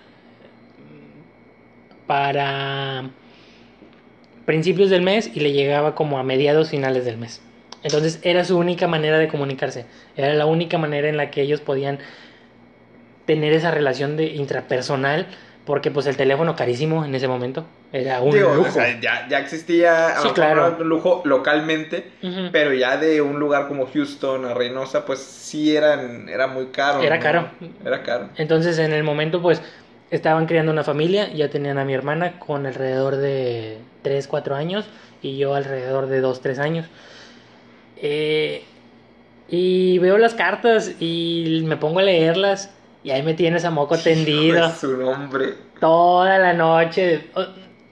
para 2.07 3.09
principios 4.45 4.89
del 4.89 5.01
mes 5.01 5.31
y 5.33 5.39
le 5.39 5.51
llegaba 5.53 5.95
como 5.95 6.19
a 6.19 6.23
mediados 6.23 6.69
finales 6.69 7.05
del 7.05 7.17
mes. 7.17 7.41
Entonces 7.83 8.19
era 8.23 8.45
su 8.45 8.57
única 8.57 8.87
manera 8.87 9.17
de 9.17 9.27
comunicarse. 9.27 9.85
Era 10.15 10.33
la 10.33 10.45
única 10.45 10.77
manera 10.77 11.07
en 11.09 11.17
la 11.17 11.31
que 11.31 11.41
ellos 11.41 11.61
podían 11.61 11.99
tener 13.25 13.53
esa 13.53 13.71
relación 13.71 14.17
de 14.17 14.25
intrapersonal 14.27 15.27
porque 15.65 15.89
pues 15.91 16.05
el 16.07 16.15
teléfono 16.15 16.55
carísimo 16.55 17.03
en 17.05 17.15
ese 17.15 17.27
momento 17.27 17.65
era 17.91 18.21
un 18.21 18.31
Digo, 18.31 18.53
lujo. 18.53 18.69
o 18.69 18.71
sea, 18.71 18.99
ya, 18.99 19.27
ya 19.29 19.39
existía 19.39 20.15
Sí, 20.21 20.29
claro. 20.29 20.77
un 20.79 20.87
lujo 20.87 21.21
localmente, 21.25 22.11
pero 22.51 22.73
ya 22.73 22.97
de 22.97 23.21
un 23.21 23.39
lugar 23.39 23.67
como 23.67 23.87
Houston 23.87 24.45
a 24.45 24.53
Reynosa, 24.53 25.05
pues 25.05 25.19
sí 25.19 25.75
eran, 25.75 26.29
era 26.29 26.47
muy 26.47 26.67
caro. 26.67 27.01
Era 27.01 27.17
¿no? 27.17 27.23
caro. 27.23 27.47
Era 27.83 28.03
caro. 28.03 28.29
Entonces 28.37 28.77
en 28.79 28.93
el 28.93 29.03
momento 29.03 29.41
pues 29.41 29.61
estaban 30.11 30.45
criando 30.45 30.71
una 30.71 30.83
familia, 30.83 31.31
ya 31.33 31.49
tenían 31.49 31.77
a 31.79 31.83
mi 31.85 31.93
hermana 31.93 32.37
con 32.39 32.65
alrededor 32.67 33.15
de 33.15 33.79
3, 34.03 34.27
4 34.27 34.55
años 34.55 34.85
y 35.21 35.37
yo 35.37 35.55
alrededor 35.55 36.05
de 36.07 36.21
2, 36.21 36.41
3 36.41 36.59
años. 36.59 36.85
Eh, 37.97 38.63
y 39.47 39.97
veo 39.99 40.17
las 40.17 40.33
cartas 40.33 40.91
y 40.99 41.61
me 41.65 41.77
pongo 41.77 41.99
a 41.99 42.03
leerlas 42.03 42.71
y 43.05 43.11
ahí 43.11 43.21
me 43.21 43.35
tienes 43.35 43.63
a 43.65 43.69
moco 43.69 43.99
tendido 43.99 44.73
su 44.73 44.97
nombre. 44.97 45.53
toda 45.79 46.39
la 46.39 46.53
noche. 46.53 47.25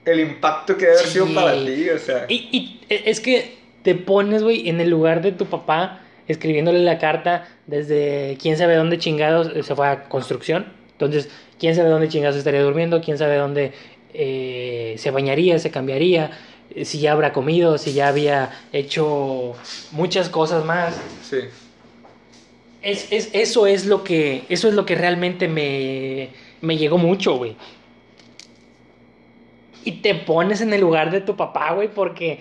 El 0.04 0.20
impacto 0.20 0.76
que 0.76 0.86
debe 0.86 0.98
haber 0.98 1.08
sido 1.08 1.32
para 1.32 1.52
ti, 1.52 1.88
o 1.88 1.98
sea. 1.98 2.26
Y, 2.28 2.34
y 2.50 2.80
es 2.88 3.20
que 3.20 3.56
te 3.84 3.94
pones, 3.94 4.42
güey, 4.42 4.68
en 4.68 4.80
el 4.80 4.90
lugar 4.90 5.22
de 5.22 5.30
tu 5.30 5.46
papá, 5.46 6.00
escribiéndole 6.26 6.80
la 6.80 6.98
carta 6.98 7.46
desde 7.68 8.36
quién 8.42 8.58
sabe 8.58 8.74
dónde 8.74 8.98
chingados 8.98 9.52
eh, 9.54 9.62
se 9.62 9.76
fue 9.76 9.86
a 9.86 10.04
construcción. 10.08 10.66
Entonces, 10.92 11.30
quién 11.60 11.76
sabe 11.76 11.90
dónde 11.90 12.08
chingados 12.08 12.36
estaría 12.36 12.62
durmiendo, 12.62 13.00
quién 13.00 13.16
sabe 13.16 13.36
dónde 13.36 13.72
eh, 14.12 14.96
se 14.98 15.12
bañaría, 15.12 15.60
se 15.60 15.70
cambiaría, 15.70 16.32
eh, 16.74 16.84
si 16.84 16.98
ya 16.98 17.12
habrá 17.12 17.32
comido, 17.32 17.78
si 17.78 17.92
ya 17.92 18.08
había 18.08 18.50
hecho 18.72 19.54
muchas 19.92 20.28
cosas 20.28 20.64
más. 20.64 21.00
Sí. 21.22 21.38
Es, 22.84 23.10
es, 23.10 23.30
eso 23.32 23.66
es 23.66 23.86
lo 23.86 24.04
que. 24.04 24.44
Eso 24.50 24.68
es 24.68 24.74
lo 24.74 24.84
que 24.84 24.94
realmente 24.94 25.48
me, 25.48 26.28
me 26.60 26.76
llegó 26.76 26.98
mucho, 26.98 27.36
güey. 27.36 27.56
Y 29.84 29.92
te 30.02 30.14
pones 30.14 30.60
en 30.60 30.72
el 30.74 30.82
lugar 30.82 31.10
de 31.10 31.22
tu 31.22 31.34
papá, 31.34 31.72
güey, 31.72 31.88
porque 31.88 32.40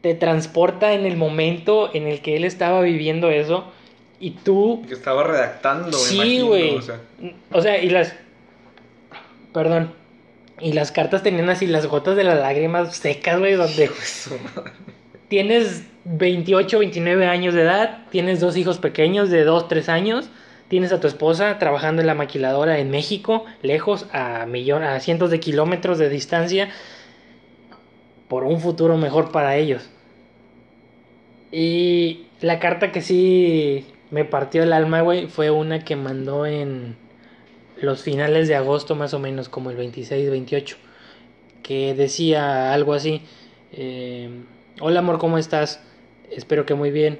te 0.00 0.14
transporta 0.14 0.92
en 0.92 1.06
el 1.06 1.16
momento 1.16 1.90
en 1.92 2.06
el 2.06 2.22
que 2.22 2.36
él 2.36 2.44
estaba 2.44 2.80
viviendo 2.82 3.30
eso. 3.30 3.64
Y 4.20 4.30
tú. 4.30 4.84
Que 4.86 4.94
estaba 4.94 5.24
redactando, 5.24 5.98
Sí, 5.98 6.40
güey. 6.40 6.76
O 6.76 6.82
sea, 6.82 7.00
O 7.50 7.60
sea, 7.60 7.82
y 7.82 7.90
las. 7.90 8.14
Perdón. 9.52 9.92
Y 10.60 10.72
las 10.72 10.92
cartas 10.92 11.24
tenían 11.24 11.50
así 11.50 11.66
las 11.66 11.86
gotas 11.86 12.14
de 12.14 12.22
las 12.22 12.38
lágrimas 12.38 12.94
secas, 12.96 13.40
güey, 13.40 13.54
donde. 13.54 13.90
Tienes 15.30 15.84
28, 16.04 16.80
29 16.80 17.26
años 17.26 17.54
de 17.54 17.62
edad, 17.62 18.04
tienes 18.10 18.40
dos 18.40 18.56
hijos 18.56 18.78
pequeños 18.78 19.30
de 19.30 19.44
2, 19.44 19.68
3 19.68 19.88
años, 19.88 20.28
tienes 20.68 20.92
a 20.92 20.98
tu 21.00 21.06
esposa 21.06 21.56
trabajando 21.58 22.02
en 22.02 22.08
la 22.08 22.16
maquiladora 22.16 22.80
en 22.80 22.90
México, 22.90 23.44
lejos, 23.62 24.06
a, 24.12 24.44
millón, 24.46 24.82
a 24.82 24.98
cientos 24.98 25.30
de 25.30 25.38
kilómetros 25.38 25.98
de 25.98 26.08
distancia, 26.08 26.68
por 28.28 28.42
un 28.42 28.60
futuro 28.60 28.96
mejor 28.96 29.30
para 29.30 29.56
ellos. 29.56 29.88
Y 31.52 32.26
la 32.40 32.58
carta 32.58 32.90
que 32.90 33.00
sí 33.00 33.86
me 34.10 34.24
partió 34.24 34.64
el 34.64 34.72
alma, 34.72 35.00
güey, 35.02 35.28
fue 35.28 35.50
una 35.50 35.84
que 35.84 35.94
mandó 35.94 36.44
en 36.44 36.96
los 37.80 38.02
finales 38.02 38.48
de 38.48 38.56
agosto, 38.56 38.96
más 38.96 39.14
o 39.14 39.20
menos, 39.20 39.48
como 39.48 39.70
el 39.70 39.76
26, 39.76 40.28
28, 40.28 40.76
que 41.62 41.94
decía 41.94 42.72
algo 42.72 42.94
así. 42.94 43.22
eh, 43.72 44.28
Hola 44.80 45.00
amor, 45.00 45.18
¿cómo 45.18 45.38
estás? 45.38 45.80
Espero 46.30 46.64
que 46.66 46.74
muy 46.74 46.90
bien. 46.90 47.18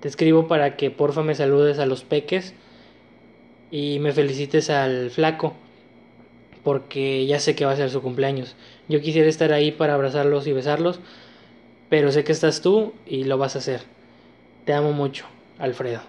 Te 0.00 0.08
escribo 0.08 0.48
para 0.48 0.76
que 0.76 0.90
porfa 0.90 1.22
me 1.22 1.34
saludes 1.34 1.78
a 1.78 1.86
los 1.86 2.04
peques 2.04 2.54
y 3.70 3.98
me 3.98 4.12
felicites 4.12 4.70
al 4.70 5.10
flaco, 5.10 5.54
porque 6.64 7.26
ya 7.26 7.38
sé 7.38 7.54
que 7.54 7.66
va 7.66 7.72
a 7.72 7.76
ser 7.76 7.90
su 7.90 8.00
cumpleaños. 8.00 8.56
Yo 8.88 9.00
quisiera 9.00 9.28
estar 9.28 9.52
ahí 9.52 9.70
para 9.72 9.94
abrazarlos 9.94 10.46
y 10.46 10.52
besarlos, 10.52 11.00
pero 11.90 12.10
sé 12.12 12.24
que 12.24 12.32
estás 12.32 12.62
tú 12.62 12.94
y 13.06 13.24
lo 13.24 13.36
vas 13.36 13.56
a 13.56 13.58
hacer. 13.58 13.82
Te 14.64 14.72
amo 14.72 14.92
mucho, 14.92 15.26
Alfredo. 15.58 16.00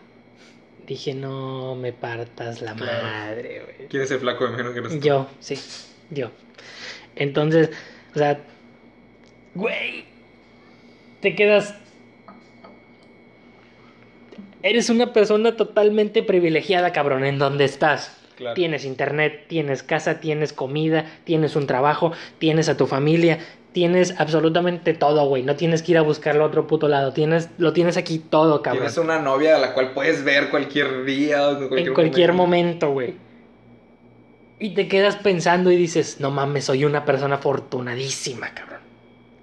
Dije, 0.87 1.13
no 1.13 1.75
me 1.75 1.93
partas 1.93 2.61
la 2.61 2.73
Claro. 2.73 3.03
madre, 3.03 3.61
güey. 3.63 3.87
¿Quién 3.89 4.03
es 4.03 4.11
el 4.11 4.19
flaco? 4.19 4.47
Me 4.47 4.61
imagino 4.61 4.89
que. 4.89 4.99
Yo, 4.99 5.27
sí, 5.39 5.59
yo. 6.09 6.31
Entonces, 7.15 7.69
o 8.15 8.17
sea, 8.17 8.39
güey, 9.53 10.05
te 11.21 11.35
quedas... 11.35 11.75
Eres 14.63 14.89
una 14.89 15.11
persona 15.11 15.55
totalmente 15.55 16.21
privilegiada, 16.21 16.91
cabrón, 16.91 17.23
en 17.23 17.39
donde 17.39 17.65
estás. 17.65 18.17
Claro. 18.35 18.53
Tienes 18.53 18.85
internet, 18.85 19.45
tienes 19.47 19.81
casa, 19.81 20.19
tienes 20.19 20.53
comida, 20.53 21.05
tienes 21.23 21.55
un 21.55 21.67
trabajo, 21.67 22.11
tienes 22.37 22.69
a 22.69 22.77
tu 22.77 22.85
familia, 22.85 23.39
tienes 23.71 24.19
absolutamente 24.19 24.93
todo, 24.93 25.25
güey. 25.25 25.43
No 25.43 25.55
tienes 25.55 25.81
que 25.81 25.93
ir 25.93 25.97
a 25.97 26.01
buscarlo 26.01 26.43
a 26.43 26.47
otro 26.47 26.67
puto 26.67 26.87
lado. 26.87 27.11
Tienes, 27.11 27.49
lo 27.57 27.73
tienes 27.73 27.97
aquí 27.97 28.19
todo, 28.19 28.61
cabrón. 28.61 28.83
Tienes 28.83 28.97
una 28.97 29.19
novia 29.19 29.55
a 29.55 29.59
la 29.59 29.73
cual 29.73 29.93
puedes 29.93 30.23
ver 30.23 30.49
cualquier 30.49 31.05
día 31.05 31.47
o 31.47 31.51
en 31.51 31.67
cualquier, 31.67 31.87
en 31.87 31.93
cualquier 31.93 32.33
momento, 32.33 32.91
güey. 32.91 33.15
Y 34.59 34.75
te 34.75 34.87
quedas 34.87 35.15
pensando 35.15 35.71
y 35.71 35.75
dices, 35.75 36.19
no 36.19 36.29
mames, 36.29 36.65
soy 36.65 36.85
una 36.85 37.03
persona 37.03 37.35
afortunadísima, 37.35 38.53
cabrón. 38.53 38.79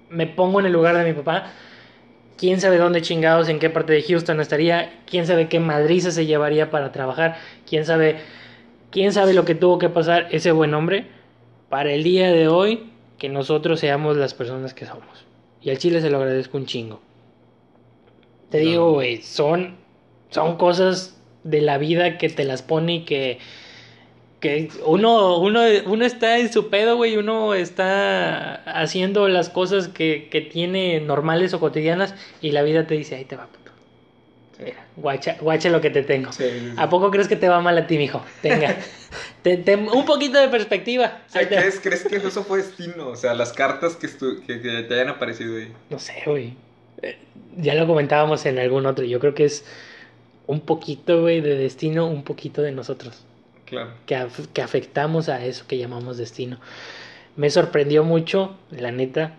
Me 0.09 0.27
pongo 0.27 0.61
en 0.61 0.67
el 0.67 0.71
lugar 0.71 0.97
de 0.97 1.03
mi 1.03 1.13
papá. 1.13 1.51
Quién 2.39 2.61
sabe 2.61 2.77
dónde 2.77 3.01
chingados, 3.01 3.49
en 3.49 3.59
qué 3.59 3.69
parte 3.69 3.91
de 3.93 4.01
Houston 4.01 4.39
estaría. 4.39 5.01
Quién 5.05 5.27
sabe 5.27 5.49
qué 5.49 5.59
madriza 5.59 6.11
se 6.11 6.25
llevaría 6.25 6.71
para 6.71 6.91
trabajar. 6.91 7.37
Quién 7.67 7.85
sabe, 7.85 8.17
quién 8.91 9.11
sabe 9.11 9.33
lo 9.33 9.43
que 9.43 9.55
tuvo 9.55 9.77
que 9.77 9.89
pasar 9.89 10.27
ese 10.31 10.51
buen 10.51 10.73
hombre 10.73 11.07
para 11.67 11.91
el 11.91 12.03
día 12.03 12.31
de 12.31 12.47
hoy 12.47 12.91
que 13.17 13.27
nosotros 13.27 13.81
seamos 13.81 14.15
las 14.15 14.33
personas 14.33 14.73
que 14.73 14.85
somos. 14.85 15.25
Y 15.61 15.69
al 15.69 15.77
Chile 15.79 15.99
se 15.99 16.09
lo 16.09 16.17
agradezco 16.17 16.57
un 16.57 16.65
chingo. 16.65 17.01
Te 18.49 18.63
No. 18.63 18.69
digo, 18.69 18.91
güey, 18.93 19.21
son, 19.21 19.75
son 20.29 20.55
cosas 20.55 21.19
de 21.43 21.61
la 21.61 21.77
vida 21.77 22.17
que 22.17 22.29
te 22.29 22.45
las 22.45 22.61
pone 22.61 22.95
y 22.95 22.99
que, 23.05 23.39
que 24.39 24.69
uno, 24.85 25.37
uno, 25.39 25.61
uno 25.85 26.05
está 26.05 26.37
en 26.39 26.51
su 26.51 26.69
pedo, 26.69 26.95
güey, 26.95 27.17
uno 27.17 27.53
está 27.53 28.55
haciendo 28.81 29.27
las 29.27 29.49
cosas 29.49 29.87
que, 29.87 30.27
que 30.31 30.41
tiene 30.41 30.99
normales 31.01 31.53
o 31.53 31.59
cotidianas 31.59 32.15
y 32.41 32.51
la 32.51 32.61
vida 32.61 32.87
te 32.87 32.93
dice, 32.95 33.15
ahí 33.15 33.25
te 33.25 33.35
va, 33.35 33.47
puto. 33.47 33.71
Mira, 34.63 34.85
guacha, 34.97 35.37
guacha 35.39 35.69
lo 35.69 35.79
que 35.81 35.89
te 35.89 36.03
tengo. 36.03 36.31
Sí, 36.33 36.43
sí, 36.49 36.59
sí. 36.59 36.73
¿A 36.77 36.89
poco 36.89 37.11
crees 37.11 37.27
que 37.27 37.35
te 37.37 37.47
va 37.47 37.61
mal 37.61 37.77
a 37.77 37.87
ti, 37.87 37.97
mijo? 37.97 38.21
Tenga. 38.41 38.75
Te- 39.41 39.55
te- 39.57 39.75
un 39.77 40.05
poquito 40.05 40.37
de 40.39 40.49
perspectiva. 40.49 41.19
O 41.27 41.31
sea, 41.31 41.47
¿crees, 41.47 41.79
¿Crees 41.79 42.03
que 42.03 42.17
eso 42.17 42.43
fue 42.43 42.57
destino? 42.57 43.07
O 43.07 43.15
sea, 43.15 43.33
las 43.33 43.53
cartas 43.53 43.95
que, 43.95 44.07
que, 44.45 44.61
que 44.61 44.83
te 44.83 44.93
hayan 44.93 45.07
aparecido 45.09 45.55
ahí. 45.57 45.71
No 45.89 45.97
sé, 45.97 46.23
güey. 46.25 46.55
Eh, 47.01 47.17
Ya 47.55 47.73
lo 47.75 47.87
comentábamos 47.87 48.45
en 48.45 48.59
algún 48.59 48.85
otro. 48.85 49.05
Yo 49.05 49.19
creo 49.21 49.33
que 49.33 49.45
es 49.45 49.63
un 50.45 50.59
poquito, 50.59 51.21
güey, 51.21 51.39
de 51.39 51.55
destino, 51.55 52.07
un 52.07 52.23
poquito 52.23 52.61
de 52.61 52.73
nosotros. 52.73 53.23
Claro. 53.69 53.91
Que, 54.05 54.15
af- 54.17 54.47
que 54.53 54.61
afectamos 54.61 55.29
a 55.29 55.45
eso 55.45 55.65
que 55.67 55.77
llamamos 55.77 56.17
destino. 56.17 56.57
Me 57.35 57.49
sorprendió 57.49 58.03
mucho, 58.03 58.55
la 58.71 58.91
neta, 58.91 59.35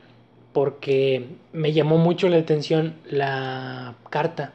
porque 0.52 1.26
me 1.52 1.72
llamó 1.72 1.98
mucho 1.98 2.28
la 2.28 2.36
atención 2.38 2.94
la 3.08 3.94
carta. 4.10 4.52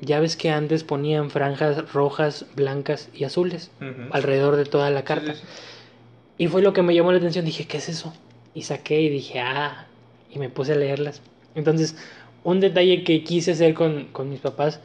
Ya 0.00 0.20
ves 0.20 0.36
que 0.36 0.50
antes 0.50 0.84
ponían 0.84 1.30
franjas 1.30 1.92
rojas, 1.92 2.46
blancas 2.54 3.08
y 3.14 3.24
azules 3.24 3.70
alrededor 4.12 4.56
de 4.56 4.64
toda 4.64 4.90
la 4.90 5.04
carta. 5.04 5.34
Sí, 5.34 5.40
sí, 5.40 5.46
sí. 5.48 5.62
Y 6.44 6.46
fue 6.48 6.62
lo 6.62 6.72
que 6.72 6.82
me 6.82 6.94
llamó 6.94 7.10
la 7.12 7.18
atención. 7.18 7.44
Dije, 7.44 7.66
¿qué 7.66 7.78
es 7.78 7.88
eso? 7.88 8.12
Y 8.54 8.62
saqué 8.62 9.00
y 9.00 9.08
dije, 9.08 9.40
ah, 9.40 9.86
y 10.30 10.38
me 10.38 10.48
puse 10.50 10.72
a 10.72 10.76
leerlas. 10.76 11.20
Entonces, 11.54 11.96
un 12.44 12.60
detalle 12.60 13.02
que 13.02 13.24
quise 13.24 13.52
hacer 13.52 13.74
con, 13.74 14.04
con 14.12 14.30
mis 14.30 14.40
papás, 14.40 14.80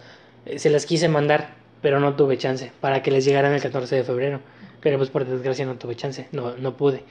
eh, 0.46 0.58
se 0.58 0.70
las 0.72 0.86
quise 0.88 1.08
mandar, 1.10 1.54
pero 1.84 2.00
no 2.00 2.16
tuve 2.16 2.40
chance, 2.40 2.72
para 2.82 3.04
que 3.04 3.12
les 3.12 3.26
llegaran 3.26 3.54
el 3.54 3.62
14 3.62 3.96
de 3.98 4.04
febrero. 4.06 4.42
Pero 4.82 4.98
pues 4.98 5.12
por 5.12 5.26
desgracia 5.26 5.66
no 5.68 5.76
tuve 5.76 5.96
chance, 5.96 6.28
no, 6.32 6.58
no 6.58 6.76
pude. 6.78 7.04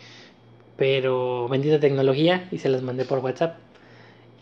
Pero 0.76 1.48
bendita 1.48 1.80
tecnología 1.80 2.48
y 2.50 2.58
se 2.58 2.68
las 2.68 2.82
mandé 2.82 3.04
por 3.04 3.20
WhatsApp. 3.20 3.56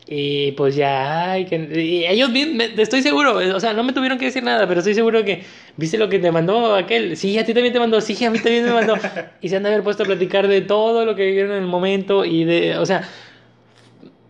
Y 0.07 0.53
pues 0.53 0.75
ya, 0.75 1.33
ay, 1.33 1.45
que, 1.47 1.57
y 1.57 2.05
ellos, 2.07 2.31
me- 2.31 2.71
estoy 2.83 3.03
seguro, 3.03 3.37
o 3.37 3.61
sea, 3.61 3.75
no 3.75 3.85
me 3.85 3.93
tuvieron 3.93 4.19
que 4.19 4.25
decir 4.25 4.43
nada, 4.43 4.67
pero 4.67 4.81
estoy 4.81 4.95
seguro 4.95 5.25
que, 5.25 5.45
¿viste 5.77 5.99
lo 5.99 6.09
que 6.09 6.19
te 6.19 6.33
mandó 6.33 6.75
aquel? 6.75 7.17
Sí, 7.17 7.39
a 7.39 7.45
ti 7.45 7.55
también 7.55 7.73
te 7.73 7.79
mandó, 7.79 8.01
sí, 8.01 8.25
a 8.25 8.31
mí 8.31 8.39
también 8.39 8.65
me 8.65 8.73
mandó. 8.73 8.95
Y 9.41 9.49
se 9.49 9.57
han 9.57 9.63
de 9.63 9.69
haber 9.69 9.85
puesto 9.85 10.03
a 10.03 10.07
platicar 10.07 10.49
de 10.49 10.63
todo 10.63 11.05
lo 11.05 11.15
que 11.15 11.27
vivieron 11.27 11.53
en 11.53 11.63
el 11.63 11.69
momento 11.69 12.25
y 12.25 12.45
de, 12.45 12.77
o 12.79 12.87
sea, 12.87 13.09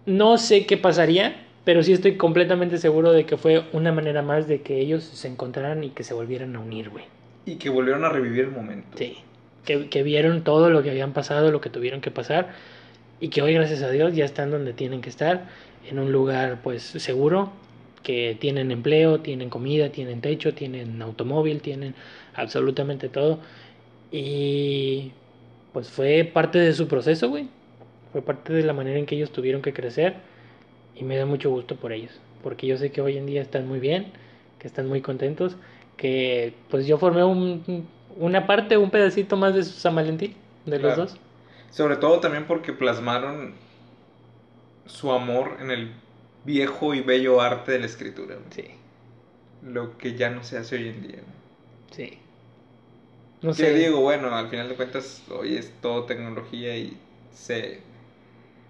no 0.07 0.38
sé 0.38 0.66
qué 0.66 0.76
pasaría, 0.76 1.36
pero 1.71 1.85
sí 1.85 1.93
estoy 1.93 2.16
completamente 2.16 2.79
seguro 2.79 3.12
de 3.12 3.27
que 3.27 3.37
fue 3.37 3.62
una 3.73 3.93
manera 3.93 4.23
más 4.23 4.49
de 4.49 4.61
que 4.61 4.81
ellos 4.81 5.05
se 5.05 5.29
encontraran 5.29 5.85
y 5.85 5.91
que 5.91 6.03
se 6.03 6.14
volvieran 6.14 6.57
a 6.57 6.59
unir, 6.59 6.91
güey. 6.91 7.05
Y 7.47 7.59
que 7.59 7.71
volvieron 7.71 8.05
a 8.05 8.09
revivir 8.09 8.47
el 8.47 8.51
momento. 8.51 8.99
Sí, 8.99 9.18
que, 9.64 9.89
que 9.89 10.03
vieron 10.03 10.43
todo 10.43 10.68
lo 10.68 10.83
que 10.83 10.91
habían 10.91 11.12
pasado, 11.12 11.53
lo 11.53 11.61
que 11.61 11.71
tuvieron 11.71 12.01
que 12.01 12.11
pasar 12.11 12.49
y 13.21 13.29
que 13.29 13.41
hoy, 13.41 13.55
gracias 13.55 13.85
a 13.85 13.91
Dios, 13.93 14.16
ya 14.16 14.25
están 14.25 14.51
donde 14.51 14.73
tienen 14.73 15.01
que 15.01 15.11
estar, 15.11 15.47
en 15.89 16.01
un 16.01 16.11
lugar 16.11 16.59
pues 16.64 16.83
seguro, 16.83 17.53
que 18.03 18.37
tienen 18.41 18.73
empleo, 18.73 19.21
tienen 19.21 19.49
comida, 19.49 19.91
tienen 19.91 20.21
techo, 20.23 20.53
tienen 20.53 21.01
automóvil, 21.01 21.61
tienen 21.61 21.95
absolutamente 22.35 23.09
todo. 23.09 23.39
Y 24.11 25.12
pues 25.73 25.89
fue 25.89 26.25
parte 26.25 26.59
de 26.59 26.73
su 26.73 26.89
proceso, 26.89 27.29
güey. 27.29 27.47
Fue 28.11 28.23
parte 28.23 28.53
de 28.53 28.64
la 28.64 28.73
manera 28.73 28.99
en 28.99 29.07
que 29.07 29.14
ellos 29.14 29.31
tuvieron 29.31 29.62
que 29.62 29.73
crecer 29.73 30.16
y 31.01 31.05
me 31.05 31.16
da 31.16 31.26
mucho 31.26 31.51
gusto 31.51 31.76
por 31.76 31.92
ellos, 31.92 32.20
porque 32.42 32.66
yo 32.66 32.76
sé 32.78 32.92
que 32.92 33.01
hoy 33.03 33.16
en 33.18 33.26
día 33.26 33.42
están 33.42 33.68
muy 33.68 33.80
bien, 33.80 34.12
que 34.59 34.68
están 34.68 34.88
muy 34.88 35.03
contentos, 35.03 35.57
que 35.96 36.55
pues 36.70 36.86
yo 36.86 36.98
formé 36.98 37.24
un, 37.24 37.88
una 38.16 38.46
parte, 38.46 38.76
un 38.78 38.90
pedacito 38.90 39.36
más 39.36 39.55
de 39.55 39.64
San 39.64 39.94
Valentín, 39.96 40.36
de 40.66 40.78
los 40.78 40.96
dos. 40.96 41.20
Sobre 41.70 41.96
todo 41.96 42.20
también 42.20 42.46
porque 42.46 42.72
plasmaron 42.74 43.55
su 44.84 45.11
amor 45.11 45.57
en 45.61 45.70
el 45.70 45.94
viejo 46.44 46.92
y 46.94 47.01
bello 47.01 47.40
arte 47.40 47.72
de 47.72 47.78
la 47.78 47.86
escritura. 47.86 48.36
Sí, 48.51 48.64
Lo 49.62 49.96
que 49.96 50.16
ya 50.16 50.28
no 50.28 50.44
se 50.44 50.59
hace 50.59 50.76
hoy 50.76 50.88
en 50.88 51.01
día. 51.03 51.22
sí. 51.90 52.18
No 53.42 53.53
Que 53.55 53.72
sé. 53.72 53.74
digo, 53.74 54.01
bueno, 54.01 54.34
al 54.34 54.48
final 54.48 54.68
de 54.68 54.76
cuentas, 54.76 55.24
hoy 55.30 55.57
es 55.57 55.80
todo 55.80 56.07
tecnología 56.07 56.76
y 56.76 57.07
se. 57.30 57.82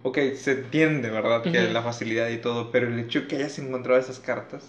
Ok, 0.03 0.19
se 0.35 0.53
entiende, 0.53 1.11
¿verdad? 1.11 1.43
Que 1.43 1.51
la 1.71 1.83
facilidad 1.83 2.29
y 2.31 2.39
todo, 2.39 2.71
pero 2.71 2.89
el 2.89 2.99
hecho 2.99 3.23
de 3.23 3.27
que 3.27 3.37
hayas 3.37 3.59
encontrado 3.59 4.01
esas 4.01 4.19
cartas. 4.19 4.65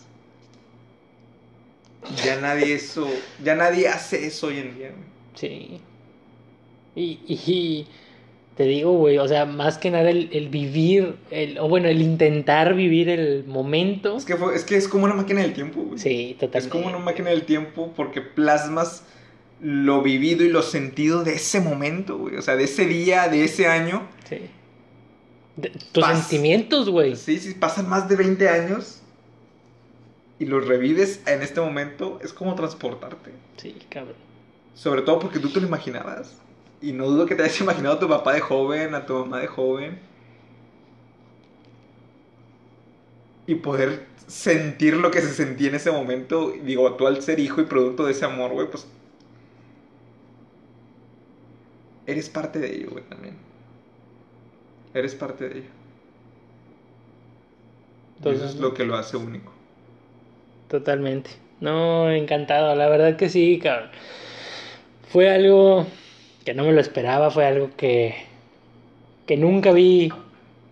Ya 2.26 2.40
nadie 2.42 2.74
eso. 2.74 3.08
Ya 3.44 3.56
nadie 3.56 3.88
hace 3.88 4.26
eso 4.26 4.48
hoy 4.48 4.58
en 4.58 4.76
día, 4.78 4.90
güey. 4.90 5.10
Sí. 5.36 5.80
Y, 6.96 7.20
y 7.28 7.88
te 8.58 8.64
digo, 8.64 8.92
güey, 8.92 9.18
o 9.20 9.28
sea, 9.28 9.46
más 9.46 9.78
que 9.78 9.92
nada 9.92 10.10
el, 10.10 10.30
el 10.34 10.50
vivir, 10.50 11.16
el, 11.30 11.58
o 11.60 11.70
bueno, 11.70 11.88
el 11.88 12.02
intentar 12.02 12.74
vivir 12.74 13.08
el 13.08 13.46
momento. 13.46 14.18
Es 14.18 14.26
que, 14.26 14.36
fue- 14.36 14.56
es 14.56 14.66
que 14.66 14.76
es 14.76 14.88
como 14.90 15.06
una 15.06 15.14
máquina 15.14 15.42
del 15.42 15.54
tiempo, 15.54 15.82
güey. 15.84 16.00
Sí, 16.00 16.32
Es 16.32 16.40
totalmente. 16.40 16.70
como 16.70 16.88
una 16.88 17.00
máquina 17.00 17.30
del 17.30 17.44
tiempo 17.44 17.94
porque 17.96 18.20
plasmas 18.22 19.04
lo 19.62 20.02
vivido 20.02 20.44
y 20.44 20.50
lo 20.50 20.64
sentido 20.64 21.24
de 21.24 21.36
ese 21.36 21.62
momento, 21.62 22.18
güey. 22.18 22.36
O 22.36 22.42
sea, 22.42 22.56
de 22.58 22.66
ese 22.66 22.86
día, 22.88 23.30
de 23.30 23.46
ese 23.46 23.68
año. 23.68 24.02
Sí. 24.28 24.40
De- 25.62 25.70
tus 25.92 26.06
sentimientos, 26.06 26.90
güey. 26.90 27.16
Sí, 27.16 27.40
sí, 27.40 27.54
pasan 27.54 27.88
más 27.90 28.08
de 28.10 28.16
20 28.16 28.50
años 28.50 29.02
y 30.40 30.46
los 30.46 30.68
revives 30.68 31.22
en 31.28 31.42
este 31.44 31.62
momento, 31.62 32.20
es 32.24 32.34
como 32.34 32.56
transportarte. 32.56 33.32
Sí, 33.58 33.78
cabrón. 33.90 34.16
Sobre 34.74 35.02
todo 35.04 35.20
porque 35.20 35.40
tú 35.40 35.50
te 35.50 35.62
lo 35.62 35.68
imaginabas. 35.68 36.38
Y 36.82 36.94
no 36.94 37.06
dudo 37.06 37.28
que 37.28 37.36
te 37.36 37.44
hayas 37.44 37.62
imaginado 37.62 37.96
a 37.96 38.00
tu 38.00 38.08
papá 38.10 38.34
de 38.34 38.40
joven, 38.42 38.96
a 38.96 39.06
tu 39.06 39.14
mamá 39.14 39.40
de 39.40 39.48
joven. 39.48 40.00
Y 43.48 43.56
poder 43.56 44.08
sentir 44.28 44.96
lo 44.96 45.12
que 45.12 45.22
se 45.22 45.34
sentía 45.34 45.70
en 45.70 45.76
ese 45.76 45.92
momento. 45.92 46.54
Digo, 46.64 46.94
tú 46.96 47.06
al 47.06 47.22
ser 47.22 47.40
hijo 47.40 47.62
y 47.62 47.66
producto 47.66 48.06
de 48.06 48.14
ese 48.14 48.26
amor, 48.26 48.52
güey, 48.52 48.70
pues... 48.70 48.88
Eres 52.08 52.30
parte 52.30 52.60
de 52.60 52.76
ello, 52.76 52.90
güey, 52.92 53.04
también. 53.04 53.36
Eres 54.94 55.16
parte 55.16 55.50
de 55.50 55.58
ello. 55.60 55.70
Y 58.24 58.34
eso 58.34 58.46
es 58.46 58.56
lo 58.56 58.74
que 58.74 58.86
lo 58.86 58.96
hace 58.96 59.18
único. 59.18 59.52
Totalmente. 60.68 61.32
No, 61.60 62.10
encantado, 62.12 62.76
la 62.76 62.88
verdad 62.90 63.16
que 63.18 63.30
sí, 63.30 63.60
cabrón. 63.60 63.92
Fue 65.10 65.30
algo 65.30 65.86
que 66.46 66.54
no 66.54 66.64
me 66.66 66.72
lo 66.74 66.82
esperaba, 66.82 67.30
fue 67.32 67.46
algo 67.46 67.76
que 67.76 68.16
que 69.26 69.38
nunca 69.38 69.72
vi. 69.72 70.12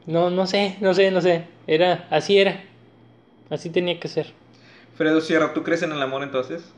No, 0.05 0.29
no 0.29 0.47
sé, 0.47 0.77
no 0.81 0.93
sé, 0.93 1.11
no 1.11 1.21
sé. 1.21 1.45
Era 1.67 2.07
así 2.09 2.37
era. 2.39 2.63
Así 3.49 3.69
tenía 3.71 3.99
que 3.99 4.07
ser. 4.07 4.33
Fredo 4.93 5.21
Sierra, 5.21 5.53
¿tú 5.53 5.63
crees 5.63 5.83
en 5.83 5.91
el 5.93 6.01
amor 6.01 6.23
entonces? 6.23 6.75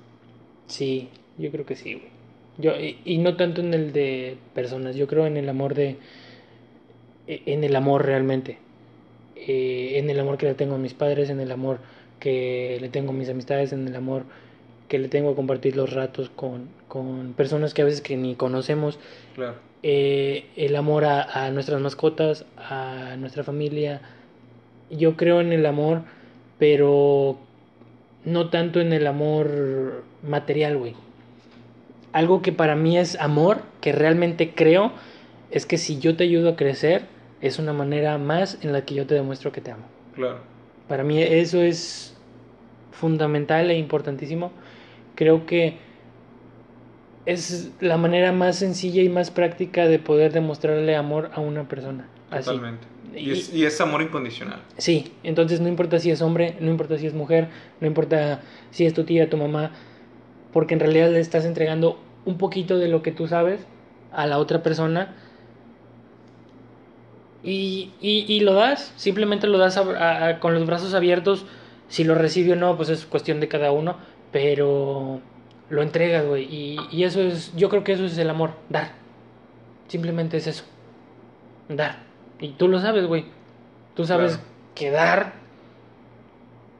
Sí, 0.68 1.10
yo 1.38 1.52
creo 1.52 1.66
que 1.66 1.76
sí, 1.76 1.94
güey. 1.96 2.10
Yo 2.58 2.76
y, 2.80 3.02
y 3.06 3.18
no 3.18 3.36
tanto 3.38 3.62
en 3.62 3.74
el 3.74 3.94
de 3.94 4.38
personas, 4.54 4.96
yo 4.96 5.08
creo 5.08 5.26
en 5.26 5.38
el 5.38 5.50
amor 5.50 5.74
de 5.76 5.98
en 7.28 7.64
el 7.64 7.76
amor 7.76 8.06
realmente. 8.06 8.58
Eh, 9.36 9.94
en 9.98 10.10
el 10.10 10.20
amor 10.20 10.38
que 10.38 10.46
le 10.46 10.54
tengo 10.54 10.76
a 10.76 10.78
mis 10.78 10.94
padres, 10.94 11.30
en 11.30 11.40
el 11.40 11.52
amor 11.52 11.80
que 12.20 12.78
le 12.80 12.90
tengo 12.90 13.12
a 13.12 13.14
mis 13.14 13.30
amistades, 13.30 13.74
en 13.74 13.88
el 13.88 13.96
amor 13.96 14.24
que 14.88 15.00
le 15.00 15.08
tengo 15.08 15.32
a 15.32 15.36
compartir 15.36 15.76
los 15.76 15.94
ratos 15.94 16.30
con, 16.30 16.68
con 16.88 17.34
personas 17.34 17.74
que 17.74 17.82
a 17.82 17.86
veces 17.86 18.02
que 18.02 18.18
ni 18.18 18.36
conocemos, 18.36 19.00
Claro. 19.36 19.56
eh, 19.84 20.46
el 20.56 20.76
amor 20.76 21.06
a, 21.06 21.46
a 21.46 21.50
nuestras 21.52 21.82
mascotas, 21.82 22.46
a 22.58 23.16
nuestra 23.18 23.44
familia. 23.44 24.02
Yo 24.92 25.16
creo 25.16 25.40
en 25.42 25.54
el 25.54 25.66
amor, 25.66 26.02
pero 26.60 27.40
no 28.26 28.50
tanto 28.50 28.80
en 28.82 28.94
el 28.94 29.08
amor 29.08 30.04
material, 30.22 30.78
güey. 30.78 30.94
Algo 32.14 32.42
que 32.42 32.52
para 32.52 32.76
mí 32.76 32.98
es 32.98 33.18
amor, 33.20 33.62
que 33.80 33.94
realmente 33.94 34.52
creo, 34.54 34.92
es 35.52 35.66
que 35.66 35.78
si 35.78 36.00
yo 36.00 36.16
te 36.16 36.24
ayudo 36.24 36.50
a 36.50 36.56
crecer, 36.56 37.06
es 37.42 37.60
una 37.60 37.74
manera 37.74 38.18
más 38.18 38.58
en 38.62 38.72
la 38.74 38.86
que 38.86 38.96
yo 38.96 39.06
te 39.06 39.16
demuestro 39.16 39.52
que 39.52 39.62
te 39.62 39.72
amo. 39.72 39.84
Claro. 40.16 40.40
Para 40.88 41.04
mí 41.04 41.22
eso 41.22 41.62
es 41.62 42.16
fundamental 42.92 43.70
e 43.72 43.78
importantísimo. 43.78 44.52
Creo 45.16 45.46
que 45.46 45.78
es 47.26 47.72
la 47.80 47.98
manera 47.98 48.32
más 48.32 48.58
sencilla 48.58 49.02
y 49.04 49.10
más 49.10 49.30
práctica 49.32 49.88
de 49.88 50.00
poder 50.00 50.34
demostrarle 50.34 50.96
amor 50.96 51.30
a 51.34 51.40
una 51.40 51.68
persona. 51.68 52.08
Totalmente. 52.30 52.88
Y, 53.16 53.30
Y- 53.30 53.32
es, 53.32 53.54
y 53.54 53.66
es 53.66 53.80
amor 53.82 54.02
incondicional. 54.02 54.62
Sí, 54.78 55.14
entonces 55.24 55.60
no 55.62 55.68
importa 55.68 56.00
si 56.00 56.12
es 56.12 56.22
hombre, 56.22 56.56
no 56.60 56.72
importa 56.72 56.98
si 56.98 57.06
es 57.08 57.14
mujer, 57.14 57.50
no 57.80 57.88
importa 57.88 58.42
si 58.72 58.86
es 58.86 58.94
tu 58.94 59.04
tía, 59.04 59.30
tu 59.30 59.38
mamá, 59.38 59.72
porque 60.52 60.74
en 60.74 60.80
realidad 60.80 61.10
le 61.12 61.20
estás 61.20 61.46
entregando 61.46 62.00
un 62.26 62.38
poquito 62.38 62.78
de 62.78 62.88
lo 62.88 63.04
que 63.04 63.12
tú 63.12 63.28
sabes 63.28 63.62
a 64.12 64.26
la 64.28 64.38
otra 64.38 64.64
persona 64.64 65.16
y, 67.44 67.92
y, 68.02 68.26
y 68.28 68.40
lo 68.42 68.54
das, 68.54 68.94
simplemente 68.98 69.48
lo 69.48 69.58
das 69.58 69.78
a- 69.78 69.82
a- 69.82 70.28
a- 70.28 70.40
con 70.40 70.54
los 70.54 70.66
brazos 70.66 70.94
abiertos, 70.94 71.46
si 71.88 72.04
lo 72.04 72.16
recibe 72.16 72.54
o 72.54 72.56
no, 72.56 72.78
pues 72.78 72.90
es 72.90 73.06
cuestión 73.06 73.40
de 73.40 73.48
cada 73.48 73.72
uno, 73.72 73.98
pero 74.32 75.20
lo 75.70 75.82
entregas, 75.82 76.26
güey, 76.26 76.44
y, 76.44 76.78
y 76.92 77.04
eso 77.04 77.22
es, 77.22 77.54
yo 77.56 77.70
creo 77.70 77.84
que 77.84 77.94
eso 77.94 78.06
es 78.06 78.18
el 78.18 78.30
amor, 78.30 78.52
dar, 78.70 78.92
simplemente 79.88 80.38
es 80.38 80.48
eso, 80.48 80.64
dar, 81.70 82.00
y 82.40 82.50
tú 82.50 82.68
lo 82.68 82.80
sabes, 82.80 83.06
güey, 83.08 83.26
tú 83.96 84.06
sabes 84.06 84.34
Claro. 84.38 84.48
que 84.76 84.92
dar 84.92 85.34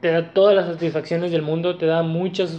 te 0.00 0.10
da 0.10 0.32
todas 0.32 0.54
las 0.56 0.66
satisfacciones 0.66 1.30
del 1.30 1.42
mundo, 1.42 1.76
te 1.76 1.86
da 1.86 2.02
muchas, 2.02 2.58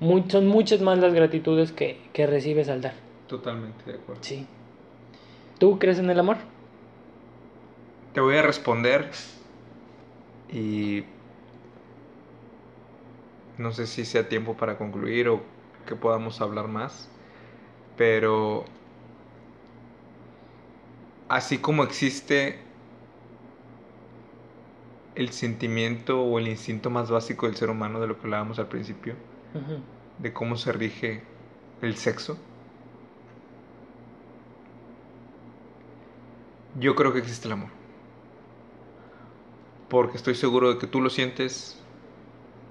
mu- 0.00 0.24
son 0.28 0.46
muchas 0.46 0.80
más 0.82 0.98
las 0.98 1.14
gratitudes 1.14 1.72
que, 1.72 1.98
que 2.12 2.26
recibes 2.26 2.68
al 2.68 2.82
dar. 2.82 2.92
Totalmente 3.28 3.90
de 3.90 3.98
acuerdo. 3.98 4.22
Sí. 4.22 4.46
¿Tú 5.58 5.78
crees 5.78 5.98
en 5.98 6.10
el 6.10 6.18
amor? 6.20 6.36
Te 8.16 8.22
voy 8.22 8.38
a 8.38 8.40
responder 8.40 9.10
y 10.50 11.04
no 13.58 13.72
sé 13.72 13.86
si 13.86 14.06
sea 14.06 14.26
tiempo 14.26 14.56
para 14.56 14.78
concluir 14.78 15.28
o 15.28 15.42
que 15.86 15.96
podamos 15.96 16.40
hablar 16.40 16.66
más, 16.66 17.10
pero 17.98 18.64
así 21.28 21.58
como 21.58 21.82
existe 21.82 22.58
el 25.14 25.28
sentimiento 25.28 26.22
o 26.22 26.38
el 26.38 26.48
instinto 26.48 26.88
más 26.88 27.10
básico 27.10 27.44
del 27.44 27.56
ser 27.56 27.68
humano 27.68 28.00
de 28.00 28.06
lo 28.06 28.16
que 28.16 28.22
hablábamos 28.22 28.58
al 28.58 28.68
principio, 28.68 29.14
de 30.16 30.32
cómo 30.32 30.56
se 30.56 30.72
rige 30.72 31.22
el 31.82 31.96
sexo, 31.96 32.38
yo 36.80 36.94
creo 36.94 37.12
que 37.12 37.18
existe 37.18 37.48
el 37.48 37.52
amor. 37.52 37.75
Porque 39.88 40.16
estoy 40.16 40.34
seguro 40.34 40.72
de 40.72 40.78
que 40.78 40.86
tú 40.86 41.00
lo 41.00 41.10
sientes, 41.10 41.78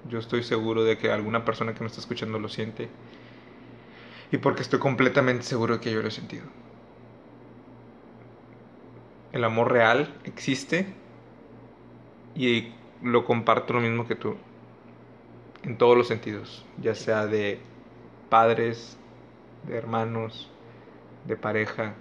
yo 0.08 0.18
estoy 0.18 0.42
seguro 0.42 0.84
de 0.84 0.98
que 0.98 1.10
alguna 1.10 1.44
persona 1.44 1.74
que 1.74 1.80
me 1.80 1.86
está 1.86 2.00
escuchando 2.00 2.38
lo 2.38 2.48
siente, 2.48 2.88
y 4.30 4.38
porque 4.38 4.62
estoy 4.62 4.78
completamente 4.78 5.44
seguro 5.44 5.74
de 5.74 5.80
que 5.80 5.92
yo 5.92 6.02
lo 6.02 6.08
he 6.08 6.12
sentido. 6.12 6.44
El 9.32 9.44
amor 9.44 9.72
real 9.72 10.14
existe 10.24 10.94
y 12.34 12.72
lo 13.02 13.24
comparto 13.24 13.72
lo 13.72 13.80
mismo 13.80 14.06
que 14.06 14.14
tú, 14.14 14.36
en 15.62 15.78
todos 15.78 15.96
los 15.96 16.08
sentidos, 16.08 16.64
ya 16.80 16.94
sea 16.94 17.26
de 17.26 17.60
padres, 18.28 18.98
de 19.66 19.76
hermanos, 19.76 20.50
de 21.26 21.36
pareja, 21.36 21.94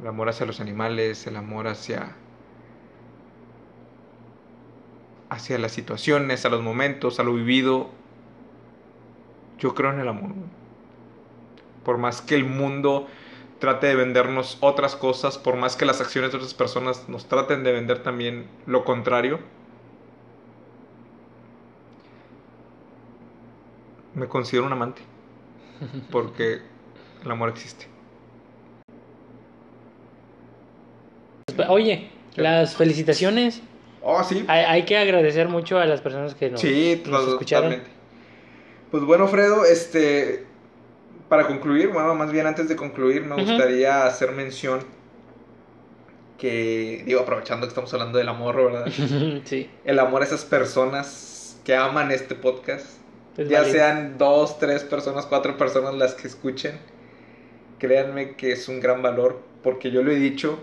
el 0.00 0.08
amor 0.08 0.28
hacia 0.28 0.46
los 0.46 0.60
animales, 0.60 1.26
el 1.26 1.36
amor 1.36 1.68
hacia 1.68 2.16
hacia 5.32 5.58
las 5.58 5.72
situaciones, 5.72 6.44
a 6.44 6.50
los 6.50 6.62
momentos, 6.62 7.18
a 7.18 7.22
lo 7.22 7.32
vivido. 7.32 7.88
Yo 9.58 9.74
creo 9.74 9.90
en 9.90 10.00
el 10.00 10.08
amor. 10.08 10.32
Por 11.84 11.96
más 11.96 12.20
que 12.20 12.34
el 12.34 12.44
mundo 12.44 13.08
trate 13.58 13.86
de 13.86 13.94
vendernos 13.94 14.58
otras 14.60 14.94
cosas, 14.94 15.38
por 15.38 15.56
más 15.56 15.76
que 15.76 15.86
las 15.86 16.00
acciones 16.02 16.32
de 16.32 16.36
otras 16.36 16.52
personas 16.52 17.08
nos 17.08 17.28
traten 17.28 17.64
de 17.64 17.72
vender 17.72 18.02
también 18.02 18.46
lo 18.66 18.84
contrario, 18.84 19.40
me 24.14 24.28
considero 24.28 24.66
un 24.66 24.72
amante, 24.72 25.00
porque 26.10 26.60
el 27.24 27.30
amor 27.30 27.48
existe. 27.48 27.86
Oye, 31.68 32.10
las 32.36 32.76
felicitaciones 32.76 33.62
Oh, 34.02 34.22
sí. 34.24 34.44
Hay, 34.48 34.64
hay 34.64 34.84
que 34.84 34.96
agradecer 34.98 35.48
mucho 35.48 35.78
a 35.78 35.86
las 35.86 36.00
personas 36.00 36.34
que 36.34 36.50
nos, 36.50 36.60
sí, 36.60 37.02
nos 37.06 37.28
escucharon. 37.28 37.70
totalmente. 37.70 38.02
Pues 38.90 39.04
bueno, 39.04 39.26
Fredo, 39.28 39.64
este, 39.64 40.44
para 41.28 41.46
concluir, 41.46 41.88
bueno, 41.88 42.14
más 42.14 42.30
bien 42.30 42.46
antes 42.46 42.68
de 42.68 42.76
concluir, 42.76 43.24
me 43.24 43.36
gustaría 43.36 44.04
hacer 44.04 44.32
mención 44.32 44.80
que, 46.36 47.02
digo, 47.06 47.20
aprovechando 47.20 47.66
que 47.66 47.68
estamos 47.70 47.92
hablando 47.94 48.18
del 48.18 48.28
amor, 48.28 48.56
¿verdad? 48.56 48.92
sí. 49.44 49.70
El 49.84 49.98
amor 49.98 50.20
a 50.20 50.24
esas 50.26 50.44
personas 50.44 51.58
que 51.64 51.74
aman 51.74 52.10
este 52.10 52.34
podcast. 52.34 52.98
es 53.38 53.48
ya 53.48 53.60
válido. 53.60 53.78
sean 53.78 54.18
dos, 54.18 54.58
tres 54.58 54.82
personas, 54.84 55.24
cuatro 55.24 55.56
personas 55.56 55.94
las 55.94 56.14
que 56.14 56.26
escuchen, 56.26 56.78
créanme 57.78 58.36
que 58.36 58.52
es 58.52 58.68
un 58.68 58.80
gran 58.80 59.00
valor, 59.00 59.40
porque 59.62 59.90
yo 59.90 60.02
lo 60.02 60.10
he 60.10 60.16
dicho, 60.16 60.58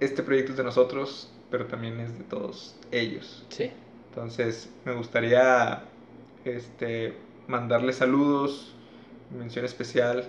este 0.00 0.22
proyecto 0.22 0.52
es 0.52 0.56
de 0.56 0.64
nosotros, 0.64 1.33
pero 1.54 1.66
también 1.66 2.00
es 2.00 2.18
de 2.18 2.24
todos 2.24 2.74
ellos. 2.90 3.46
Sí. 3.48 3.70
Entonces, 4.08 4.68
me 4.84 4.92
gustaría 4.92 5.84
este, 6.44 7.14
mandarle 7.46 7.92
saludos, 7.92 8.74
mención 9.38 9.64
especial 9.64 10.28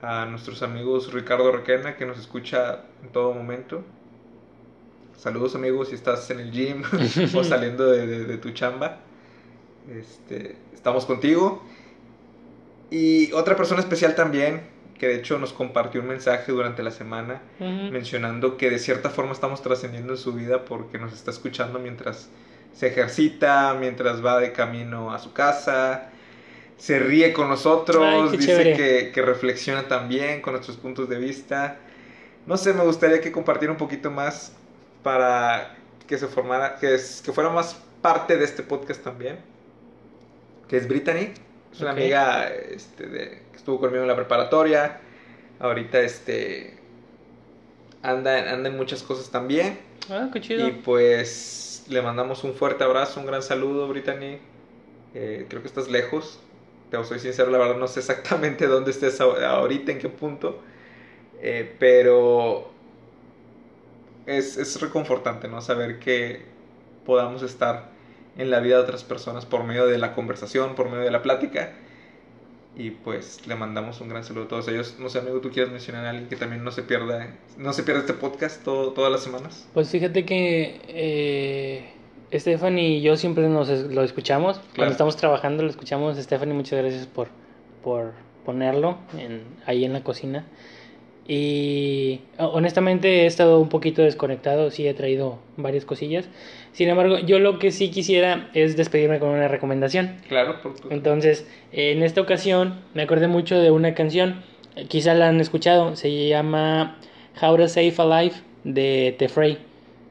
a 0.00 0.24
nuestros 0.24 0.62
amigos 0.62 1.12
Ricardo 1.12 1.52
Requena, 1.52 1.94
que 1.98 2.06
nos 2.06 2.18
escucha 2.18 2.86
en 3.02 3.10
todo 3.10 3.34
momento. 3.34 3.82
Saludos 5.14 5.54
amigos 5.56 5.88
si 5.88 5.94
estás 5.96 6.30
en 6.30 6.40
el 6.40 6.52
gym 6.52 6.84
o 7.36 7.44
saliendo 7.44 7.90
de, 7.90 8.06
de- 8.06 8.24
de 8.24 8.38
tu 8.38 8.52
chamba. 8.52 8.96
Este, 9.94 10.56
estamos 10.72 11.04
contigo. 11.04 11.62
Y 12.90 13.30
otra 13.32 13.56
persona 13.56 13.80
especial 13.82 14.14
también, 14.14 14.62
que 15.00 15.08
de 15.08 15.16
hecho 15.16 15.38
nos 15.38 15.52
compartió 15.52 16.00
un 16.02 16.06
mensaje 16.08 16.52
durante 16.52 16.82
la 16.84 16.90
semana 16.92 17.40
mencionando 17.90 18.56
que 18.56 18.70
de 18.70 18.78
cierta 18.78 19.10
forma 19.10 19.32
estamos 19.32 19.62
trascendiendo 19.62 20.12
en 20.12 20.18
su 20.18 20.32
vida 20.34 20.64
porque 20.66 20.98
nos 20.98 21.12
está 21.14 21.30
escuchando 21.32 21.78
mientras 21.80 22.28
se 22.74 22.86
ejercita, 22.88 23.74
mientras 23.80 24.24
va 24.24 24.38
de 24.38 24.52
camino 24.52 25.12
a 25.12 25.18
su 25.18 25.32
casa, 25.32 26.10
se 26.76 26.98
ríe 27.00 27.32
con 27.32 27.48
nosotros, 27.48 27.96
Ay, 28.32 28.38
dice 28.38 29.10
que 29.12 29.22
reflexiona 29.22 29.88
también 29.88 30.40
con 30.42 30.52
nuestros 30.52 30.76
puntos 30.76 31.08
de 31.08 31.18
vista. 31.18 31.78
No 32.46 32.56
sé, 32.56 32.72
me 32.72 32.84
gustaría 32.84 33.20
que 33.20 33.32
compartiera 33.32 33.72
un 33.72 33.78
poquito 33.78 34.10
más 34.10 34.52
para 35.02 35.76
que 36.06 36.16
se 36.18 36.26
formara, 36.26 36.76
que, 36.76 36.94
es- 36.94 37.22
que 37.24 37.32
fuera 37.32 37.50
más 37.50 37.74
parte 38.02 38.36
de 38.36 38.44
este 38.44 38.62
podcast 38.62 39.02
también, 39.02 39.38
que 40.68 40.76
es 40.76 40.86
Brittany, 40.88 41.32
es 41.72 41.80
una 41.80 41.90
amiga 41.92 42.48
este, 42.48 43.06
de- 43.06 43.42
que 43.50 43.56
estuvo 43.56 43.80
conmigo 43.80 44.02
en 44.02 44.08
la 44.08 44.16
preparatoria, 44.16 45.00
ahorita 45.60 46.00
este 46.00 46.78
anda, 48.02 48.52
anda 48.52 48.68
en 48.68 48.76
muchas 48.76 49.02
cosas 49.02 49.30
también. 49.30 49.78
Ah, 50.10 50.28
qué 50.32 50.40
chido. 50.40 50.68
Y 50.68 50.72
pues 50.72 51.84
le 51.88 52.02
mandamos 52.02 52.44
un 52.44 52.54
fuerte 52.54 52.84
abrazo, 52.84 53.20
un 53.20 53.26
gran 53.26 53.42
saludo, 53.42 53.88
Brittany. 53.88 54.38
Eh, 55.14 55.46
creo 55.48 55.62
que 55.62 55.68
estás 55.68 55.88
lejos. 55.90 56.38
Te 56.90 57.02
soy 57.04 57.20
sincero, 57.20 57.50
la 57.50 57.58
verdad 57.58 57.76
no 57.76 57.86
sé 57.88 58.00
exactamente 58.00 58.66
dónde 58.68 58.90
estés 58.90 59.20
ahor- 59.20 59.42
ahorita, 59.42 59.92
en 59.92 59.98
qué 59.98 60.08
punto. 60.08 60.58
Eh, 61.42 61.76
pero 61.78 62.70
es, 64.26 64.56
es 64.56 64.80
reconfortante, 64.80 65.48
¿no? 65.48 65.60
Saber 65.60 65.98
que 65.98 66.42
podamos 67.04 67.42
estar 67.42 67.88
en 68.38 68.50
la 68.50 68.60
vida 68.60 68.76
de 68.76 68.82
otras 68.82 69.04
personas 69.04 69.46
por 69.46 69.64
medio 69.64 69.86
de 69.86 69.98
la 69.98 70.14
conversación, 70.14 70.74
por 70.74 70.88
medio 70.88 71.04
de 71.04 71.10
la 71.10 71.22
plática. 71.22 71.72
Y 72.76 72.90
pues 72.90 73.46
le 73.46 73.56
mandamos 73.56 74.00
un 74.00 74.08
gran 74.08 74.22
saludo 74.24 74.44
a 74.44 74.48
todos 74.48 74.68
ellos. 74.68 74.94
No 74.98 75.08
sé, 75.08 75.18
amigo, 75.18 75.40
¿tú 75.40 75.50
quieres 75.50 75.70
mencionar 75.72 76.06
a 76.06 76.10
alguien 76.10 76.28
que 76.28 76.36
también 76.36 76.62
no 76.64 76.70
se 76.70 76.82
pierda, 76.82 77.28
no 77.58 77.72
se 77.72 77.82
pierda 77.82 78.00
este 78.00 78.14
podcast 78.14 78.62
todo- 78.64 78.92
todas 78.92 79.10
las 79.10 79.22
semanas? 79.22 79.66
Pues 79.74 79.90
fíjate 79.90 80.24
que 80.24 80.80
eh, 80.88 81.90
Stephanie 82.32 82.88
y 82.98 83.02
yo 83.02 83.16
siempre 83.16 83.48
nos 83.48 83.68
es- 83.68 83.86
lo 83.92 84.02
escuchamos. 84.04 84.58
Claro. 84.58 84.72
Cuando 84.76 84.92
estamos 84.92 85.16
trabajando 85.16 85.64
lo 85.64 85.68
escuchamos. 85.70 86.16
Stephanie, 86.16 86.54
muchas 86.54 86.78
gracias 86.80 87.06
por, 87.08 87.28
por 87.82 88.12
ponerlo 88.46 88.98
en, 89.18 89.42
ahí 89.66 89.84
en 89.84 89.92
la 89.92 90.02
cocina. 90.04 90.46
Y 91.32 92.22
ho- 92.38 92.48
honestamente 92.48 93.22
he 93.22 93.26
estado 93.26 93.60
un 93.60 93.68
poquito 93.68 94.02
desconectado, 94.02 94.72
sí 94.72 94.88
he 94.88 94.94
traído 94.94 95.38
varias 95.56 95.84
cosillas. 95.84 96.28
Sin 96.72 96.88
embargo, 96.88 97.18
yo 97.20 97.38
lo 97.38 97.60
que 97.60 97.70
sí 97.70 97.88
quisiera 97.90 98.50
es 98.52 98.76
despedirme 98.76 99.20
con 99.20 99.28
una 99.28 99.46
recomendación. 99.46 100.16
Claro, 100.28 100.60
por 100.60 100.74
tu- 100.74 100.90
Entonces, 100.90 101.46
en 101.70 102.02
esta 102.02 102.20
ocasión 102.20 102.80
me 102.94 103.02
acordé 103.02 103.28
mucho 103.28 103.60
de 103.60 103.70
una 103.70 103.94
canción, 103.94 104.42
eh, 104.74 104.86
quizá 104.88 105.14
la 105.14 105.28
han 105.28 105.40
escuchado, 105.40 105.94
se 105.94 106.26
llama 106.26 106.98
How 107.40 107.56
to 107.56 107.68
Save 107.68 107.94
a 107.98 108.22
Life 108.22 108.40
de 108.64 109.14
The 109.16 109.28
Fray. 109.28 109.58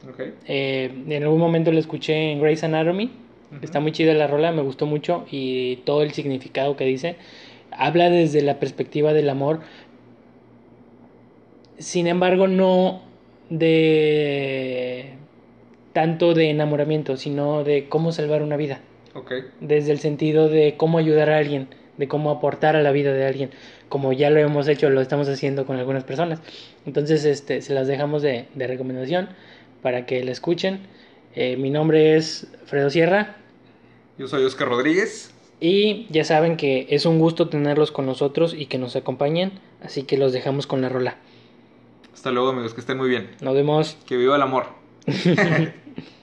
Ok. 0.09 0.22
Eh, 0.47 0.89
en 1.09 1.24
algún 1.24 1.39
momento 1.39 1.70
la 1.74 1.82
escuché 1.82 2.32
en 2.32 2.41
Grey's 2.41 2.63
Anatomy, 2.63 3.11
está 3.61 3.82
muy 3.82 3.91
chida 3.91 4.13
la 4.13 4.28
rola, 4.28 4.53
me 4.53 4.61
gustó 4.61 4.86
mucho 4.86 5.26
y 5.30 5.78
todo 5.84 6.01
el 6.01 6.11
significado 6.13 6.78
que 6.78 6.86
dice. 6.86 7.17
Habla 7.72 8.09
desde 8.09 8.41
la 8.41 8.59
perspectiva 8.59 9.13
del 9.13 9.30
amor, 9.30 9.59
sin 11.80 12.08
embargo 12.08 12.48
no 12.48 13.02
de 13.50 15.14
tanto 15.94 16.34
de 16.34 16.50
enamoramiento, 16.50 17.18
sino 17.18 17.64
de 17.64 17.88
cómo 17.90 18.12
salvar 18.12 18.42
una 18.42 18.58
vida 18.58 18.80
Ok. 19.16 19.32
desde 19.60 19.92
el 19.92 20.00
sentido 20.00 20.48
de 20.48 20.76
cómo 20.78 20.98
ayudar 20.98 21.30
a 21.30 21.38
alguien, 21.38 21.68
de 21.98 22.08
cómo 22.08 22.30
aportar 22.32 22.76
a 22.76 22.82
la 22.84 22.92
vida 22.92 23.12
de 23.12 23.26
alguien, 23.26 23.50
como 23.90 24.14
ya 24.14 24.30
lo 24.30 24.40
hemos 24.40 24.68
hecho, 24.68 24.90
lo 24.90 25.02
estamos 25.02 25.28
haciendo 25.28 25.66
con 25.66 25.78
algunas 25.78 26.04
personas. 26.04 26.40
Entonces, 26.86 27.26
este, 27.26 27.62
se 27.62 27.74
las 27.74 27.88
dejamos 27.88 28.22
de, 28.22 28.46
de 28.54 28.68
recomendación 28.68 29.30
para 29.82 30.06
que 30.06 30.24
la 30.24 30.32
escuchen. 30.32 30.82
Eh, 31.36 31.58
mi 31.58 31.70
nombre 31.72 32.16
es 32.16 32.48
Fredo 32.66 32.90
Sierra 32.90 33.36
Yo 34.18 34.28
soy 34.28 34.44
Oscar 34.46 34.68
Rodríguez. 34.70 35.32
y 35.60 36.08
ya 36.12 36.24
saben 36.24 36.56
que 36.56 36.88
es 36.90 37.06
un 37.06 37.20
gusto 37.20 37.50
tenerlos 37.50 37.92
con 37.92 38.06
nosotros 38.06 38.54
y 38.58 38.68
que 38.68 38.78
nos 38.78 38.96
acompañen, 38.96 39.54
así 39.84 40.04
que 40.04 40.18
los 40.18 40.34
dejamos 40.34 40.68
con 40.68 40.82
la 40.82 40.90
rola. 40.90 41.18
Hasta 42.20 42.32
luego, 42.32 42.49
amigos. 42.49 42.74
Que 42.74 42.82
estén 42.82 42.97
muy 42.97 43.07
bien. 43.07 43.32
Nos 43.39 43.53
vemos. 43.55 43.97
Que 44.05 44.17
viva 44.17 44.36
el 44.36 44.41
amor. 44.41 44.65